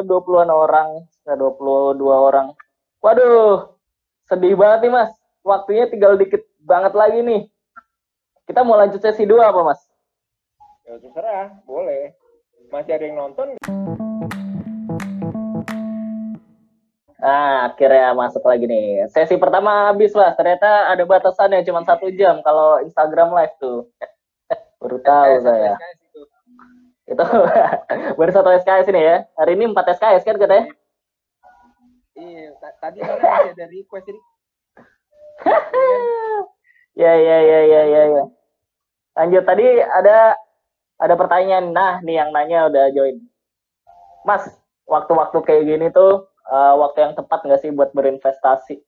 20-an 0.08 0.48
orang, 0.48 1.04
22 1.28 2.00
orang. 2.08 2.56
Waduh, 3.04 3.76
sedih 4.24 4.56
banget 4.56 4.88
nih, 4.88 4.92
Mas. 4.96 5.12
Waktunya 5.44 5.88
tinggal 5.92 6.16
dikit 6.16 6.40
banget 6.64 6.96
lagi 6.96 7.20
nih. 7.20 7.42
Kita 8.48 8.64
mau 8.64 8.80
lanjut 8.80 9.04
sesi 9.04 9.28
dua 9.28 9.52
apa, 9.52 9.60
Mas? 9.62 9.80
Ya 10.88 10.96
terserah, 10.96 11.60
boleh. 11.68 12.16
Masih 12.72 12.96
ada 12.96 13.04
yang 13.04 13.20
nonton? 13.20 14.09
Nah, 17.20 17.68
akhirnya 17.68 18.16
masuk 18.16 18.40
lagi 18.48 18.64
nih. 18.64 19.04
Sesi 19.12 19.36
pertama 19.36 19.92
habis 19.92 20.16
lah. 20.16 20.32
Ternyata 20.32 20.88
ada 20.88 21.04
batasan 21.04 21.52
yang 21.52 21.64
cuma 21.68 21.84
satu 21.84 22.08
jam 22.16 22.40
kalau 22.40 22.80
Instagram 22.80 23.36
live 23.36 23.54
tuh. 23.60 23.92
Baru 24.80 24.96
tahu 25.04 25.36
SKS, 25.36 25.44
saya. 25.44 25.72
SKS 25.76 25.98
itu. 26.00 26.22
itu 27.10 27.24
baru 28.18 28.30
satu 28.32 28.48
SKS 28.64 28.88
ini 28.88 29.02
ya. 29.04 29.16
Hari 29.36 29.52
ini 29.52 29.64
empat 29.68 30.00
SKS 30.00 30.24
kan 30.24 30.40
katanya? 30.40 30.72
Iya, 32.16 32.56
tadi 32.80 32.98
masih 33.04 33.52
ada 33.52 33.64
request 33.68 34.06
ini. 34.08 34.20
ya 37.04 37.12
ya 37.12 37.38
ya 37.44 37.60
ya 37.68 37.82
ya 37.84 38.02
ya. 38.16 38.24
Lanjut 39.20 39.44
tadi 39.44 39.66
ada 39.84 40.40
ada 40.96 41.14
pertanyaan. 41.20 41.76
Nah, 41.76 42.00
nih 42.00 42.24
yang 42.24 42.32
nanya 42.32 42.72
udah 42.72 42.88
join. 42.96 43.20
Mas, 44.24 44.48
waktu-waktu 44.88 45.36
kayak 45.44 45.64
gini 45.68 45.86
tuh 45.92 46.29
uh, 46.50 46.74
waktu 46.82 46.98
yang 47.06 47.14
tepat 47.14 47.46
nggak 47.46 47.60
sih 47.62 47.70
buat 47.70 47.94
berinvestasi? 47.94 48.82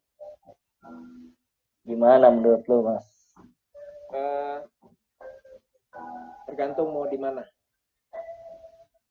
Gimana 1.86 2.30
menurut 2.30 2.62
lu, 2.66 2.82
Mas? 2.82 3.06
Uh, 4.12 4.66
tergantung 6.50 6.90
mau 6.90 7.06
di 7.06 7.18
mana. 7.18 7.42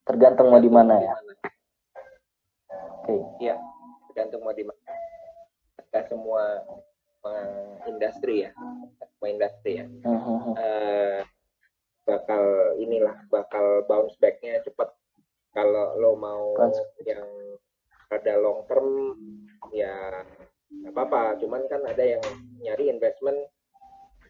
Tergantung 0.05 0.51
mau 0.51 0.61
di 0.61 0.71
mana 0.71 0.99
ya. 0.99 1.15
Oke. 3.01 3.07
Okay. 3.07 3.21
Iya, 3.47 3.55
tergantung 4.11 4.43
mau 4.43 4.53
di 4.53 4.67
mana. 4.67 4.91
Tidak 5.87 6.05
semua 6.07 6.63
industri 7.85 8.49
ya 8.49 8.51
semua 9.17 9.29
industri 9.29 9.71
ya 9.81 9.85
uh, 9.85 10.57
uh, 10.57 11.19
bakal 12.05 12.43
inilah 12.81 13.13
bakal 13.29 13.85
bounce 13.85 14.17
backnya 14.17 14.57
cepat 14.65 14.89
kalau 15.53 15.93
lo 15.99 16.17
mau 16.17 16.57
yang 17.05 17.27
ada 18.11 18.33
long 18.37 18.67
term 18.67 19.15
ya 19.71 20.23
nggak 20.71 20.93
apa-apa. 20.93 21.39
Cuman 21.39 21.67
kan 21.71 21.81
ada 21.87 22.03
yang 22.03 22.23
nyari 22.59 22.91
investment 22.91 23.39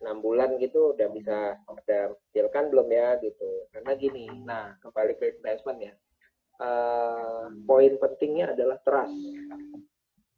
enam 0.01 0.17
bulan 0.17 0.57
gitu 0.57 0.97
udah 0.97 1.07
bisa 1.13 1.61
ada 1.61 1.99
kan 2.49 2.69
belum 2.73 2.89
ya 2.89 3.17
gitu. 3.21 3.69
Karena 3.73 3.91
gini 3.97 4.25
nah 4.45 4.77
kembali 4.81 5.13
ke 5.17 5.41
investment 5.41 5.79
ya. 5.81 5.93
Uh, 6.61 7.49
poin 7.65 7.97
pentingnya 7.97 8.53
adalah 8.53 8.77
trust. 8.85 9.17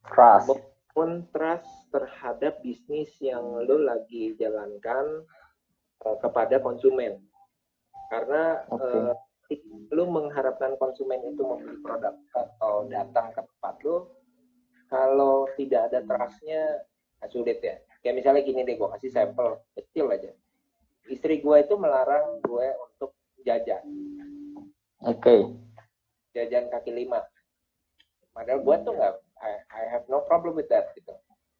Trust. 0.08 0.48
Pun 0.94 1.28
trust 1.36 1.68
terhadap 1.92 2.64
bisnis 2.64 3.12
yang 3.20 3.44
lo 3.44 3.76
lagi 3.82 4.32
jalankan 4.40 5.28
uh, 6.06 6.18
kepada 6.24 6.64
konsumen. 6.64 7.20
Karena 8.08 8.62
okay. 8.72 9.10
uh, 9.10 9.16
lo 9.94 10.10
mengharapkan 10.10 10.74
konsumen 10.80 11.22
itu 11.28 11.42
membeli 11.44 11.78
produk 11.84 12.16
atau 12.34 12.88
datang 12.88 13.34
ke 13.36 13.42
tempat 13.42 13.76
lo, 13.86 13.98
kalau 14.88 15.50
tidak 15.60 15.92
ada 15.92 16.00
trustnya 16.06 16.84
sulit 17.30 17.60
ya. 17.64 17.78
Kayak 18.04 18.16
misalnya 18.20 18.42
gini 18.44 18.68
deh, 18.68 18.76
gue 18.76 18.90
kasih 19.00 19.12
sampel 19.12 19.60
kecil 19.80 20.12
aja. 20.12 20.32
Istri 21.08 21.40
gue 21.40 21.58
itu 21.64 21.76
melarang 21.80 22.44
gue 22.44 22.68
untuk 22.92 23.16
jajan. 23.48 23.84
Oke. 25.04 25.20
Okay. 25.20 25.40
Jajan 26.34 26.68
kaki 26.68 26.92
lima. 26.92 27.24
Padahal 28.34 28.60
gue 28.66 28.76
tuh 28.82 28.94
nggak 28.98 29.14
I, 29.44 29.52
I 29.72 29.84
have 29.92 30.08
no 30.08 30.24
problem 30.24 30.56
with 30.56 30.72
that 30.72 30.96
gitu 30.96 31.14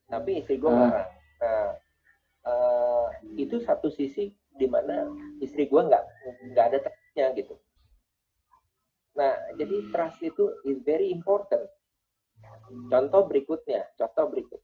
tapi 0.08 0.40
istri 0.40 0.62
gue 0.62 0.70
hmm. 0.70 0.80
marah 0.80 1.08
nah 1.42 1.70
uh, 2.48 3.08
itu 3.36 3.60
satu 3.64 3.90
sisi 3.92 4.32
di 4.56 4.68
mana 4.70 5.10
istri 5.42 5.66
gue 5.66 5.82
nggak 5.82 6.04
nggak 6.54 6.66
ada 6.70 6.78
trustnya 6.86 7.26
gitu 7.36 7.58
nah 9.14 9.34
jadi 9.56 9.94
trust 9.94 10.20
itu 10.26 10.50
is 10.66 10.82
very 10.82 11.14
important. 11.14 11.66
Contoh 12.90 13.30
berikutnya 13.30 13.86
contoh 13.98 14.26
berikut. 14.34 14.62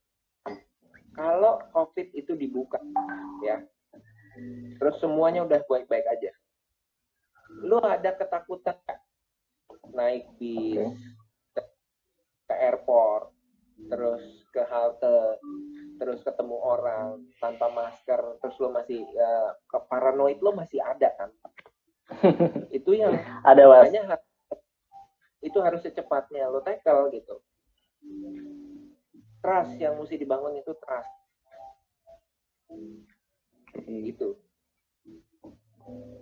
Kalau 1.14 1.62
covid 1.74 2.14
itu 2.16 2.34
dibuka 2.38 2.80
ya 3.45 3.62
terus 4.80 4.95
semuanya 5.04 5.43
udah 5.43 5.60
baik-baik 5.68 6.08
aja 6.08 6.32
lu 7.66 7.82
ada 7.82 8.14
ketakutan 8.16 8.78
naik 9.91 10.30
bis 10.38 10.95
ke 12.50 12.56
airport, 12.58 13.30
terus 13.89 14.26
ke 14.50 14.62
halte, 14.66 15.38
terus 16.02 16.22
ketemu 16.26 16.58
orang 16.58 17.22
tanpa 17.38 17.70
masker, 17.70 18.41
terus 18.41 18.58
lo 18.58 18.74
masih 18.74 19.06
uh, 19.06 19.54
ke 19.70 19.78
paranoid 19.86 20.41
lo 20.41 20.54
masih 20.58 20.82
ada 20.82 21.14
kan? 21.14 21.30
itu 22.78 22.97
yang 22.97 23.14
ada 23.45 23.70
makanya 23.70 24.18
itu 25.40 25.58
harus 25.64 25.80
secepatnya 25.84 26.52
lo 26.52 26.60
tackle 26.60 27.12
gitu. 27.16 27.40
Trust 29.40 29.76
yang 29.80 29.96
mesti 29.96 30.20
dibangun 30.20 30.60
itu 30.60 30.76
trust. 30.84 31.14
Itu. 33.88 34.36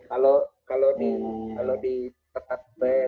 Kalau 0.07 0.47
kalau 0.63 0.95
di 0.95 1.11
hmm. 1.11 1.57
kalau 1.57 1.75
di 1.81 2.11
tempat 2.31 2.61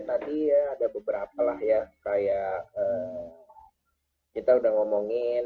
tadi 0.09 0.49
ya 0.49 0.73
ada 0.73 0.87
beberapa 0.89 1.39
lah 1.45 1.59
ya 1.61 1.85
kayak 2.01 2.65
eh, 2.73 3.25
kita 4.33 4.57
udah 4.57 4.71
ngomongin 4.73 5.45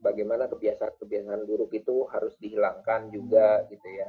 bagaimana 0.00 0.48
kebiasaan-kebiasaan 0.48 1.44
buruk 1.44 1.74
itu 1.76 2.08
harus 2.08 2.32
dihilangkan 2.40 3.12
juga 3.12 3.66
gitu 3.68 3.84
ya 3.84 4.08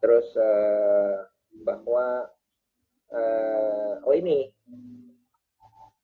terus 0.00 0.32
eh, 0.38 1.16
bahwa 1.66 2.24
eh, 3.12 3.94
oh 4.06 4.14
ini 4.14 4.48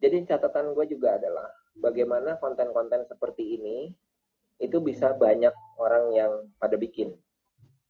jadi 0.05 0.37
catatan 0.37 0.77
gue 0.77 0.85
juga 0.93 1.17
adalah 1.17 1.49
bagaimana 1.81 2.37
konten-konten 2.37 3.09
seperti 3.09 3.57
ini 3.57 3.89
itu 4.61 4.77
bisa 4.85 5.17
banyak 5.17 5.57
orang 5.81 6.13
yang 6.13 6.33
pada 6.61 6.77
bikin 6.77 7.17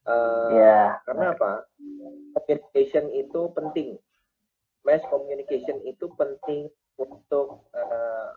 uh, 0.06 0.54
yeah. 0.54 1.02
karena 1.10 1.34
apa 1.34 1.66
communication 2.38 3.10
itu 3.10 3.50
penting 3.50 3.98
mass 4.86 5.02
communication 5.10 5.82
itu 5.82 6.06
penting 6.14 6.70
untuk 6.94 7.66
uh, 7.74 8.30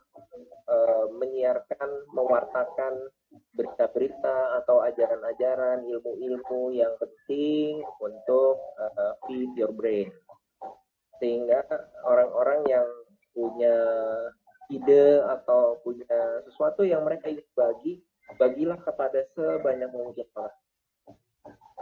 uh, 0.66 1.06
menyiarkan, 1.14 2.10
mewartakan 2.10 3.14
berita-berita 3.54 4.58
atau 4.64 4.82
ajaran-ajaran, 4.82 5.86
ilmu-ilmu 5.86 6.74
yang 6.74 6.94
penting 6.98 7.86
untuk 8.02 8.58
uh, 8.82 9.14
feed 9.26 9.54
your 9.54 9.74
brain. 9.74 10.10
sehingga 11.18 11.66
orang-orang 12.06 12.62
yang 12.70 12.86
punya 13.38 13.78
ide 14.74 15.22
atau 15.22 15.78
punya 15.86 16.42
sesuatu 16.50 16.82
yang 16.82 17.06
mereka 17.06 17.30
ingin 17.30 17.46
bagi 17.54 18.02
bagilah 18.42 18.82
kepada 18.82 19.30
sebanyak 19.38 19.94
mungkin 19.94 20.26
orang 20.34 20.58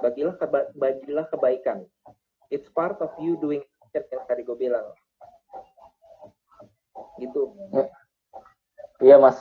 bagilah 0.04 0.36
keba 0.36 0.60
bagilah 0.76 1.26
kebaikan. 1.32 1.88
It's 2.52 2.68
part 2.70 3.00
of 3.00 3.12
you 3.18 3.40
doing 3.40 3.64
yang 3.96 4.24
tadi 4.28 4.44
gue 4.44 4.58
bilang. 4.60 4.86
Gitu. 7.16 7.42
Ya. 7.72 7.86
iya 9.00 9.16
mas. 9.16 9.40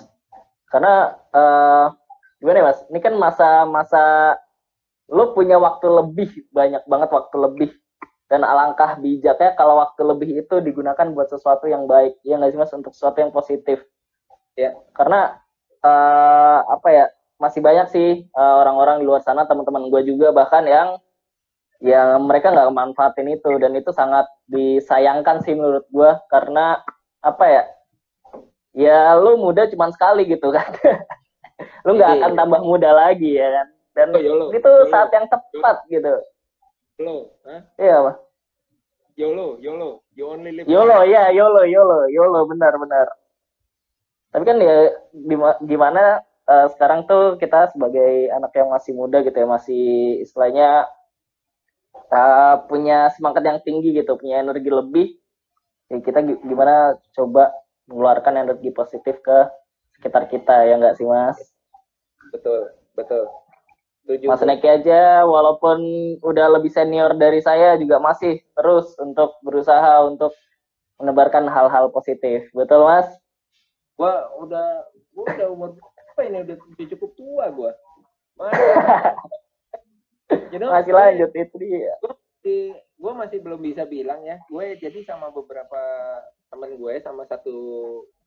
Karena 0.71 1.19
uh, 1.35 1.91
gimana 2.39 2.63
ya 2.63 2.67
mas? 2.71 2.81
Ini 2.87 3.01
kan 3.03 3.15
masa-masa 3.19 4.03
lo 5.11 5.35
punya 5.35 5.59
waktu 5.59 5.91
lebih 5.91 6.31
banyak 6.55 6.87
banget 6.87 7.11
waktu 7.13 7.37
lebih 7.37 7.71
dan 8.33 8.41
alangkah 8.41 8.97
bijaknya 8.97 9.53
kalau 9.53 9.77
waktu 9.85 10.01
lebih 10.01 10.31
itu 10.41 10.57
digunakan 10.65 11.13
buat 11.13 11.29
sesuatu 11.29 11.69
yang 11.69 11.85
baik. 11.85 12.17
Ya 12.25 12.41
nggak 12.41 12.57
sih 12.57 12.61
mas? 12.61 12.73
Untuk 12.73 12.97
sesuatu 12.97 13.21
yang 13.21 13.33
positif. 13.35 13.85
Ya 14.57 14.73
karena 14.97 15.37
uh, 15.85 16.65
apa 16.65 16.89
ya 16.89 17.05
masih 17.37 17.61
banyak 17.61 17.87
sih 17.93 18.09
uh, 18.33 18.65
orang-orang 18.65 19.03
di 19.03 19.05
luar 19.05 19.21
sana 19.21 19.45
teman-teman 19.45 19.93
gue 19.93 20.09
juga 20.09 20.33
bahkan 20.33 20.65
yang 20.65 20.97
yang 21.85 22.17
mereka 22.25 22.49
nggak 22.49 22.73
manfaatin 22.73 23.29
itu. 23.29 23.61
Dan 23.61 23.77
itu 23.77 23.93
sangat 23.93 24.25
disayangkan 24.49 25.45
sih 25.45 25.53
menurut 25.53 25.85
gue 25.93 26.11
karena 26.33 26.81
apa 27.21 27.45
ya 27.45 27.63
ya 28.73 28.99
lu 29.21 29.37
muda 29.37 29.69
cuma 29.69 29.93
sekali 29.93 30.25
gitu 30.25 30.49
kan. 30.49 30.69
Lu 31.87 31.95
nggak 31.95 32.17
iya, 32.17 32.19
akan 32.19 32.33
iya. 32.35 32.39
tambah 32.41 32.61
muda 32.65 32.91
lagi 32.97 33.31
ya 33.37 33.47
kan? 33.47 33.67
Dan 33.95 34.09
oh, 34.11 34.19
yolo, 34.19 34.45
itu 34.51 34.71
saat 34.91 35.07
yang 35.15 35.29
tepat 35.31 35.87
gitu 35.87 36.19
Yolo, 36.99 37.35
huh? 37.43 37.61
iya 37.79 37.99
apa 38.01 38.13
YOLO, 39.15 39.63
YOLO, 39.63 40.03
you 40.19 40.27
only 40.27 40.51
live. 40.51 40.67
YOLO, 40.67 41.07
ya, 41.07 41.31
YOLO, 41.31 41.63
YOLO, 41.63 42.11
YOLO, 42.11 42.51
benar, 42.51 42.75
benar. 42.75 43.07
Tapi 44.35 44.43
kan 44.43 44.59
ya 44.59 44.91
gimana 45.63 46.19
uh, 46.51 46.67
sekarang 46.75 47.07
tuh 47.07 47.39
kita 47.39 47.71
sebagai 47.71 48.27
anak 48.35 48.51
yang 48.59 48.75
masih 48.75 48.91
muda 48.91 49.23
gitu 49.23 49.39
ya, 49.39 49.47
masih 49.47 50.19
istilahnya 50.19 50.91
uh, 52.11 52.67
punya 52.67 53.15
semangat 53.15 53.47
yang 53.47 53.63
tinggi 53.63 53.95
gitu, 53.95 54.19
punya 54.19 54.43
energi 54.43 54.67
lebih. 54.67 55.15
Ya 55.87 56.03
kita 56.03 56.27
gimana 56.43 56.99
coba 57.15 57.55
mengeluarkan 57.87 58.35
energi 58.51 58.75
positif 58.75 59.23
ke 59.23 59.39
sekitar 59.95 60.27
kita 60.27 60.67
ya 60.67 60.75
nggak 60.75 60.99
sih 60.99 61.07
mas? 61.07 61.39
Betul, 62.35 62.75
betul. 62.99 63.31
Tujuh. 64.05 64.29
Mas 64.29 64.45
Neki 64.45 64.69
aja 64.69 65.25
walaupun 65.25 65.81
udah 66.21 66.61
lebih 66.61 66.69
senior 66.69 67.17
dari 67.17 67.41
saya 67.41 67.81
juga 67.81 67.97
masih 67.97 68.45
terus 68.53 68.93
untuk 69.01 69.41
berusaha 69.41 70.05
untuk 70.05 70.37
menebarkan 71.01 71.49
hal-hal 71.49 71.89
positif. 71.89 72.45
Betul 72.53 72.85
Mas? 72.85 73.09
Gua 73.97 74.29
udah 74.45 74.85
gua 75.17 75.25
udah 75.33 75.49
umur 75.49 75.69
apa 76.15 76.21
ini 76.29 76.45
udah, 76.45 76.57
udah 76.61 76.87
cukup 76.93 77.11
tua 77.17 77.45
gua. 77.49 77.73
you 80.53 80.61
know, 80.61 80.69
masih 80.69 80.93
lanjut 80.93 81.33
itu 81.33 81.57
dia. 81.57 81.97
Gua, 82.05 82.15
gua 83.01 83.13
masih 83.25 83.41
belum 83.41 83.65
bisa 83.65 83.89
bilang 83.89 84.21
ya. 84.21 84.37
Gue 84.53 84.77
jadi 84.77 85.01
sama 85.09 85.33
beberapa 85.33 85.81
temen 86.53 86.77
gue 86.79 86.95
sama 87.03 87.27
satu 87.27 87.57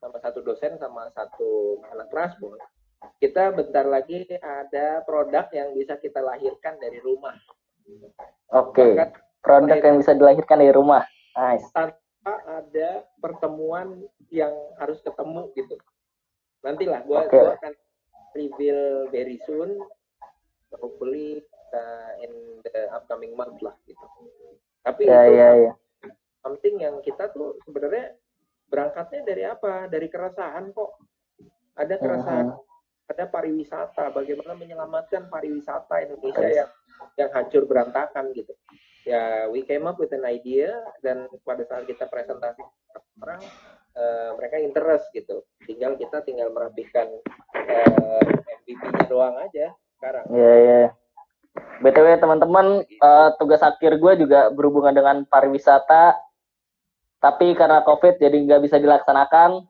sama 0.03 0.19
satu 0.19 0.43
dosen 0.43 0.75
sama 0.75 1.07
satu 1.15 1.79
anak 1.95 2.11
kelas 2.11 2.35
boy 2.43 2.59
kita 3.17 3.53
bentar 3.53 3.85
lagi 3.85 4.25
ada 4.41 5.01
produk 5.05 5.45
yang 5.53 5.73
bisa 5.73 5.97
kita 5.97 6.21
lahirkan 6.21 6.77
dari 6.81 7.01
rumah. 7.01 7.33
Oke. 8.53 8.93
Okay. 8.97 9.13
Produk 9.41 9.79
yang 9.79 9.97
bisa 10.01 10.11
dilahirkan 10.17 10.57
dari 10.59 10.73
rumah. 10.73 11.05
Nice. 11.37 11.65
Tanpa 11.73 12.33
ada 12.45 13.05
pertemuan 13.21 14.05
yang 14.33 14.53
harus 14.81 14.99
ketemu 15.01 15.49
gitu. 15.55 15.75
Nantilah 16.65 17.01
gua, 17.05 17.25
okay. 17.25 17.41
gua 17.41 17.53
akan 17.61 17.73
reveal 18.33 19.07
very 19.13 19.37
soon. 19.45 19.77
Hopefully 20.77 21.41
uh, 21.71 22.11
in 22.21 22.59
the 22.65 22.91
upcoming 22.91 23.37
month 23.37 23.61
lah 23.63 23.77
gitu. 23.87 24.03
Tapi 24.83 25.07
yeah, 25.07 25.23
itu 25.25 25.37
yeah, 25.37 25.53
yeah. 25.71 25.75
something 26.43 26.75
yang 26.81 26.99
kita 27.01 27.31
tuh 27.31 27.55
sebenarnya 27.63 28.13
berangkatnya 28.67 29.21
dari 29.23 29.43
apa? 29.47 29.87
Dari 29.87 30.07
keresahan 30.11 30.75
kok. 30.75 30.91
Ada 31.77 31.95
keresahan 32.01 32.47
uh 32.51 32.57
-huh 32.57 32.66
ada 33.07 33.23
pariwisata, 33.27 34.11
bagaimana 34.11 34.53
menyelamatkan 34.59 35.31
pariwisata 35.31 36.03
Indonesia 36.03 36.43
yang 36.43 36.69
yang 37.15 37.29
hancur 37.31 37.63
berantakan 37.63 38.35
gitu. 38.35 38.51
Ya, 39.07 39.47
we 39.47 39.63
came 39.63 39.87
up 39.87 39.95
with 39.95 40.11
an 40.11 40.27
idea 40.27 40.75
dan 40.99 41.31
pada 41.47 41.63
saat 41.63 41.87
kita 41.87 42.11
presentasi 42.11 42.59
orang 43.23 43.39
uh, 43.95 44.35
mereka 44.35 44.59
interest 44.59 45.07
gitu. 45.15 45.47
Tinggal 45.63 45.95
kita 45.95 46.19
tinggal 46.27 46.51
merapikan 46.51 47.07
uh, 47.55 48.19
eh, 48.19 48.67
MVP-nya 48.67 49.07
doang 49.07 49.39
aja 49.39 49.71
sekarang. 49.95 50.27
Iya, 50.27 50.43
yeah, 50.43 50.55
iya. 50.59 50.71
Yeah. 50.75 50.87
BTW 51.81 52.21
teman-teman, 52.21 52.85
uh, 53.01 53.29
tugas 53.39 53.63
akhir 53.63 53.97
gue 53.97 54.13
juga 54.27 54.51
berhubungan 54.53 54.93
dengan 54.93 55.23
pariwisata, 55.25 56.19
tapi 57.17 57.55
karena 57.57 57.81
COVID 57.81 58.19
jadi 58.19 58.37
nggak 58.37 58.61
bisa 58.67 58.77
dilaksanakan. 58.77 59.65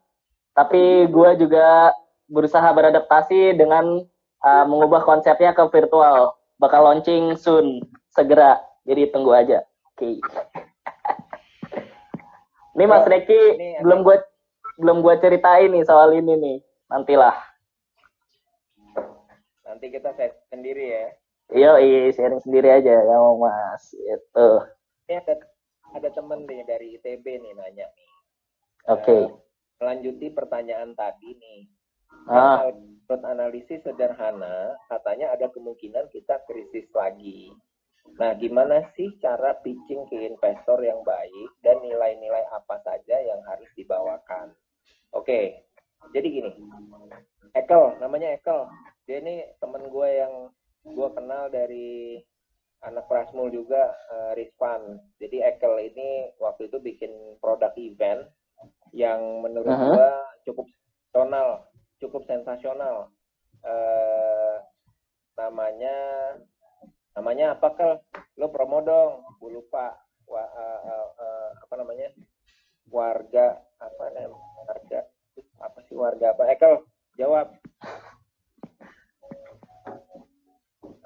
Tapi 0.57 1.05
gue 1.05 1.29
juga 1.45 1.93
berusaha 2.28 2.67
beradaptasi 2.75 3.55
dengan 3.55 4.03
uh, 4.43 4.65
mengubah 4.67 5.03
konsepnya 5.03 5.55
ke 5.55 5.63
virtual. 5.71 6.36
Bakal 6.57 6.82
launching 6.84 7.38
soon, 7.38 7.82
segera. 8.11 8.59
Jadi 8.88 9.11
tunggu 9.11 9.36
aja. 9.36 9.63
Oke. 9.93 9.99
Okay. 9.99 10.15
ini 12.78 12.86
Mas 12.86 13.09
Reki 13.09 13.41
belum 13.82 14.05
gue 14.05 14.17
belum 14.78 15.01
gue 15.01 15.15
ceritain 15.19 15.73
nih 15.73 15.86
soal 15.86 16.13
ini 16.13 16.34
nih. 16.38 16.57
Nantilah. 16.88 17.36
Nanti 19.67 19.86
kita 19.91 20.15
share 20.15 20.36
sendiri 20.49 20.86
ya. 20.88 21.05
Iya, 21.47 21.71
iya 21.80 22.11
sharing 22.11 22.43
sendiri 22.43 22.67
aja 22.71 22.91
ya 22.91 23.17
Mas. 23.38 23.95
Itu. 23.95 24.47
Ini 25.07 25.23
ada 25.23 25.36
ada 25.95 26.09
temen 26.11 26.43
nih 26.43 26.67
dari 26.67 26.99
ITB 26.99 27.23
nih 27.23 27.51
nanya 27.55 27.88
nih. 27.88 28.11
Oke. 28.88 29.03
Okay. 29.03 29.21
Uh, 29.28 29.36
melanjuti 29.78 30.34
pertanyaan 30.34 30.97
tadi 30.97 31.38
nih 31.38 31.69
Ah. 32.27 32.67
Menurut 33.07 33.23
analisis 33.23 33.79
sederhana, 33.87 34.75
katanya 34.91 35.31
ada 35.31 35.47
kemungkinan 35.47 36.11
kita 36.11 36.43
krisis 36.43 36.83
lagi. 36.91 37.55
Nah, 38.19 38.35
gimana 38.35 38.83
sih 38.99 39.15
cara 39.23 39.55
pitching 39.63 40.07
ke 40.11 40.27
investor 40.27 40.83
yang 40.83 40.99
baik 41.07 41.49
dan 41.63 41.79
nilai-nilai 41.79 42.43
apa 42.51 42.83
saja 42.83 43.15
yang 43.23 43.39
harus 43.47 43.67
dibawakan? 43.79 44.51
Oke, 45.15 45.67
jadi 46.11 46.27
gini, 46.27 46.51
Ekel, 47.55 47.99
namanya 47.99 48.35
Ekel. 48.35 48.67
Dia 49.07 49.23
ini 49.23 49.43
temen 49.63 49.87
gue 49.87 50.09
yang 50.11 50.33
gue 50.83 51.09
kenal 51.15 51.47
dari 51.47 52.19
anak 52.83 53.07
Prasmul 53.07 53.51
juga, 53.51 53.91
uh, 54.11 54.31
Rizvan. 54.35 54.99
Jadi 55.19 55.43
Ekel 55.43 55.91
ini 55.95 56.31
waktu 56.43 56.67
itu 56.67 56.77
bikin 56.79 57.11
produk 57.39 57.71
event 57.79 58.27
yang 58.91 59.43
menurut 59.43 59.71
uh 59.71 59.79
-huh. 59.79 59.89
gue 59.95 60.09
cukup 60.51 60.67
tonal 61.11 61.65
cukup 62.01 62.25
sensasional. 62.29 63.09
Uh, 63.65 64.61
namanya 65.37 65.95
namanya 67.17 67.57
apa 67.57 67.67
kal? 67.73 67.91
Lo 68.37 68.49
promo 68.53 68.81
dong. 68.81 69.25
Gue 69.41 69.57
lupa. 69.57 69.97
Wa, 70.27 70.43
uh, 70.43 70.79
uh, 70.83 71.07
uh, 71.17 71.49
apa 71.63 71.73
namanya? 71.79 72.09
Warga 72.87 73.61
apa 73.81 74.03
namanya? 74.13 74.37
Warga 74.67 74.99
apa 75.61 75.79
sih 75.89 75.95
warga 75.97 76.33
apa? 76.33 76.49
Ekel 76.49 76.85
jawab. 77.17 77.53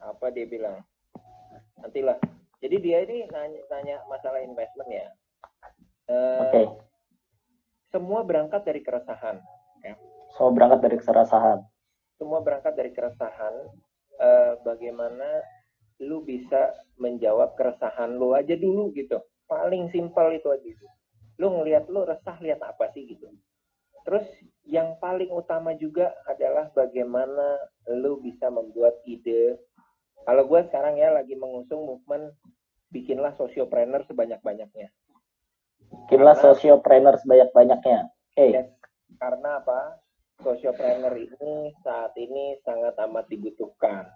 Apa 0.02 0.34
dia 0.34 0.46
bilang? 0.50 0.82
Nantilah. 1.80 2.18
Jadi 2.62 2.78
dia 2.78 3.02
ini 3.02 3.26
nanya, 3.30 3.62
nanya 3.74 3.96
masalah 4.06 4.42
investment 4.46 4.90
ya. 4.90 5.08
Uh, 6.06 6.42
okay. 6.46 6.66
Semua 7.90 8.22
berangkat 8.22 8.62
dari 8.66 8.86
keresahan. 8.86 9.42
Ya 9.82 9.98
semua 10.42 10.58
berangkat 10.58 10.82
dari 10.82 10.98
keresahan. 10.98 11.60
Semua 12.18 12.42
berangkat 12.42 12.74
dari 12.74 12.90
keresahan. 12.98 13.54
Uh, 14.18 14.58
bagaimana 14.66 15.46
lu 16.02 16.26
bisa 16.26 16.74
menjawab 16.98 17.54
keresahan 17.54 18.18
lu 18.18 18.34
aja 18.34 18.58
dulu 18.58 18.90
gitu. 18.98 19.22
Paling 19.46 19.94
simpel 19.94 20.34
itu 20.34 20.50
aja. 20.50 20.66
Gitu. 20.66 20.82
Lu 21.38 21.62
ngelihat 21.62 21.86
lu 21.94 22.10
resah 22.10 22.42
lihat 22.42 22.58
apa 22.66 22.90
sih 22.90 23.06
gitu. 23.06 23.30
Terus 24.02 24.26
yang 24.66 24.98
paling 24.98 25.30
utama 25.30 25.78
juga 25.78 26.10
adalah 26.26 26.74
bagaimana 26.74 27.62
lu 27.94 28.18
bisa 28.26 28.50
membuat 28.50 28.98
ide. 29.06 29.62
Kalau 30.26 30.50
gue 30.50 30.62
sekarang 30.74 30.98
ya 30.98 31.14
lagi 31.14 31.38
mengusung 31.38 31.86
movement 31.86 32.34
bikinlah 32.90 33.38
sosiopreneur 33.38 34.02
sebanyak-banyaknya. 34.10 34.90
Bikinlah 36.10 36.34
sosiopreneur 36.42 37.22
sebanyak-banyaknya. 37.22 38.10
Hey. 38.34 38.58
Yes. 38.58 38.74
Karena 39.22 39.62
apa? 39.62 40.02
Sociopreneur 40.42 41.14
ini 41.18 41.74
saat 41.86 42.14
ini 42.18 42.58
sangat 42.66 42.98
amat 43.10 43.26
dibutuhkan. 43.30 44.10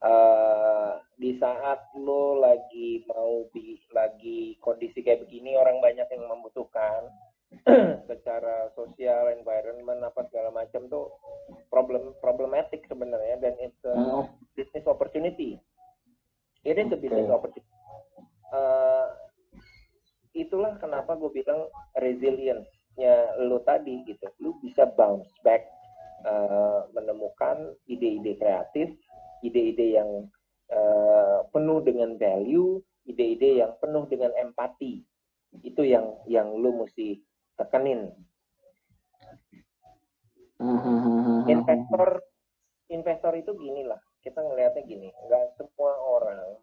Uh, 0.00 0.96
di 1.20 1.36
saat 1.36 1.92
lo 1.92 2.40
lagi 2.40 3.04
mau 3.04 3.44
di 3.52 3.76
lagi 3.92 4.56
kondisi 4.56 5.04
kayak 5.04 5.28
begini 5.28 5.52
orang 5.60 5.76
banyak 5.84 6.08
yang 6.08 6.24
membutuhkan 6.24 7.12
secara 8.08 8.72
sosial 8.72 9.28
environment 9.36 10.00
apa 10.00 10.24
segala 10.32 10.48
macam 10.48 10.88
tuh 10.88 11.12
problem 11.68 12.16
problematic 12.24 12.80
sebenarnya 12.88 13.36
dan 13.44 13.52
it's 13.60 13.76
a 13.84 13.92
oh. 13.92 14.24
business 14.56 14.88
opportunity 14.88 15.60
it 16.64 16.80
is 16.80 16.88
a 16.88 16.96
business 16.96 17.28
okay. 17.28 17.36
opportunity 17.36 17.76
uh, 18.56 19.12
itulah 20.32 20.80
kenapa 20.80 21.12
gue 21.18 21.28
bilang 21.28 21.68
resilience-nya 22.96 23.46
lo 23.46 23.62
tadi 23.62 24.02
gitu 24.06 24.26
lo 24.42 24.58
bisa 24.62 24.86
bounce 24.98 25.30
back 25.46 25.66
uh, 26.26 26.86
menemukan 26.94 27.74
ide-ide 27.86 28.34
kreatif 28.36 28.90
ide-ide 29.40 29.96
yang 29.96 30.28
uh, 30.72 31.44
penuh 31.50 31.80
dengan 31.80 32.16
value, 32.16 32.80
ide-ide 33.08 33.64
yang 33.64 33.72
penuh 33.80 34.04
dengan 34.06 34.32
empati. 34.36 35.02
Itu 35.64 35.82
yang 35.82 36.22
yang 36.30 36.54
lu 36.54 36.84
mesti 36.84 37.18
tekenin. 37.58 38.12
Investor 41.48 42.20
investor 42.90 43.32
itu 43.38 43.56
gini 43.56 43.86
lah, 43.86 43.98
kita 44.20 44.44
ngelihatnya 44.44 44.82
gini, 44.84 45.08
nggak 45.26 45.56
semua 45.56 45.94
orang 45.96 46.58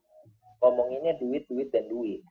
ngomonginnya 0.62 1.18
duit, 1.18 1.50
duit 1.50 1.74
dan 1.74 1.90
duit. 1.90 2.22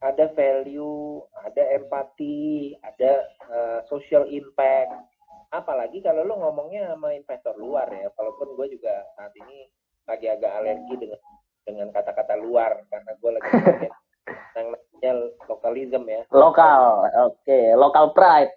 Ada 0.00 0.32
value, 0.32 1.20
ada 1.44 1.62
empati, 1.76 2.72
ada 2.80 3.20
uh, 3.52 3.80
social 3.84 4.24
impact, 4.32 5.10
apalagi 5.50 5.98
kalau 5.98 6.22
lo 6.22 6.38
ngomongnya 6.38 6.94
sama 6.94 7.10
investor 7.10 7.58
luar 7.58 7.90
ya 7.90 8.06
walaupun 8.14 8.54
gue 8.54 8.78
juga 8.78 9.02
saat 9.18 9.34
ini 9.34 9.66
lagi 10.06 10.30
agak 10.30 10.52
alergi 10.62 10.94
dengan 10.94 11.20
dengan 11.66 11.88
kata-kata 11.90 12.38
luar 12.38 12.86
karena 12.86 13.12
gue 13.18 13.30
lagi 13.34 13.50
yang 14.56 14.66
namanya 14.70 15.12
lokalism 15.50 16.02
ya. 16.06 16.22
Lokal 16.30 16.82
oke 17.10 17.42
okay. 17.42 17.74
lokal 17.74 18.14
pride. 18.14 18.54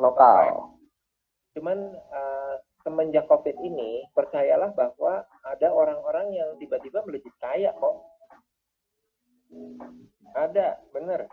Lokal. 0.00 0.80
Cuman 1.52 1.78
uh, 2.08 2.54
semenjak 2.80 3.28
covid 3.28 3.56
ini 3.60 4.08
percayalah 4.16 4.72
bahwa 4.72 5.20
ada 5.44 5.68
orang-orang 5.68 6.32
yang 6.32 6.50
tiba-tiba 6.56 7.04
melejit 7.04 7.36
kaya 7.36 7.76
kok 7.76 7.96
ada 10.34 10.80
bener 10.92 11.26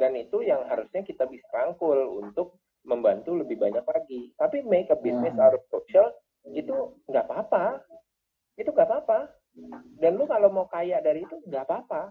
dan 0.00 0.16
itu 0.16 0.40
yang 0.40 0.64
harusnya 0.68 1.04
kita 1.04 1.28
bisa 1.28 1.44
rangkul 1.52 2.22
untuk 2.24 2.56
membantu 2.82 3.36
lebih 3.36 3.60
banyak 3.60 3.84
lagi. 3.84 4.32
Tapi 4.34 4.64
make 4.66 4.90
a 4.90 4.98
business 4.98 5.36
hmm. 5.36 5.44
out 5.44 5.54
of 5.54 5.64
social 5.68 6.10
itu 6.48 6.96
nggak 7.06 7.28
apa-apa. 7.28 7.84
Itu 8.58 8.72
nggak 8.72 8.88
apa-apa. 8.88 9.30
Dan 10.00 10.16
lu 10.16 10.24
kalau 10.24 10.48
mau 10.48 10.66
kaya 10.66 10.98
dari 11.04 11.22
itu 11.22 11.36
nggak 11.44 11.64
apa-apa. 11.68 12.10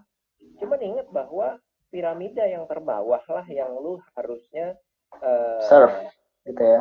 Cuman 0.62 0.80
ingat 0.80 1.06
bahwa 1.10 1.58
piramida 1.92 2.46
yang 2.48 2.64
terbawah 2.70 3.22
lah 3.28 3.46
yang 3.50 3.74
lu 3.76 4.00
harusnya 4.16 4.78
uh, 5.20 5.60
serve 5.68 6.08
gitu 6.48 6.62
ya. 6.62 6.80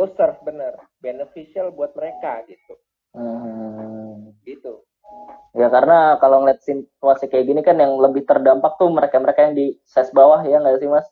Lu 0.00 0.06
serve 0.16 0.40
bener, 0.42 0.74
beneficial 0.98 1.70
buat 1.70 1.92
mereka 1.94 2.42
gitu. 2.48 2.74
Hmm. 3.14 4.32
Gitu. 4.42 4.87
Ya 5.56 5.72
karena 5.72 6.20
kalau 6.20 6.44
ngeliat 6.44 6.60
situasi 6.60 7.28
kayak 7.32 7.46
gini 7.48 7.60
kan 7.64 7.80
yang 7.80 7.96
lebih 7.96 8.28
terdampak 8.28 8.76
tuh 8.76 8.92
mereka-mereka 8.92 9.48
yang 9.48 9.54
di 9.56 9.76
ses 9.88 10.12
bawah 10.12 10.44
ya 10.44 10.60
nggak 10.60 10.80
sih 10.80 10.88
mas? 10.88 11.08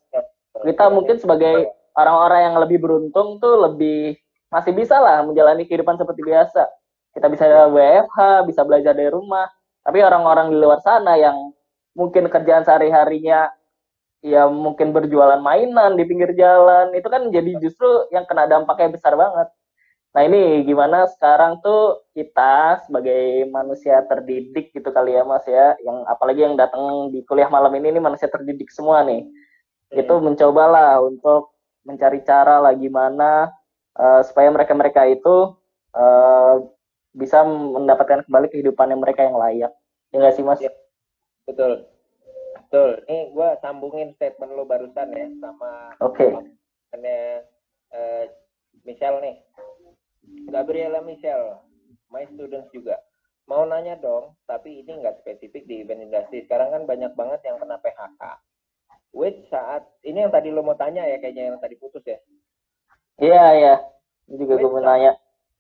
Kita 0.53 0.93
mungkin 0.93 1.17
sebagai 1.17 1.73
orang-orang 1.97 2.41
yang 2.53 2.57
lebih 2.61 2.79
beruntung 2.85 3.41
tuh 3.41 3.57
lebih 3.69 4.17
masih 4.53 4.73
bisa 4.77 5.01
lah 5.01 5.25
menjalani 5.25 5.65
kehidupan 5.65 5.97
seperti 5.97 6.23
biasa. 6.23 6.69
Kita 7.17 7.33
bisa 7.33 7.49
WFH, 7.73 8.45
bisa 8.45 8.61
belajar 8.63 8.93
dari 8.93 9.09
rumah. 9.09 9.49
Tapi 9.81 10.05
orang-orang 10.05 10.53
di 10.53 10.57
luar 10.61 10.85
sana 10.85 11.17
yang 11.17 11.53
mungkin 11.97 12.29
kerjaan 12.29 12.61
sehari-harinya 12.67 13.49
ya 14.21 14.51
mungkin 14.51 14.91
berjualan 14.91 15.39
mainan 15.39 15.95
di 15.95 16.05
pinggir 16.05 16.35
jalan, 16.35 16.91
itu 16.93 17.07
kan 17.07 17.31
jadi 17.31 17.57
justru 17.63 17.87
yang 18.11 18.27
kena 18.27 18.51
dampaknya 18.51 18.99
besar 18.99 19.15
banget. 19.15 19.49
Nah 20.17 20.25
ini 20.25 20.65
gimana 20.65 21.05
sekarang 21.13 21.61
tuh 21.61 22.09
kita 22.17 22.81
sebagai 22.89 23.45
manusia 23.53 24.01
terdidik 24.09 24.73
gitu 24.73 24.89
kali 24.89 25.13
ya 25.13 25.29
mas 25.29 25.45
ya, 25.45 25.77
yang 25.85 26.09
apalagi 26.09 26.41
yang 26.41 26.57
datang 26.57 27.13
di 27.13 27.21
kuliah 27.29 27.53
malam 27.53 27.69
ini 27.77 27.93
ini 27.93 28.01
manusia 28.01 28.25
terdidik 28.33 28.73
semua 28.73 29.05
nih, 29.05 29.29
hmm. 29.29 30.01
itu 30.01 30.15
mencobalah 30.17 31.05
untuk 31.05 31.53
mencari 31.85 32.25
cara 32.25 32.65
lah 32.65 32.73
gimana 32.73 33.53
uh, 34.01 34.25
supaya 34.25 34.49
mereka-mereka 34.49 35.05
itu 35.05 35.53
uh, 35.93 36.65
bisa 37.13 37.45
mendapatkan 37.77 38.25
kembali 38.25 38.49
kehidupan 38.49 38.97
yang 38.97 39.05
mereka 39.05 39.21
yang 39.21 39.37
layak. 39.37 39.73
Ya 40.13 40.17
nggak 40.17 40.33
sih 40.33 40.45
Mas? 40.49 40.65
Ya, 40.65 40.73
betul. 41.45 41.85
Betul. 42.57 43.05
Ini 43.05 43.37
gue 43.37 43.49
sambungin 43.61 44.17
statement 44.17 44.57
lo 44.57 44.65
barusan 44.65 45.13
ya 45.13 45.29
sama 45.45 45.93
Oke. 46.01 46.33
Okay. 46.33 47.05
uh, 47.93 48.25
Michelle 48.89 49.21
nih. 49.21 49.45
Gabriela 50.51 51.03
Michelle, 51.03 51.63
my 52.11 52.27
students 52.35 52.71
juga. 52.71 52.99
Mau 53.47 53.63
nanya 53.63 53.95
dong, 53.99 54.35
tapi 54.47 54.83
ini 54.83 54.99
nggak 54.99 55.23
spesifik 55.23 55.71
di 55.71 55.87
event 55.87 56.03
industri. 56.03 56.43
Sekarang 56.47 56.75
kan 56.75 56.83
banyak 56.83 57.15
banget 57.15 57.47
yang 57.47 57.63
kena 57.63 57.79
PHK 57.79 58.23
which 59.17 59.41
saat 59.49 59.89
ini 60.05 60.29
yang 60.29 60.33
tadi 60.33 60.53
lo 60.53 60.61
mau 60.61 60.77
tanya 60.77 61.09
ya 61.09 61.17
kayaknya 61.17 61.57
yang 61.57 61.59
tadi 61.59 61.81
putus 61.81 62.05
ya? 62.05 62.21
Iya 63.17 63.45
iya. 63.57 63.75
Ini 64.29 64.37
juga 64.37 64.61
gue 64.61 64.69
mau 64.69 64.85
nanya. 64.85 65.17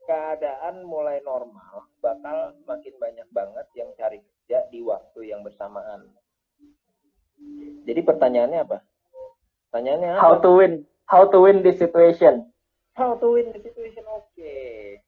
keadaan 0.07 0.87
mulai 0.87 1.19
normal 1.27 1.91
bakal 1.99 2.55
makin 2.62 2.95
banyak 3.03 3.27
banget 3.35 3.67
yang 3.75 3.91
cari 3.99 4.23
kerja 4.23 4.62
di 4.71 4.79
waktu 4.79 5.35
yang 5.35 5.43
bersamaan. 5.43 6.07
Jadi 7.83 8.01
pertanyaannya 8.07 8.61
apa? 8.71 8.87
Pertanyaannya 9.67 10.11
apa? 10.14 10.23
how 10.23 10.39
to 10.39 10.51
win 10.55 10.87
how 11.11 11.27
to 11.27 11.43
win 11.43 11.67
this 11.67 11.83
situation 11.83 12.47
how 12.97 13.15
to 13.21 13.37
win 13.37 13.53
this 13.53 13.63
situation 13.63 14.05
oke 14.09 14.27
okay. 14.33 14.99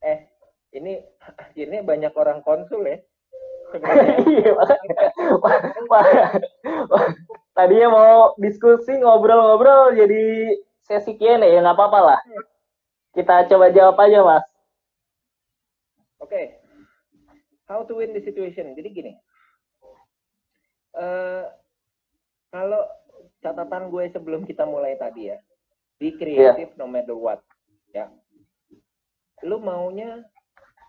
eh 0.00 0.26
ini 0.72 1.00
akhirnya 1.44 1.80
banyak 1.84 2.12
orang 2.16 2.40
konsul 2.42 2.82
ya 2.84 2.98
Iya, 3.74 4.54
tadinya 7.50 7.88
mau 7.90 8.14
diskusi 8.38 8.94
ngobrol-ngobrol 8.94 9.90
jadi 9.98 10.54
sesi 10.86 11.18
Q&A 11.18 11.42
ya 11.42 11.58
nggak 11.66 11.74
apa-apa 11.74 12.00
lah. 12.14 12.20
Kita 13.10 13.48
coba 13.50 13.74
jawab 13.74 13.98
aja 14.06 14.22
mas. 14.22 14.44
Oke, 16.22 16.30
okay. 16.30 16.44
how 17.66 17.82
to 17.82 17.98
win 17.98 18.14
the 18.14 18.22
situation. 18.22 18.70
Jadi 18.78 18.88
gini, 18.94 19.12
uh, 20.94 21.50
kalau 22.54 22.86
catatan 23.42 23.90
gue 23.90 24.04
sebelum 24.14 24.46
kita 24.46 24.62
mulai 24.64 24.94
tadi 24.94 25.34
ya, 25.34 25.38
be 25.96 26.14
creative 26.16 26.72
yeah. 26.72 26.78
no 26.78 26.86
matter 26.86 27.16
what, 27.16 27.40
ya. 27.92 28.08
Lu 29.44 29.60
maunya 29.60 30.24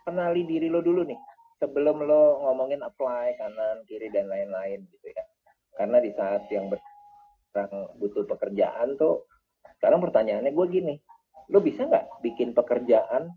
kenali 0.08 0.48
diri 0.48 0.72
lo 0.72 0.80
dulu 0.80 1.04
nih 1.04 1.20
sebelum 1.60 2.06
lo 2.06 2.48
ngomongin 2.48 2.86
apply 2.86 3.36
kanan 3.36 3.84
kiri 3.90 4.08
dan 4.14 4.30
lain-lain 4.30 4.86
gitu 4.94 5.08
ya 5.10 5.26
karena 5.76 5.98
di 6.00 6.14
saat 6.14 6.46
yang 6.54 6.70
orang 7.58 7.92
butuh 7.98 8.24
pekerjaan 8.30 8.94
tuh 8.96 9.26
sekarang 9.82 10.00
pertanyaannya 10.00 10.54
gue 10.54 10.68
gini 10.70 10.96
lu 11.50 11.60
bisa 11.60 11.90
nggak 11.90 12.22
bikin 12.22 12.54
pekerjaan 12.54 13.34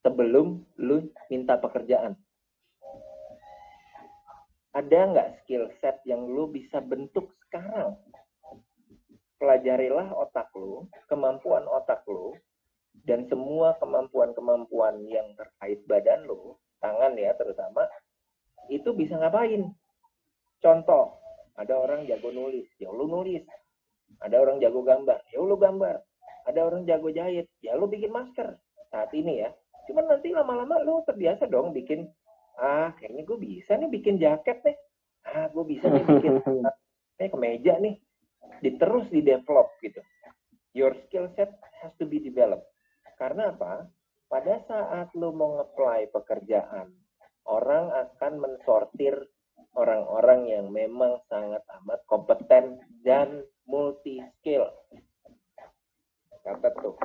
sebelum 0.00 0.62
lu 0.78 1.10
minta 1.28 1.58
pekerjaan 1.58 2.14
ada 4.70 4.98
nggak 5.10 5.28
skill 5.42 5.66
set 5.82 5.98
yang 6.06 6.30
lu 6.30 6.46
bisa 6.46 6.78
bentuk 6.78 7.34
sekarang 7.50 7.98
pelajarilah 9.40 10.12
otak 10.12 10.52
lu 10.54 10.84
kemampuan 11.08 11.64
otak 11.64 12.04
lu 12.06 12.36
dan 13.08 13.24
semua 13.32 13.74
kemampuan-kemampuan 13.80 15.00
yang 15.08 15.32
terkait 15.34 15.80
badan 15.88 16.28
lu 16.28 16.54
tangan 16.84 17.16
ya 17.16 17.32
terutama 17.34 17.88
itu 18.68 18.92
bisa 18.92 19.16
ngapain 19.16 19.72
contoh 20.60 21.20
ada 21.60 21.76
orang 21.76 22.08
jago 22.08 22.32
nulis, 22.32 22.64
ya 22.80 22.88
lu 22.88 23.04
nulis. 23.04 23.44
Ada 24.24 24.40
orang 24.40 24.64
jago 24.64 24.80
gambar, 24.80 25.20
ya 25.28 25.38
lu 25.44 25.60
gambar. 25.60 26.00
Ada 26.48 26.60
orang 26.64 26.88
jago 26.88 27.12
jahit, 27.12 27.52
ya 27.60 27.76
lu 27.76 27.84
bikin 27.84 28.08
masker. 28.08 28.56
Saat 28.88 29.12
ini 29.12 29.44
ya. 29.44 29.52
Cuman 29.84 30.08
nanti 30.08 30.32
lama-lama 30.32 30.80
lu 30.80 31.04
terbiasa 31.04 31.44
dong 31.52 31.76
bikin, 31.76 32.08
ah 32.56 32.96
kayaknya 32.96 33.22
gue 33.28 33.38
bisa 33.38 33.76
nih 33.76 33.90
bikin 33.92 34.16
jaket 34.16 34.58
nih. 34.64 34.76
Ah 35.28 35.52
gue 35.52 35.64
bisa 35.68 35.84
nih 35.92 36.00
bikin 36.00 36.32
eh, 37.20 37.28
kemeja 37.28 37.76
nih. 37.76 38.00
Diterus 38.60 39.08
di 39.08 39.20
develop 39.24 39.76
gitu. 39.80 40.00
Your 40.76 40.94
skill 41.06 41.32
set 41.34 41.56
has 41.82 41.92
to 41.98 42.06
be 42.06 42.20
developed. 42.22 42.66
Karena 43.16 43.50
apa? 43.52 43.88
Pada 44.30 44.62
saat 44.70 45.10
lu 45.18 45.34
mau 45.34 45.58
nge 45.58 46.10
pekerjaan, 46.14 46.94
orang 47.50 47.90
akan 47.90 48.32
mensortir 48.38 49.18
orang-orang 49.74 50.46
yang 50.46 50.66
memang 50.70 51.18
sangat 51.26 51.62
amat 51.82 52.00
kompeten 52.06 52.78
dan 53.02 53.42
multi 53.66 54.22
skill. 54.38 54.70
Catat 56.46 56.72
tuh. 56.78 56.96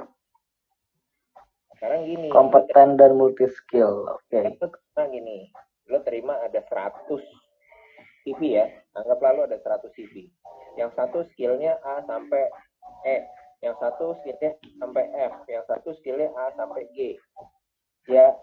sekarang 1.76 2.08
gini 2.08 2.28
kompeten 2.32 2.96
dan 2.96 3.14
multi 3.20 3.46
skill 3.52 4.08
oke 4.08 4.26
okay. 4.32 4.58
nah 4.96 5.06
gini 5.12 5.52
lo 5.92 6.00
terima 6.02 6.40
ada 6.42 6.64
100 6.64 7.14
CV 8.26 8.58
ya 8.58 8.66
anggap 8.96 9.20
lalu 9.22 9.52
ada 9.52 9.58
100 9.60 9.92
CV 9.94 10.26
yang 10.76 10.92
satu 10.96 11.24
skillnya 11.34 11.80
A 11.84 12.04
sampai 12.08 12.48
E. 13.08 13.18
Yang 13.64 13.76
satu 13.82 14.16
skillnya 14.22 14.52
sampai 14.80 15.04
F. 15.16 15.34
Yang 15.48 15.66
satu 15.72 15.90
skillnya 16.00 16.30
A 16.36 16.52
sampai 16.56 16.84
G. 16.94 17.20
Ya 18.12 18.36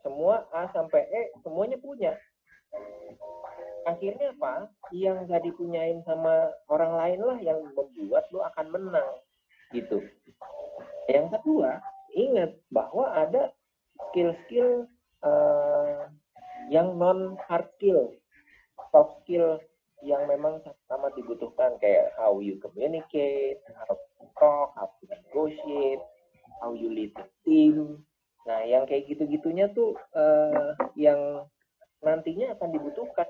semua 0.00 0.48
A 0.54 0.70
sampai 0.72 1.04
E 1.10 1.22
semuanya 1.44 1.76
punya. 1.76 2.16
Akhirnya 3.88 4.36
apa? 4.36 4.70
Yang 4.92 5.16
gak 5.28 5.42
dipunyain 5.44 6.00
sama 6.06 6.52
orang 6.68 6.92
lain 6.94 7.20
lah 7.24 7.38
yang 7.40 7.58
membuat 7.74 8.28
lo 8.30 8.44
akan 8.54 8.66
menang 8.70 9.10
gitu. 9.74 10.02
Yang 11.10 11.38
kedua 11.38 11.82
ingat 12.14 12.58
bahwa 12.70 13.06
ada 13.14 13.50
skill-skill 14.10 14.86
uh, 15.22 16.10
yang 16.70 16.94
non 16.98 17.38
hard 17.46 17.66
skill 17.78 18.14
soft 18.90 19.22
skill 19.22 19.58
yang 20.00 20.24
memang 20.24 20.64
sama 20.88 21.12
dibutuhkan 21.12 21.76
kayak 21.80 22.16
how 22.16 22.40
you 22.40 22.56
communicate, 22.60 23.60
how 23.76 23.92
to 23.92 24.24
talk, 24.40 24.72
how 24.76 24.88
to 24.88 25.04
negotiate, 25.08 26.00
how 26.64 26.72
you 26.72 26.88
lead 26.88 27.12
the 27.16 27.26
team. 27.44 28.00
Nah, 28.48 28.64
yang 28.64 28.88
kayak 28.88 29.04
gitu-gitunya 29.08 29.68
tuh 29.76 29.96
uh, 30.16 30.72
yang 30.96 31.44
nantinya 32.00 32.56
akan 32.56 32.72
dibutuhkan. 32.72 33.28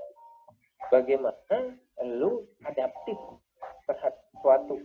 Bagaimana 0.91 1.79
lu 2.03 2.47
adaptif 2.67 3.19
terhadap 3.87 4.19
sesuatu. 4.35 4.79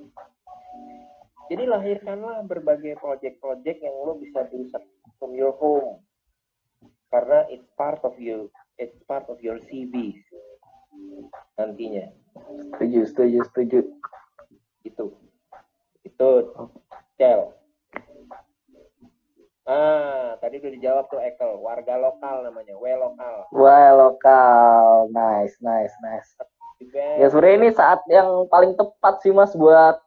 Jadi 1.49 1.63
lahirkanlah 1.69 2.41
berbagai 2.45 2.97
project-project 2.97 3.79
yang 3.86 3.95
lo 4.01 4.17
bisa 4.17 4.45
do 4.49 4.65
from 5.21 5.38
your 5.38 5.53
home. 5.61 6.01
Karena 7.13 7.45
it's 7.53 7.69
part 7.77 8.01
of 8.01 8.17
you, 8.17 8.49
it's 8.81 8.97
part 9.05 9.29
of 9.29 9.38
your 9.39 9.61
CV 9.69 10.24
nantinya. 11.55 12.11
Setuju, 12.76 12.99
setuju, 13.07 13.39
setuju. 13.51 13.80
Itu. 14.84 15.05
Itu. 16.03 16.30
Cel. 17.16 17.55
Ah, 19.66 20.38
tadi 20.38 20.61
udah 20.61 20.72
dijawab 20.78 21.05
tuh 21.09 21.18
Ekel, 21.26 21.57
warga 21.57 21.97
lokal 21.97 22.45
namanya, 22.45 22.78
W 22.78 22.86
lokal. 22.86 23.49
W 23.49 23.66
lokal, 23.97 25.09
nice, 25.09 25.57
nice, 25.57 25.89
nice. 26.05 26.30
Ya 27.18 27.26
sebenarnya 27.34 27.57
ini 27.57 27.70
saat 27.74 28.05
yang 28.05 28.45
paling 28.45 28.78
tepat 28.78 29.26
sih 29.26 29.34
mas 29.34 29.57
buat 29.57 29.97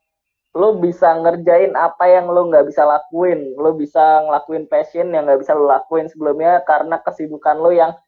lo 0.54 0.78
bisa 0.78 1.10
ngerjain 1.10 1.74
apa 1.74 2.06
yang 2.06 2.30
lo 2.30 2.46
nggak 2.46 2.70
bisa 2.70 2.86
lakuin, 2.86 3.58
lo 3.58 3.74
bisa 3.74 4.22
ngelakuin 4.30 4.70
passion 4.70 5.10
yang 5.10 5.26
nggak 5.26 5.42
bisa 5.42 5.58
lo 5.58 5.66
lakuin 5.66 6.06
sebelumnya 6.06 6.62
karena 6.62 7.02
kesibukan 7.02 7.58
lo 7.58 7.74
yang 7.74 7.98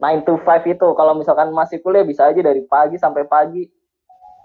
9 0.00 0.26
to 0.26 0.34
5 0.42 0.66
itu. 0.66 0.88
Kalau 0.94 1.12
misalkan 1.14 1.50
masih 1.54 1.78
kuliah 1.80 2.02
bisa 2.02 2.26
aja 2.26 2.40
dari 2.40 2.62
pagi 2.66 2.96
sampai 2.98 3.24
pagi. 3.26 3.66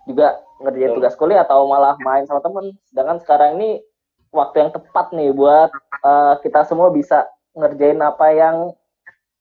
Juga 0.05 0.41
ngerjain 0.61 0.93
tugas 0.97 1.13
kuliah 1.15 1.45
atau 1.45 1.65
malah 1.69 1.95
main 2.01 2.25
sama 2.25 2.41
temen. 2.41 2.73
Sedangkan 2.89 3.17
sekarang 3.21 3.61
ini 3.61 3.81
waktu 4.29 4.67
yang 4.67 4.71
tepat 4.73 5.13
nih 5.13 5.33
buat 5.33 5.69
uh, 6.05 6.37
kita 6.41 6.65
semua 6.65 6.93
bisa 6.93 7.25
ngerjain 7.57 7.97
apa 8.01 8.29
yang 8.33 8.73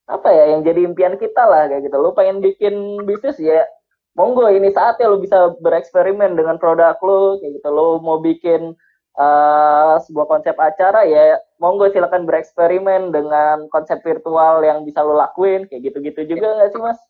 apa 0.09 0.33
ya 0.33 0.57
yang 0.57 0.65
jadi 0.65 0.89
impian 0.89 1.21
kita 1.21 1.45
lah 1.45 1.69
kayak 1.69 1.85
gitu. 1.85 1.97
Lu 2.01 2.17
pengen 2.17 2.41
bikin 2.41 3.05
bisnis 3.05 3.37
ya 3.37 3.69
monggo 4.17 4.49
ini 4.49 4.73
saatnya 4.73 5.07
lu 5.13 5.21
bisa 5.21 5.53
bereksperimen 5.61 6.35
dengan 6.35 6.57
produk 6.57 6.97
lu 7.05 7.37
kayak 7.39 7.61
gitu. 7.61 7.69
Lu 7.69 8.01
mau 8.01 8.19
bikin 8.19 8.73
uh, 9.19 9.99
sebuah 10.07 10.27
konsep 10.31 10.55
acara 10.55 11.03
ya 11.05 11.43
monggo 11.59 11.91
silakan 11.91 12.25
bereksperimen 12.25 13.11
dengan 13.11 13.67
konsep 13.75 13.99
virtual 14.07 14.63
yang 14.63 14.87
bisa 14.87 15.03
lo 15.03 15.19
lakuin 15.19 15.67
kayak 15.67 15.91
gitu-gitu 15.91 16.25
juga 16.39 16.55
nggak 16.55 16.71
sih 16.73 16.81
mas? 16.81 17.01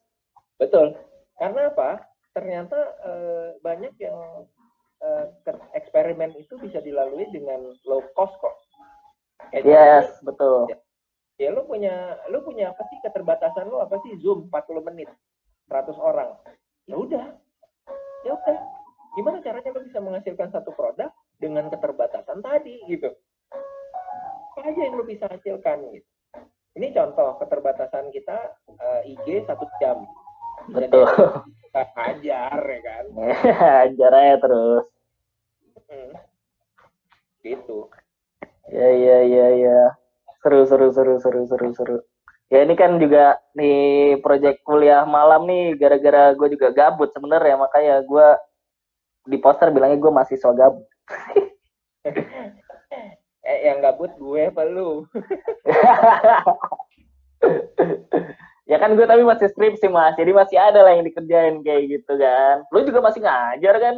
Betul. 0.56 0.96
Karena 1.36 1.70
apa? 1.70 2.02
Ternyata 2.32 2.78
uh, 3.04 3.48
banyak 3.60 3.94
yang 4.00 4.48
uh, 5.04 5.24
eksperimen 5.76 6.34
itu 6.40 6.56
bisa 6.58 6.80
dilalui 6.82 7.28
dengan 7.30 7.76
low 7.86 8.02
cost 8.16 8.34
kok. 8.40 8.56
Eh, 9.54 9.62
yes, 9.62 10.18
ini, 10.18 10.34
betul. 10.34 10.66
Ya, 10.66 10.78
ya 11.38 11.48
lo 11.54 11.62
punya 11.68 12.18
lo 12.26 12.42
punya 12.42 12.74
apa 12.74 12.82
sih 12.90 12.98
keterbatasan 13.06 13.70
lo 13.70 13.86
apa 13.86 14.02
sih 14.02 14.18
Zoom 14.18 14.50
40 14.50 14.88
menit 14.90 15.08
100 15.70 15.94
orang. 15.94 16.34
Ya 16.90 16.96
udah. 16.98 17.26
Ya 18.26 18.32
udah. 18.34 18.58
Gimana 19.14 19.38
caranya 19.46 19.70
lo 19.70 19.82
bisa 19.86 20.02
menghasilkan 20.02 20.50
satu 20.50 20.74
produk 20.74 21.14
dengan 21.38 21.70
keterbatasan 21.70 22.42
tadi 22.42 22.82
gitu. 22.90 23.14
Apa 24.58 24.74
aja 24.74 24.80
yang 24.82 24.98
lo 24.98 25.06
bisa 25.06 25.30
hasilkan 25.30 25.86
gitu. 25.94 26.08
Ini 26.78 26.94
contoh 26.94 27.38
keterbatasan 27.42 28.10
kita 28.14 28.58
uh, 28.70 29.00
IG 29.02 29.46
satu 29.46 29.66
jam. 29.82 30.06
Betul. 30.70 31.06
kita 31.66 31.82
hajar 31.94 32.58
ya 32.58 32.80
kan. 32.82 33.04
hajar 33.62 34.12
aja 34.14 34.36
terus. 34.42 34.84
Hmm. 35.88 36.12
Gitu. 37.42 37.78
Ya 38.68 38.88
ya 38.94 39.18
ya 39.24 39.46
ya. 39.58 39.80
Seru 40.42 40.66
seru 40.66 40.94
seru 40.94 41.14
seru 41.18 41.42
seru 41.46 41.68
seru. 41.74 41.98
Ya 42.48 42.64
ini 42.64 42.74
kan 42.78 42.96
juga 42.96 43.36
nih 43.52 44.18
proyek 44.24 44.64
kuliah 44.64 45.04
malam 45.04 45.44
nih 45.44 45.76
gara-gara 45.76 46.32
gue 46.32 46.48
juga 46.56 46.72
gabut 46.72 47.12
sebenarnya 47.12 47.60
makanya 47.60 48.00
gue 48.00 48.28
di 49.28 49.36
poster 49.36 49.68
bilangnya 49.68 50.00
gue 50.00 50.12
masih 50.12 50.40
so 50.40 50.54
gabut. 50.56 50.88
Eh 53.48 53.58
yang 53.64 53.80
gabut 53.80 54.12
gue 54.16 54.42
apa 54.48 54.62
lu? 54.68 55.08
ya 58.70 58.76
kan 58.76 58.92
gue 58.92 59.06
tapi 59.08 59.24
masih 59.24 59.48
skripsi 59.48 59.88
mas, 59.88 60.12
jadi 60.20 60.36
masih 60.36 60.60
ada 60.60 60.84
lah 60.84 60.92
yang 60.92 61.08
dikerjain 61.08 61.64
kayak 61.64 61.88
gitu 61.88 62.12
kan. 62.20 62.68
Lu 62.68 62.84
juga 62.84 63.00
masih 63.00 63.24
ngajar 63.24 63.74
kan? 63.80 63.96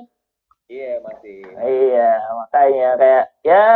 Iya 0.70 1.02
masih. 1.02 1.42
Iya 1.58 2.12
makanya 2.38 2.88
kayak 2.94 3.24
ya 3.42 3.66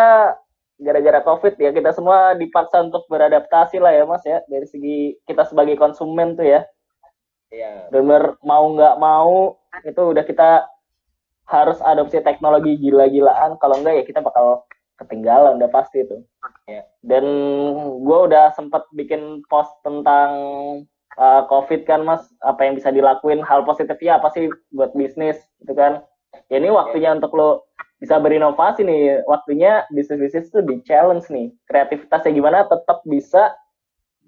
gara-gara 0.79 1.21
covid 1.27 1.55
ya 1.59 1.71
kita 1.75 1.91
semua 1.95 2.39
dipaksa 2.39 2.87
untuk 2.87 3.07
beradaptasi 3.11 3.79
lah 3.79 3.95
ya 3.95 4.05
mas 4.07 4.23
ya 4.27 4.43
dari 4.47 4.67
segi 4.67 5.19
kita 5.27 5.47
sebagai 5.47 5.75
konsumen 5.75 6.39
tuh 6.39 6.47
ya. 6.47 6.63
Iya. 7.51 7.91
Bener 7.91 8.39
mau 8.47 8.71
nggak 8.71 8.95
mau 9.03 9.59
itu 9.83 10.03
udah 10.03 10.23
kita 10.23 10.71
harus 11.45 11.79
adopsi 11.85 12.21
teknologi 12.25 12.77
gila-gilaan. 12.81 13.61
Kalau 13.61 13.77
enggak 13.81 14.01
ya 14.01 14.05
kita 14.05 14.21
bakal 14.25 14.65
ketinggalan 14.95 15.59
udah 15.59 15.71
pasti 15.75 16.07
itu 16.07 16.23
ya. 16.71 16.87
dan 17.03 17.25
gue 17.99 18.19
udah 18.31 18.55
sempet 18.55 18.87
bikin 18.95 19.43
post 19.51 19.75
tentang 19.83 20.31
uh, 21.19 21.43
covid 21.51 21.85
kan 21.85 22.07
mas. 22.07 22.25
Apa 22.41 22.65
yang 22.65 22.79
bisa 22.79 22.95
dilakuin 22.95 23.43
hal 23.43 23.67
positifnya 23.67 24.23
apa 24.23 24.31
sih 24.33 24.49
buat 24.73 24.95
bisnis 24.97 25.39
gitu 25.63 25.75
kan. 25.77 26.03
Ya 26.51 26.59
ini 26.59 26.71
waktunya 26.71 27.15
ya. 27.15 27.17
untuk 27.19 27.35
lo 27.37 27.51
bisa 27.99 28.19
berinovasi 28.23 28.87
nih. 28.87 29.27
Waktunya 29.29 29.85
bisnis 29.93 30.21
bisnis 30.21 30.53
tuh 30.55 30.65
di 30.65 30.81
challenge 30.87 31.29
nih. 31.29 31.53
Kreativitasnya 31.69 32.33
gimana 32.33 32.65
tetap 32.65 33.03
bisa 33.05 33.53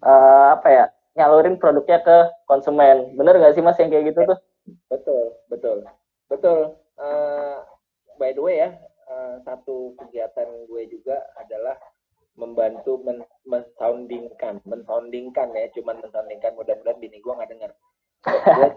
uh, 0.02 0.58
apa 0.58 0.68
ya 0.68 0.84
nyalurin 1.16 1.56
produknya 1.56 2.02
ke 2.04 2.16
konsumen. 2.44 3.16
Bener 3.16 3.38
gak 3.40 3.56
sih 3.56 3.64
mas 3.64 3.78
yang 3.80 3.88
kayak 3.88 4.12
gitu 4.12 4.20
tuh? 4.28 4.38
Betul 4.90 5.24
betul. 5.48 5.76
Betul 6.26 6.85
uh, 7.00 7.64
by 8.20 8.32
the 8.32 8.42
way 8.42 8.60
ya 8.60 8.70
uh, 9.08 9.40
satu 9.44 9.96
kegiatan 10.00 10.48
gue 10.68 10.82
juga 10.90 11.20
adalah 11.40 11.76
membantu 12.36 13.00
men 13.00 13.24
mensoundingkan 13.48 14.60
mensoundingkan 14.68 15.56
ya 15.56 15.72
cuman 15.72 16.04
mensoundingkan 16.04 16.52
mudah-mudahan 16.52 17.00
bini 17.00 17.16
gue 17.20 17.32
nggak 17.32 17.50
dengar 17.50 17.70
gue 18.26 18.70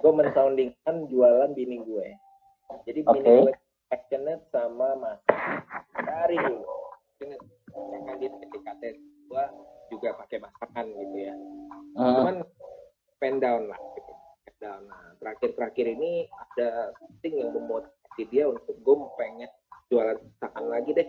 gue 0.00 0.12
mensoundingkan 0.12 1.08
jualan 1.08 1.50
bini 1.56 1.80
gue. 1.82 2.06
Jadi 2.84 3.00
bini 3.02 3.26
okay. 3.26 3.42
gue 3.42 3.54
passionate 3.88 4.44
sama 4.50 4.88
mas 4.98 5.20
dari 5.94 6.36
dulu. 6.36 6.66
Kan 7.22 8.16
di 8.20 8.26
PKT 8.28 8.82
gue 9.26 9.44
juga 9.92 10.08
pakai 10.18 10.38
masakan 10.42 10.86
gitu 10.94 11.16
ya. 11.18 11.34
Uh. 11.96 12.12
cuman 12.20 12.36
pen 13.16 13.40
down 13.40 13.72
lah 13.72 13.80
gitu 13.96 14.12
nah 14.82 15.06
terakhir-terakhir 15.20 15.86
ini 15.96 16.26
ada 16.30 16.92
something 17.00 17.34
yang 17.40 17.50
memotivasi 17.54 18.22
dia 18.28 18.44
untuk 18.48 18.74
gue 18.80 18.96
pengen 19.20 19.50
jualan 19.92 20.18
masakan 20.18 20.66
lagi 20.66 20.90
deh. 20.96 21.08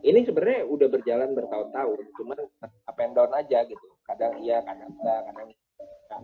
Ini 0.00 0.28
sebenarnya 0.28 0.68
udah 0.68 0.88
berjalan 0.92 1.32
bertahun-tahun 1.32 1.98
cuman 2.20 2.38
up 2.60 2.98
and 3.00 3.12
down 3.16 3.32
aja 3.32 3.64
gitu. 3.64 3.86
Kadang 4.04 4.38
iya 4.44 4.60
kadang 4.60 4.92
enggak 4.96 5.20
kadang 5.32 5.48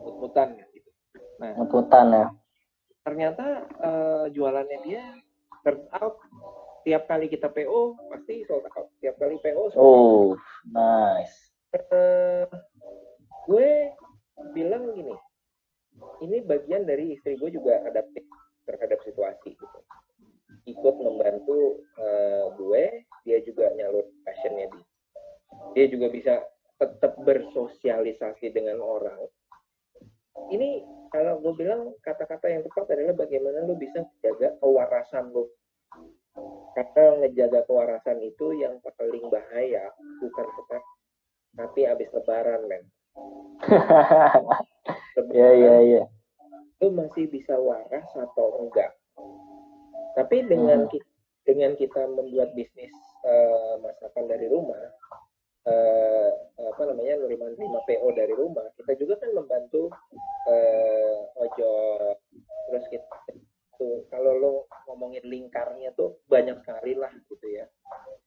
mut-mutan 0.00 0.48
gitu. 0.74 0.90
Nah 1.40 1.50
mut-mutan 1.56 2.06
ya. 2.12 2.26
ternyata 3.06 3.62
uh, 3.86 4.26
jualannya 4.34 4.82
dia 4.82 5.14
turn 5.62 5.78
out 5.94 6.18
tiap 6.82 7.06
kali 7.06 7.30
kita 7.30 7.46
PO 7.46 7.94
pasti 8.10 8.42
sold 8.50 8.66
out. 8.66 8.90
Tiap 8.98 9.14
kali 9.18 9.38
PO 9.40 9.62
sold 9.72 9.82
oh 9.82 10.34
nice. 10.70 11.54
Uh, 11.76 12.48
gue 13.46 13.94
bilang 14.56 14.90
gini 14.96 15.14
ini 16.24 16.42
bagian 16.44 16.84
dari 16.84 17.16
istri 17.16 17.36
gue 17.36 17.50
juga 17.52 17.82
adaptif 17.84 18.24
terhadap 18.66 19.00
situasi 19.04 19.56
gitu. 19.56 19.78
Ikut 20.66 20.94
membantu 20.98 21.84
uh, 21.98 22.52
gue 22.58 23.06
dia 23.22 23.38
juga 23.42 23.70
nyalur 23.74 24.06
passionnya 24.26 24.70
di 24.70 24.80
dia 25.72 25.86
juga 25.88 26.12
bisa 26.12 26.34
tetap 26.76 27.16
bersosialisasi 27.24 28.52
dengan 28.52 28.82
orang. 28.82 29.18
Ini 30.52 30.84
kalau 31.08 31.40
gue 31.40 31.52
bilang 31.56 31.96
kata-kata 32.04 32.52
yang 32.52 32.62
tepat 32.66 32.92
adalah 32.92 33.16
bagaimana 33.16 33.64
lo 33.64 33.74
bisa 33.78 34.04
jaga 34.20 34.52
kewarasan 34.60 35.32
lo 35.32 35.48
karena 36.76 37.24
ngejaga 37.24 37.64
kewarasan 37.64 38.20
itu 38.20 38.52
yang 38.60 38.76
paling 38.84 39.24
bahaya 39.32 39.88
bukan 40.20 40.44
tetap 40.44 40.82
tapi 41.56 41.80
habis 41.88 42.08
lebaran 42.12 42.68
men 42.68 42.84
Iya 45.16 45.50
iya 45.56 45.74
iya. 45.80 46.02
Lo 46.84 46.92
masih 46.92 47.24
bisa 47.32 47.56
waras 47.56 48.04
atau 48.12 48.60
enggak. 48.60 48.92
Tapi 50.12 50.44
dengan 50.44 50.84
hmm. 50.84 50.90
kita, 50.92 51.08
dengan 51.48 51.72
kita 51.76 52.02
membuat 52.08 52.52
bisnis 52.52 52.92
uh, 53.24 53.80
masakan 53.80 54.28
dari 54.28 54.48
rumah, 54.48 54.80
uh, 55.68 56.30
apa 56.72 56.82
namanya 56.88 57.24
nerima 57.24 57.80
PO 57.84 58.08
dari 58.12 58.34
rumah, 58.36 58.64
kita 58.76 58.92
juga 59.00 59.20
kan 59.24 59.32
membantu 59.32 59.88
uh, 60.48 61.20
ojol. 61.40 62.16
Terus 62.68 62.84
kita 62.92 63.08
tuh 63.76 64.08
kalau 64.08 64.32
lo 64.36 64.52
ngomongin 64.88 65.24
lingkarnya 65.28 65.92
tuh 65.96 66.16
banyak 66.32 66.56
sekali 66.64 66.96
lah 66.96 67.12
gitu 67.28 67.46
ya 67.52 67.68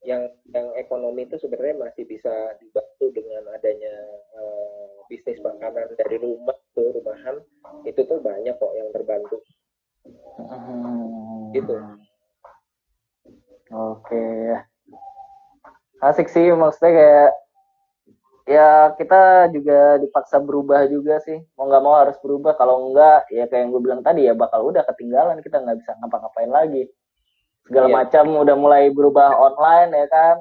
yang 0.05 0.31
yang 0.55 0.71
ekonomi 0.79 1.27
itu 1.27 1.35
sebenarnya 1.41 1.89
masih 1.89 2.07
bisa 2.07 2.31
dibantu 2.61 3.11
dengan 3.11 3.51
adanya 3.51 3.93
uh, 4.37 5.03
bisnis 5.11 5.41
makanan 5.43 5.91
dari 5.99 6.17
rumah 6.21 6.55
rumahan 6.95 7.35
itu 7.83 8.01
tuh 8.07 8.19
banyak 8.23 8.55
kok 8.55 8.73
yang 8.75 8.89
terbantu 8.95 9.37
hmm. 10.39 11.51
gitu 11.53 11.75
oke 13.75 14.27
asik 15.99 16.31
sih 16.31 16.47
maksudnya 16.55 16.91
kayak 16.95 17.31
ya 18.49 18.69
kita 18.97 19.53
juga 19.53 20.01
dipaksa 20.01 20.41
berubah 20.41 20.89
juga 20.89 21.21
sih 21.21 21.37
mau 21.53 21.69
nggak 21.69 21.83
mau 21.85 21.95
harus 22.01 22.17
berubah 22.17 22.57
kalau 22.57 22.89
enggak 22.89 23.29
ya 23.29 23.45
kayak 23.45 23.61
yang 23.61 23.69
gue 23.69 23.81
bilang 23.83 24.01
tadi 24.01 24.25
ya 24.25 24.33
bakal 24.33 24.65
udah 24.73 24.81
ketinggalan 24.89 25.37
kita 25.45 25.61
nggak 25.61 25.77
bisa 25.77 25.93
ngapa-ngapain 26.01 26.49
lagi 26.49 26.89
segala 27.69 27.87
yeah. 27.93 27.95
macam 28.01 28.25
udah 28.41 28.55
mulai 28.57 28.89
berubah 28.89 29.37
online 29.37 29.93
ya 29.93 30.07
kan 30.09 30.35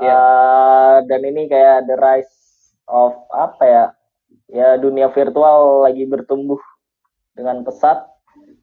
yeah. 0.00 0.08
Iya. 0.08 0.16
uh, 0.16 0.96
dan 1.04 1.20
ini 1.28 1.42
kayak 1.52 1.84
the 1.84 2.00
rise 2.00 2.32
of 2.88 3.12
apa 3.28 3.64
ya 3.68 3.84
ya 4.52 4.76
dunia 4.76 5.08
virtual 5.10 5.86
lagi 5.86 6.04
bertumbuh 6.06 6.60
dengan 7.32 7.64
pesat 7.64 8.04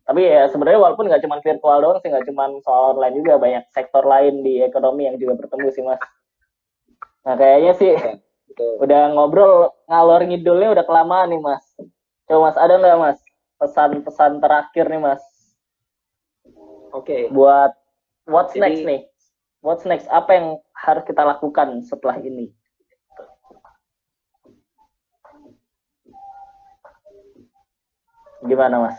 tapi 0.05 0.25
ya 0.25 0.49
sebenarnya 0.49 0.81
walaupun 0.81 1.05
nggak 1.05 1.21
cuma 1.21 1.37
virtual 1.41 1.77
doang 1.81 1.99
sih 2.01 2.09
nggak 2.09 2.25
cuma 2.25 2.49
soal 2.65 2.97
online 2.97 3.15
juga 3.21 3.37
banyak 3.37 3.63
sektor 3.73 4.01
lain 4.05 4.41
di 4.41 4.61
ekonomi 4.65 5.05
yang 5.05 5.17
juga 5.21 5.45
bertumbuh 5.45 5.69
sih 5.69 5.85
mas 5.85 6.01
nah 7.25 7.37
kayaknya 7.37 7.73
sih 7.77 7.93
yeah 7.93 8.17
Betul. 8.49 8.73
Udah 8.83 9.01
ngobrol 9.13 9.71
ngalor 9.85 10.21
ngidulnya 10.25 10.69
udah 10.73 10.85
kelamaan 10.85 11.29
nih 11.31 11.41
mas. 11.41 11.63
Coba 12.25 12.49
mas 12.49 12.57
ada 12.57 12.73
nggak 12.75 12.97
mas 12.99 13.19
pesan-pesan 13.61 14.41
terakhir 14.41 14.85
nih 14.89 15.01
mas? 15.01 15.23
Oke. 16.91 17.05
Okay. 17.05 17.21
Buat 17.31 17.77
what's 18.25 18.57
Jadi, 18.57 18.61
next 18.61 18.81
nih? 18.83 19.01
What's 19.61 19.85
next? 19.85 20.07
Apa 20.09 20.31
yang 20.35 20.47
harus 20.73 21.03
kita 21.05 21.21
lakukan 21.21 21.85
setelah 21.85 22.17
ini? 22.19 22.51
Gimana 28.47 28.79
mas? 28.79 28.97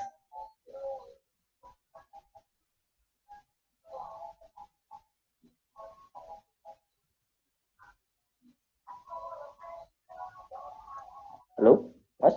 Halo, 11.56 11.94
Mas? 12.20 12.34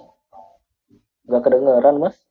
Gak 1.32 1.44
kedengeran, 1.44 1.96
Mas? 2.00 2.23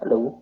Halo? 0.00 0.40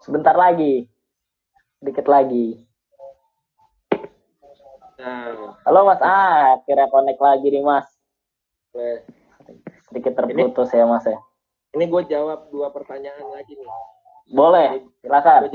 Sebentar 0.00 0.32
lagi. 0.40 0.88
Dikit 1.84 2.08
lagi. 2.08 2.65
Nah. 4.96 5.52
Halo 5.68 5.80
Mas 5.84 6.00
Ah, 6.00 6.56
kira 6.64 6.88
connect 6.88 7.20
lagi 7.20 7.52
nih 7.52 7.60
Mas. 7.60 7.88
Sedikit 9.88 10.16
terputus 10.16 10.72
ini, 10.72 10.80
ya 10.80 10.84
Mas 10.88 11.04
ya. 11.04 11.18
Ini 11.76 11.84
gue 11.84 12.02
jawab 12.08 12.48
dua 12.48 12.72
pertanyaan 12.72 13.28
lagi 13.28 13.52
nih. 13.56 13.70
Boleh, 14.32 14.88
silakan. 15.04 15.52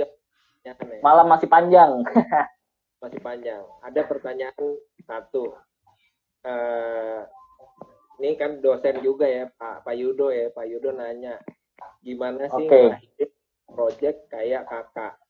Malam 1.02 1.26
masih 1.26 1.50
panjang. 1.50 2.06
masih 3.02 3.20
panjang. 3.26 3.66
Ada 3.82 4.02
pertanyaan 4.06 4.78
satu. 5.10 5.58
Uh, 6.46 7.26
ini 8.22 8.38
kan 8.38 8.62
dosen 8.62 9.02
juga 9.02 9.26
ya 9.30 9.50
Pak 9.50 9.86
Pak 9.86 9.94
Yudo 9.94 10.34
ya 10.34 10.50
Pak 10.50 10.66
Yudo 10.66 10.90
nanya 10.90 11.38
gimana 12.02 12.50
sih 12.50 12.66
okay 12.66 12.98
project 13.72 14.28
kayak 14.28 14.68
kakak 14.68 15.21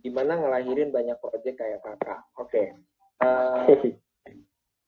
gimana 0.00 0.38
ngelahirin 0.38 0.94
banyak 0.94 1.18
project 1.18 1.56
kayak 1.58 1.80
kakak. 1.82 2.20
Oke. 2.38 2.50
Okay. 2.50 2.66
uh, 3.24 3.64
eh, 3.68 3.96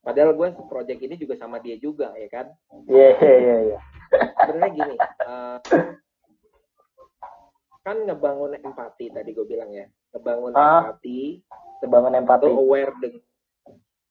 padahal 0.05 0.37
gue 0.37 0.49
project 0.69 1.01
ini 1.01 1.15
juga 1.17 1.35
sama 1.41 1.59
dia 1.61 1.77
juga 1.81 2.13
ya 2.17 2.29
kan? 2.29 2.47
Iya 2.87 3.09
iya 3.21 3.35
iya, 3.37 3.57
iya. 3.73 3.79
sebenarnya 4.41 4.71
gini 4.73 4.97
uh, 5.29 5.59
kan 7.85 7.97
ngebangun 8.05 8.57
empati 8.61 9.13
tadi 9.13 9.31
gue 9.33 9.47
bilang 9.49 9.73
ya. 9.73 9.89
Ngebangun 10.17 10.53
uh, 10.53 10.93
empati. 10.93 11.41
Ngebangun 11.85 12.15
empati. 12.21 12.47
Aware 12.49 12.93
dengan 13.01 13.23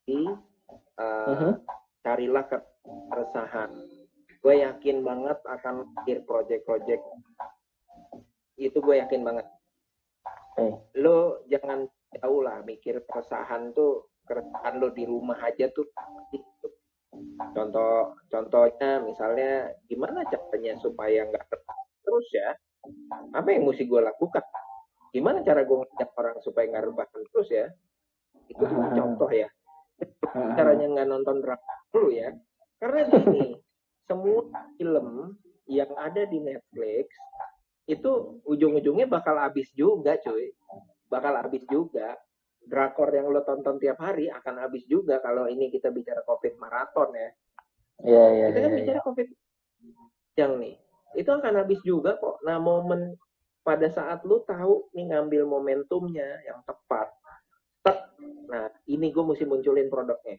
uh, 0.08 0.24
uh 1.02 1.36
-huh. 1.38 1.54
carilah 2.02 2.45
keresahan. 3.14 3.72
Gue 4.41 4.64
yakin 4.64 5.04
banget 5.04 5.38
akan 5.44 5.91
akhir 5.98 6.24
project-project 6.24 7.04
itu 8.58 8.78
gue 8.82 8.95
yakin 8.98 9.22
banget 9.22 9.45
hmm. 10.57 10.75
lo 11.01 11.45
jangan 11.47 11.85
jauh 12.17 12.41
lah 12.41 12.61
mikir 12.65 13.05
keresahan 13.05 13.71
tuh 13.77 14.09
keresahan 14.27 14.81
lo 14.81 14.91
di 14.91 15.07
rumah 15.07 15.38
aja 15.39 15.69
tuh 15.71 15.88
contoh 17.55 18.17
contohnya 18.29 19.01
misalnya 19.01 19.71
gimana 19.89 20.21
caranya 20.27 20.77
supaya 20.84 21.25
nggak 21.25 21.45
terus 22.05 22.27
ya 22.34 22.49
apa 23.34 23.47
yang 23.51 23.65
mesti 23.67 23.88
gue 23.88 24.01
lakukan 24.01 24.43
gimana 25.11 25.41
cara 25.41 25.65
gue 25.65 25.77
ngajak 25.81 26.09
orang 26.13 26.38
supaya 26.43 26.65
nggak 26.69 26.85
rebahan 26.91 27.21
terus 27.34 27.49
ya 27.49 27.65
itu 28.47 28.63
cuma 28.63 28.91
hmm. 28.91 28.97
contoh 28.99 29.29
ya 29.31 29.49
hmm. 30.03 30.53
caranya 30.55 30.85
nggak 30.93 31.07
nonton 31.09 31.38
drama 31.41 31.73
dulu 31.91 32.09
ya 32.13 32.29
karena 32.77 33.01
gini 33.09 33.45
semua 34.07 34.45
film 34.79 35.35
yang 35.67 35.91
ada 35.99 36.23
di 36.23 36.39
Netflix 36.39 37.11
itu 37.88 38.43
ujung-ujungnya 38.43 39.07
bakal 39.07 39.39
habis 39.39 39.72
juga 39.72 40.19
cuy. 40.19 40.51
Bakal 41.07 41.34
habis 41.39 41.64
juga. 41.72 42.19
Drakor 42.68 43.15
yang 43.15 43.31
lo 43.31 43.47
tonton 43.47 43.80
tiap 43.80 44.03
hari 44.03 44.27
akan 44.27 44.59
habis 44.59 44.84
juga 44.91 45.23
kalau 45.23 45.47
ini 45.47 45.72
kita 45.72 45.88
bicara 45.88 46.19
covid 46.27 46.59
maraton 46.59 47.15
ya. 47.15 47.30
Iya, 48.03 48.26
iya. 48.35 48.45
Kita 48.51 48.59
kan 48.59 48.72
ya, 48.76 48.77
bicara 48.84 48.99
ya. 48.99 49.05
covid 49.07 49.27
yang 50.35 50.53
nih. 50.59 50.76
Itu 51.15 51.31
akan 51.31 51.53
habis 51.64 51.80
juga 51.88 52.19
kok. 52.19 52.43
Nah 52.43 52.59
momen 52.59 53.15
pada 53.64 53.88
saat 53.88 54.19
lu 54.27 54.43
tahu 54.43 54.91
nih 54.91 55.15
ngambil 55.15 55.47
momentumnya 55.47 56.43
yang 56.43 56.59
tepat 56.68 57.11
nah 58.47 58.68
ini 58.88 59.15
gue 59.15 59.23
mesti 59.23 59.47
munculin 59.47 59.88
produknya. 59.88 60.35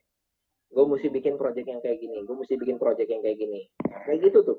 Gue 0.68 0.84
mesti 0.84 1.08
bikin 1.08 1.40
project 1.40 1.64
yang 1.64 1.80
kayak 1.80 1.96
gini. 1.96 2.20
Gue 2.28 2.36
mesti 2.36 2.60
bikin 2.60 2.76
project 2.76 3.08
yang 3.08 3.24
kayak 3.24 3.40
gini. 3.40 3.72
Kayak 4.04 4.28
gitu 4.28 4.38
tuh 4.44 4.58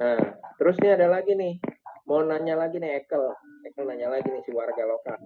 Nah, 0.00 0.16
terus 0.56 0.80
nih 0.80 0.96
ada 0.96 1.12
lagi 1.12 1.36
nih, 1.36 1.60
mau 2.08 2.24
nanya 2.24 2.56
lagi 2.56 2.80
nih 2.80 3.04
Ekel, 3.04 3.20
Ekel 3.68 3.84
nanya 3.84 4.08
lagi 4.08 4.32
nih 4.32 4.40
si 4.48 4.50
warga 4.56 4.88
lokal. 4.88 5.20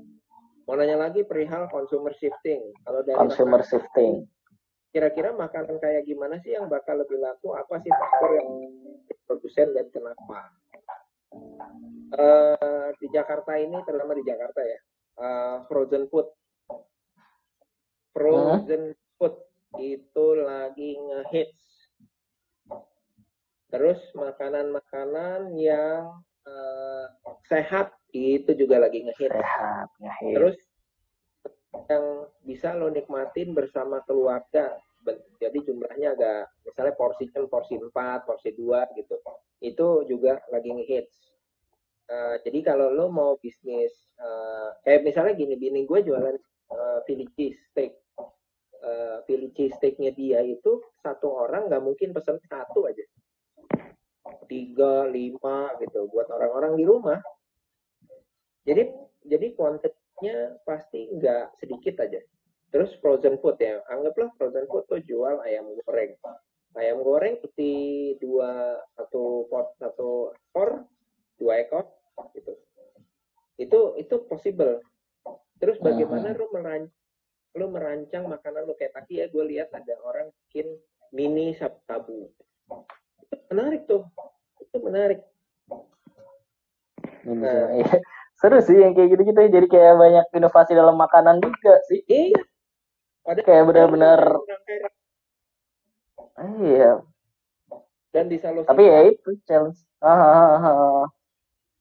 Mau 0.67 0.75
nanya 0.75 0.99
lagi 0.99 1.23
perihal 1.23 1.71
consumer 1.71 2.11
shifting. 2.19 2.75
Kalau 2.83 3.07
dari 3.07 3.15
consumer 3.15 3.63
shifting. 3.63 4.27
kira-kira 4.95 5.35
makanan 5.35 5.83
kayak 5.83 6.07
gimana 6.07 6.39
sih 6.39 6.55
yang 6.55 6.71
bakal 6.71 6.95
lebih 6.95 7.19
laku? 7.19 7.51
Apa 7.51 7.83
sih 7.83 7.91
faktor 7.91 8.31
yang 8.39 8.51
produsen 9.27 9.75
dan 9.75 9.91
kenapa? 9.91 10.55
Uh, 12.15 12.95
di 13.03 13.11
Jakarta 13.11 13.59
ini, 13.59 13.75
terutama 13.83 14.15
di 14.15 14.23
Jakarta 14.23 14.63
ya, 14.63 14.81
uh, 15.19 15.57
frozen 15.67 16.07
food. 16.07 16.31
Frozen 18.15 18.95
huh? 18.95 18.99
food 19.19 19.35
itu 19.83 20.27
lagi 20.39 20.95
ngehits. 20.95 21.74
Terus 23.73 24.01
makanan-makanan 24.15 25.55
yang 25.57 26.21
uh, 26.47 27.07
sehat 27.49 27.93
itu 28.15 28.53
juga 28.55 28.83
lagi 28.83 29.03
ngehits. 29.03 29.35
Sehat, 29.35 29.89
ngehits. 29.99 30.35
Terus 30.37 30.57
yang 31.91 32.31
bisa 32.47 32.71
lo 32.77 32.89
nikmatin 32.89 33.51
bersama 33.53 34.01
keluarga 34.07 34.79
jadi 35.37 35.59
jumlahnya 35.61 36.17
agak 36.17 36.43
misalnya 36.65 36.95
porsi 36.97 37.29
kan 37.29 37.45
porsi 37.51 37.77
4, 37.77 37.93
porsi 38.25 38.57
2 38.57 38.97
gitu 38.97 39.17
itu 39.61 39.89
juga 40.09 40.41
lagi 40.49 40.71
ngehits 40.73 41.17
uh, 42.09 42.41
jadi 42.41 42.59
kalau 42.65 42.89
lo 42.89 43.13
mau 43.13 43.37
bisnis 43.37 43.93
uh, 44.17 44.73
kayak 44.87 45.05
misalnya 45.05 45.37
gini 45.37 45.55
bini 45.61 45.85
gue 45.85 46.01
jualan 46.01 46.37
uh, 46.73 46.99
Philly 47.05 47.29
cheese 47.37 47.61
steak 47.69 47.93
uh, 48.81 49.21
Philly 49.29 49.53
cheese 49.53 49.77
steaknya 49.77 50.17
dia 50.17 50.41
itu 50.41 50.81
satu 51.05 51.29
orang 51.29 51.69
nggak 51.69 51.85
mungkin 51.85 52.17
pesan 52.17 52.41
satu 52.49 52.89
aja 52.89 53.05
tiga 54.49 55.05
lima 55.09 55.77
gitu 55.81 56.09
buat 56.09 56.29
orang-orang 56.33 56.81
di 56.81 56.85
rumah 56.89 57.21
jadi 58.65 58.89
jadi 59.25 59.53
kuantitas 59.57 60.05
nya 60.23 60.55
pasti 60.63 61.11
nggak 61.11 61.59
sedikit 61.59 62.07
aja. 62.07 62.21
Terus 62.71 62.91
frozen 62.99 63.39
food 63.39 63.59
ya, 63.59 63.83
anggaplah 63.91 64.31
frozen 64.35 64.67
food 64.67 64.87
tuh 64.87 65.03
jual 65.03 65.43
ayam 65.43 65.69
goreng. 65.83 66.15
Ayam 66.75 67.03
goreng 67.07 67.39
putih 67.39 68.19
dua 68.19 68.83
satu 68.99 69.47
pot 69.47 69.79
satu 69.79 70.35
ekor, 70.35 70.83
dua 71.39 71.63
ekor 71.63 71.87
gitu. 72.35 72.53
Itu 73.59 73.95
itu 73.99 74.15
possible. 74.27 74.83
Terus 75.63 75.79
bagaimana 75.79 76.35
lu 76.35 76.51
merancang 76.51 76.91
lu 77.55 77.71
merancang 77.71 78.27
makanan 78.27 78.67
lu 78.67 78.75
kayak 78.75 78.99
tadi 78.99 79.23
ya 79.23 79.31
gue 79.31 79.45
lihat 79.47 79.71
ada 79.71 79.95
orang 80.03 80.27
bikin 80.43 80.75
mini 81.15 81.55
sabu 81.55 82.27
itu 83.23 83.37
menarik 83.47 83.87
tuh 83.87 84.03
itu 84.59 84.77
menarik 84.83 85.23
nah, 87.31 87.71
iya 87.79 87.95
seru 88.55 88.67
sih 88.71 88.79
yang 88.79 88.93
kayak 88.95 89.09
gitu-gitu 89.19 89.41
ya. 89.43 89.51
jadi 89.51 89.67
kayak 89.67 89.95
banyak 89.99 90.27
inovasi 90.39 90.73
dalam 90.79 90.95
makanan 90.95 91.43
juga 91.43 91.75
sih. 91.91 92.01
Iya. 92.07 92.39
Ada 93.25 93.41
kayak 93.43 93.65
benar-benar 93.67 94.21
iya. 96.61 97.01
Dan 98.15 98.31
di 98.31 98.39
Salo 98.39 98.63
tapi 98.63 98.87
ya 98.87 99.11
itu 99.11 99.35
challenge. 99.49 99.83
Ah, 99.99 100.61
ah, 100.61 101.05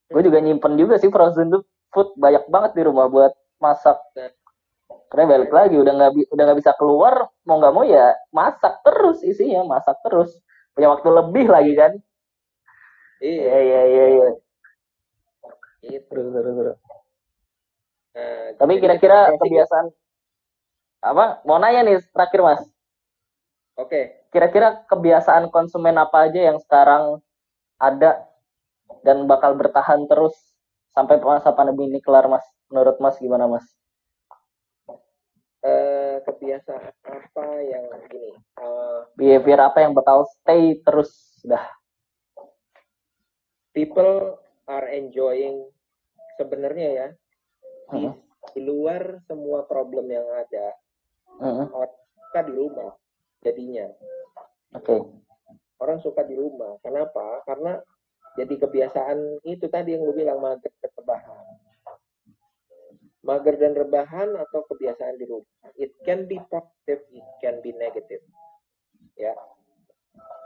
gue 0.10 0.22
juga 0.24 0.40
nyimpen 0.41 0.80
juga 0.80 0.98
sih 0.98 1.14
frozen 1.14 1.54
food. 1.94 2.16
Banyak 2.18 2.50
banget 2.50 2.72
di 2.74 2.82
rumah 2.90 3.06
buat 3.12 3.34
masak. 3.62 4.02
Karena 5.12 5.30
balik 5.30 5.52
lagi 5.54 5.78
udah 5.78 5.94
nggak 5.94 6.12
udah 6.34 6.44
nggak 6.50 6.60
bisa 6.64 6.74
keluar 6.74 7.30
mau 7.45 7.62
nggak 7.62 7.74
mau 7.76 7.86
ya 7.86 8.18
masak 8.34 8.82
terus 8.82 9.22
isinya 9.22 9.62
masak 9.78 10.00
terus. 10.02 10.34
Punya 10.74 10.90
waktu 10.90 11.10
lebih 11.12 11.45
lagi 11.54 11.74
kan. 11.78 11.94
Iya 13.22 13.58
iya 13.62 13.82
iya, 13.86 14.06
iya. 14.18 14.23
Terus, 16.34 16.53
terus. 16.57 16.77
Nah, 18.14 18.45
Tapi 18.57 18.73
kira-kira 18.81 19.34
kebiasaan 19.38 19.85
apa? 21.03 21.45
Mau 21.45 21.61
nanya 21.61 21.85
nih 21.85 22.01
terakhir 22.10 22.41
mas. 22.41 22.61
Oke. 23.77 23.89
Okay. 23.89 24.05
Kira-kira 24.34 24.81
kebiasaan 24.89 25.53
konsumen 25.53 25.93
apa 25.97 26.26
aja 26.30 26.41
yang 26.53 26.57
sekarang 26.57 27.22
ada 27.77 28.26
dan 29.05 29.30
bakal 29.30 29.53
bertahan 29.53 30.10
terus 30.10 30.34
sampai 30.93 31.22
masa 31.22 31.53
pandemi 31.53 31.89
ini 31.89 32.01
kelar 32.01 32.26
mas? 32.26 32.45
Menurut 32.69 32.97
mas 32.97 33.18
gimana 33.22 33.45
mas? 33.45 33.65
Uh, 35.64 36.18
kebiasaan 36.26 36.91
apa 37.07 37.45
yang 37.61 37.85
ini? 38.10 38.34
Uh, 38.57 39.05
Behavior 39.18 39.69
apa 39.69 39.85
yang 39.85 39.93
bakal 39.93 40.26
stay 40.41 40.81
terus 40.81 41.14
dah? 41.45 41.65
People 43.73 44.38
are 44.69 44.85
enjoying 44.93 45.73
sebenarnya 46.38 46.88
ya 46.89 47.07
di, 47.93 48.03
uh-huh. 48.05 48.15
di 48.53 48.61
luar 48.64 49.22
semua 49.30 49.65
problem 49.68 50.10
yang 50.10 50.26
ada 50.34 50.68
uh-huh. 51.39 51.68
orang 51.72 51.95
suka 52.18 52.39
di 52.49 52.53
rumah 52.53 52.91
jadinya. 53.43 53.88
Oke. 54.73 54.88
Okay. 54.89 55.01
orang 55.84 55.99
suka 55.99 56.23
di 56.23 56.39
rumah. 56.39 56.80
Kenapa? 56.80 57.43
Karena 57.43 57.76
jadi 58.39 58.55
kebiasaan 58.55 59.43
itu 59.43 59.68
tadi 59.68 59.93
yang 59.93 60.07
gue 60.07 60.15
bilang 60.15 60.39
mager 60.39 60.72
dan 60.80 60.91
rebahan. 60.95 61.45
Mager 63.23 63.55
dan 63.60 63.73
rebahan 63.76 64.30
atau 64.39 64.64
kebiasaan 64.72 65.19
di 65.19 65.27
rumah? 65.27 65.68
It 65.76 65.91
can 66.07 66.23
be 66.26 66.39
positive 66.47 67.03
it 67.11 67.27
can 67.43 67.60
be 67.60 67.76
negative. 67.76 68.23
Ya. 69.19 69.35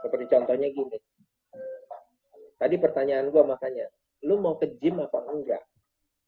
Seperti 0.02 0.26
contohnya 0.26 0.74
gini. 0.74 0.98
Tadi 2.58 2.76
pertanyaan 2.82 3.30
gue 3.30 3.44
makanya 3.46 3.86
lu 4.26 4.42
mau 4.42 4.58
ke 4.58 4.74
gym 4.82 4.98
apa 4.98 5.22
enggak 5.30 5.62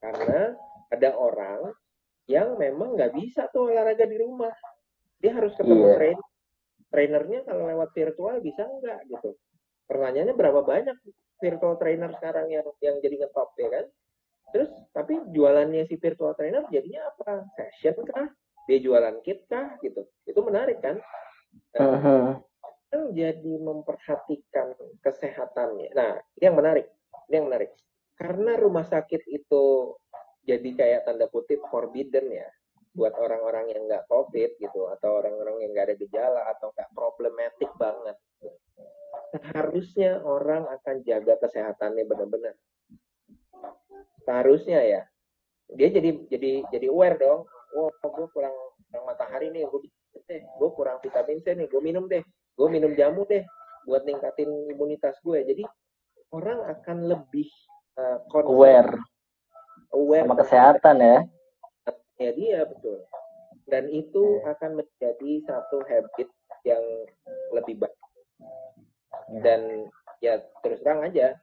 karena 0.00 0.56
ada 0.90 1.10
orang 1.14 1.70
yang 2.26 2.56
memang 2.56 2.98
nggak 2.98 3.12
bisa 3.14 3.46
tuh 3.54 3.70
olahraga 3.70 4.06
di 4.06 4.18
rumah. 4.18 4.52
Dia 5.20 5.36
harus 5.36 5.52
ketemu 5.54 5.84
yeah. 5.86 5.96
trainer 5.96 6.28
trainernya 6.90 7.40
kalau 7.46 7.70
lewat 7.70 7.90
virtual 7.94 8.42
bisa 8.42 8.66
enggak 8.66 8.98
gitu. 9.06 9.38
Pertanyaannya 9.86 10.34
berapa 10.34 10.60
banyak 10.66 10.96
virtual 11.38 11.78
trainer 11.78 12.10
sekarang 12.18 12.50
yang 12.50 12.66
yang 12.82 12.98
jadi 12.98 13.26
ngetop 13.26 13.54
ya 13.58 13.68
kan? 13.70 13.86
Terus 14.50 14.70
tapi 14.90 15.14
jualannya 15.30 15.86
si 15.86 15.94
virtual 15.98 16.34
trainer 16.34 16.66
jadinya 16.74 17.06
apa? 17.14 17.46
Session 17.54 18.02
kah? 18.02 18.26
Dia 18.66 18.78
jualan 18.82 19.22
kit 19.22 19.46
kah? 19.46 19.78
Gitu. 19.78 20.02
Itu 20.26 20.42
menarik 20.42 20.82
kan? 20.82 20.98
Nah, 21.78 21.86
uh-huh. 21.94 22.26
kan 22.90 23.02
jadi 23.14 23.54
memperhatikan 23.62 24.74
kesehatannya. 25.02 25.94
Nah 25.94 26.18
ini 26.38 26.44
yang 26.50 26.58
menarik. 26.58 26.90
Ini 27.30 27.34
yang 27.38 27.46
menarik 27.46 27.70
karena 28.20 28.52
rumah 28.60 28.84
sakit 28.84 29.24
itu 29.32 29.96
jadi 30.44 30.68
kayak 30.76 31.00
tanda 31.08 31.24
kutip 31.32 31.64
forbidden 31.72 32.28
ya 32.28 32.44
buat 32.92 33.16
orang-orang 33.16 33.72
yang 33.72 33.88
nggak 33.88 34.04
covid 34.12 34.60
gitu 34.60 34.92
atau 34.92 35.24
orang-orang 35.24 35.64
yang 35.64 35.70
nggak 35.72 35.88
ada 35.88 35.96
gejala 35.96 36.42
atau 36.52 36.68
nggak 36.74 36.90
problematik 36.92 37.70
banget. 37.80 38.18
Seharusnya 39.32 40.20
orang 40.26 40.68
akan 40.68 41.00
jaga 41.06 41.38
kesehatannya 41.40 42.04
benar-benar. 42.04 42.54
Seharusnya 44.26 44.84
ya. 44.84 45.02
Dia 45.70 45.88
jadi 45.88 46.10
jadi 46.28 46.66
jadi 46.68 46.86
aware 46.92 47.16
dong. 47.16 47.46
Oh 47.78 47.88
gue 47.88 48.26
kurang 48.34 48.52
kurang 48.90 49.04
matahari 49.06 49.48
nih 49.54 49.64
gue 49.64 49.80
gue 50.34 50.70
kurang 50.74 50.98
vitamin 51.00 51.40
C 51.40 51.54
nih 51.56 51.70
gue 51.70 51.80
minum 51.80 52.04
deh. 52.10 52.20
Gue 52.58 52.68
minum 52.68 52.90
jamu 52.98 53.24
deh 53.24 53.46
buat 53.88 54.04
ningkatin 54.04 54.50
imunitas 54.76 55.16
gue 55.24 55.40
jadi 55.40 55.64
orang 56.36 56.68
akan 56.68 57.08
lebih 57.08 57.48
uh, 58.00 58.42
aware 58.48 58.90
aware 59.92 60.24
sama 60.24 60.36
kesehatan 60.40 60.96
ya 61.00 61.18
ya 62.20 62.30
dia 62.36 62.60
betul 62.64 63.04
dan 63.68 63.86
itu 63.92 64.40
yeah. 64.40 64.52
akan 64.56 64.70
menjadi 64.82 65.32
satu 65.46 65.84
habit 65.86 66.28
yang 66.64 66.82
lebih 67.52 67.80
baik 67.80 67.96
yeah. 68.40 69.40
dan 69.44 69.60
ya 70.20 70.34
terus 70.64 70.80
terang 70.84 71.04
aja 71.04 71.36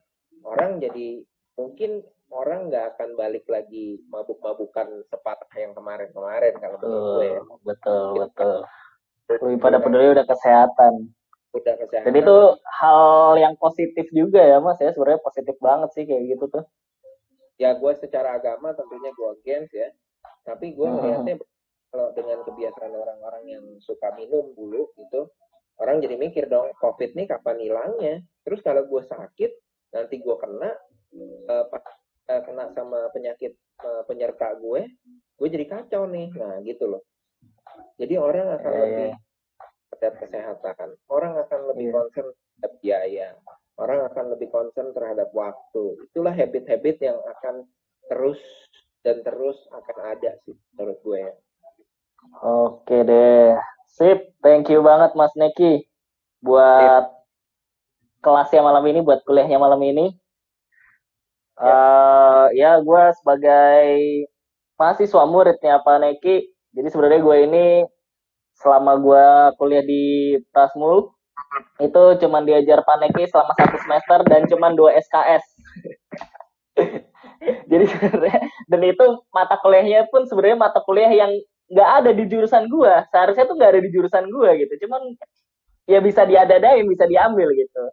orang 0.46 0.78
jadi 0.78 1.26
mungkin 1.58 2.06
orang 2.30 2.70
nggak 2.70 2.86
akan 2.96 3.10
balik 3.16 3.48
lagi 3.48 4.04
mabuk-mabukan 4.12 5.08
sepatah 5.08 5.52
yang 5.56 5.74
kemarin-kemarin 5.74 6.54
kalau 6.60 6.78
betul, 6.78 6.92
gue 6.92 7.26
ya. 7.26 7.42
Betul, 7.64 8.04
betul. 8.20 8.58
Lebih 9.28 9.58
pada 9.60 9.78
peduli 9.80 10.08
udah 10.12 10.26
kesehatan 10.28 10.94
udah 11.56 11.74
kesehatan. 11.80 12.07
Jadi 12.11 12.19
itu 12.24 12.38
hal 12.82 13.36
yang 13.40 13.53
positif 13.56 14.06
juga 14.11 14.41
ya 14.44 14.57
mas 14.60 14.80
ya 14.82 14.91
sebenarnya 14.91 15.22
positif 15.24 15.56
banget 15.64 15.90
sih 15.95 16.03
kayak 16.03 16.24
gitu 16.36 16.45
tuh. 16.52 16.65
Ya 17.57 17.74
gue 17.74 17.94
secara 17.98 18.38
agama 18.38 18.76
tentunya 18.76 19.10
gue 19.15 19.28
against 19.41 19.74
ya. 19.74 19.90
Tapi 20.44 20.76
gue 20.76 20.88
melihatnya 20.88 21.36
hmm. 21.40 21.48
kalau 21.91 22.07
dengan 22.15 22.40
kebiasaan 22.45 22.94
orang-orang 22.94 23.44
yang 23.48 23.64
suka 23.84 24.14
minum 24.15 24.53
dulu 24.56 24.91
gitu, 24.95 25.28
orang 25.82 25.99
jadi 25.99 26.15
mikir 26.15 26.48
dong, 26.48 26.72
COVID 26.80 27.18
nih 27.18 27.28
kapan 27.28 27.57
hilangnya? 27.60 28.15
Terus 28.48 28.64
kalau 28.64 28.88
gue 28.88 29.03
sakit, 29.03 29.52
nanti 29.91 30.24
gue 30.24 30.36
kena, 30.40 30.72
uh, 31.52 31.65
uh, 31.68 32.41
kena 32.48 32.72
sama 32.72 33.11
penyakit 33.11 33.60
uh, 33.84 34.07
penyerta 34.07 34.56
gue, 34.56 34.88
gue 35.36 35.48
jadi 35.52 35.65
kacau 35.68 36.07
nih. 36.07 36.32
Nah 36.32 36.64
gitu 36.64 36.88
loh. 36.88 37.03
Jadi 37.98 38.15
orang 38.15 38.61
akan 38.61 38.72
yeah, 38.72 38.84
lebih 38.86 39.10
yeah 39.11 39.27
terhadap 39.91 40.14
kesehatan. 40.19 40.89
Orang 41.07 41.39
akan 41.39 41.59
lebih 41.73 41.91
yeah. 41.91 41.95
concern 41.95 42.27
terhadap 42.34 42.73
biaya. 42.84 43.27
Orang 43.77 43.99
akan 44.09 44.26
lebih 44.34 44.49
concern 44.49 44.89
terhadap 44.91 45.30
waktu. 45.31 45.84
Itulah 46.09 46.34
habit-habit 46.34 46.97
yang 46.99 47.18
akan 47.38 47.69
terus 48.09 48.41
dan 49.05 49.22
terus 49.22 49.57
akan 49.72 49.97
ada 50.18 50.35
sih 50.43 50.57
menurut 50.73 50.97
gue. 51.05 51.23
Oke 52.41 53.05
deh. 53.05 53.55
Sip, 53.88 54.35
thank 54.43 54.68
you 54.68 54.84
banget 54.84 55.14
Mas 55.14 55.31
Neki 55.38 55.85
buat 56.41 57.07
Sip. 57.07 57.14
kelasnya 58.26 58.61
malam 58.65 58.84
ini, 58.89 58.99
buat 59.01 59.22
kuliahnya 59.23 59.57
malam 59.61 59.80
ini. 59.85 60.14
Ya, 61.57 61.73
uh, 61.73 62.45
ya 62.53 62.72
gue 62.77 63.03
sebagai 63.18 63.85
mahasiswa 64.77 65.26
muridnya 65.26 65.81
Pak 65.81 65.97
Neki, 66.05 66.35
jadi 66.77 66.88
sebenarnya 66.93 67.22
gue 67.26 67.38
ini 67.49 67.65
selama 68.58 68.98
gue 68.98 69.26
kuliah 69.62 69.84
di 69.86 70.36
Tasmul 70.50 71.14
itu 71.78 72.04
cuman 72.26 72.44
diajar 72.46 72.82
Pak 72.82 72.98
Neki 73.06 73.30
selama 73.30 73.54
satu 73.54 73.78
semester 73.82 74.20
dan 74.26 74.42
cuman 74.50 74.74
dua 74.74 74.98
SKS. 74.98 75.46
jadi 77.70 77.86
dan 78.70 78.82
itu 78.82 79.06
mata 79.30 79.56
kuliahnya 79.62 80.10
pun 80.10 80.26
sebenarnya 80.26 80.58
mata 80.58 80.82
kuliah 80.82 81.10
yang 81.10 81.32
nggak 81.70 81.90
ada 82.02 82.12
di 82.14 82.24
jurusan 82.26 82.66
gua. 82.70 83.06
Seharusnya 83.14 83.46
tuh 83.46 83.56
nggak 83.58 83.72
ada 83.78 83.82
di 83.82 83.90
jurusan 83.94 84.26
gua 84.34 84.58
gitu. 84.58 84.74
Cuman 84.86 85.02
ya 85.86 86.02
bisa 86.02 86.26
diadadain 86.26 86.86
bisa 86.90 87.06
diambil 87.06 87.54
gitu. 87.54 87.84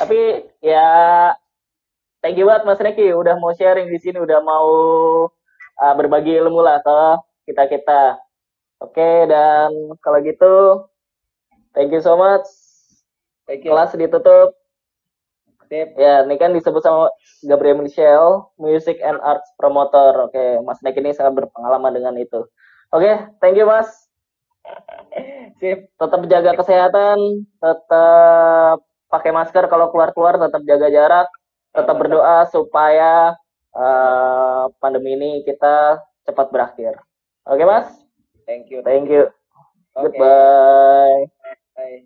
Tapi 0.00 0.48
ya 0.64 0.88
thank 2.24 2.40
you 2.40 2.48
banget 2.48 2.64
Mas 2.64 2.80
Reki 2.80 3.12
udah 3.12 3.36
mau 3.36 3.52
sharing 3.52 3.92
di 3.92 3.98
sini 4.00 4.16
udah 4.16 4.40
mau 4.40 4.68
uh, 5.80 5.94
berbagi 5.96 6.40
ilmu 6.40 6.60
lah 6.64 6.80
ke 6.80 6.98
kita 7.52 7.68
kita 7.68 8.00
oke 8.80 9.10
dan 9.28 9.70
kalau 10.00 10.18
gitu 10.24 10.54
thank 11.72 11.92
you 11.92 12.02
so 12.02 12.16
much 12.18 12.48
thank 13.46 13.62
you. 13.62 13.70
kelas 13.72 13.94
ditutup 13.94 14.60
Sip. 15.70 15.94
Ya, 15.94 16.26
ini 16.26 16.34
kan 16.34 16.50
disebut 16.50 16.82
sama 16.82 17.14
Gabriel 17.46 17.78
Michel, 17.78 18.50
Music 18.58 18.98
and 19.06 19.22
Arts 19.22 19.46
Promoter. 19.54 20.26
Oke, 20.26 20.58
Mas 20.66 20.82
Nek 20.82 20.98
ini 20.98 21.14
sangat 21.14 21.38
berpengalaman 21.38 21.94
dengan 21.94 22.18
itu. 22.18 22.42
Oke, 22.90 23.30
thank 23.38 23.54
you 23.54 23.70
Mas. 23.70 23.86
Sip. 25.62 25.86
Tetap 25.94 26.26
jaga 26.26 26.58
kesehatan, 26.58 27.46
tetap 27.62 28.82
pakai 29.06 29.30
masker 29.30 29.70
kalau 29.70 29.94
keluar-keluar, 29.94 30.42
tetap 30.42 30.58
jaga 30.66 30.90
jarak, 30.90 31.28
tetap 31.70 31.94
berdoa 31.94 32.50
supaya 32.50 33.38
uh, 33.70 34.66
pandemi 34.82 35.14
ini 35.14 35.30
kita 35.46 36.02
cepat 36.26 36.50
berakhir. 36.50 36.98
Oke, 37.46 37.62
Mas? 37.62 37.86
Thank 38.50 38.68
you. 38.68 38.82
Thank 38.82 39.08
you. 39.08 39.28
Okay. 39.96 40.18
Goodbye. 40.18 41.26
Bye. 41.76 42.02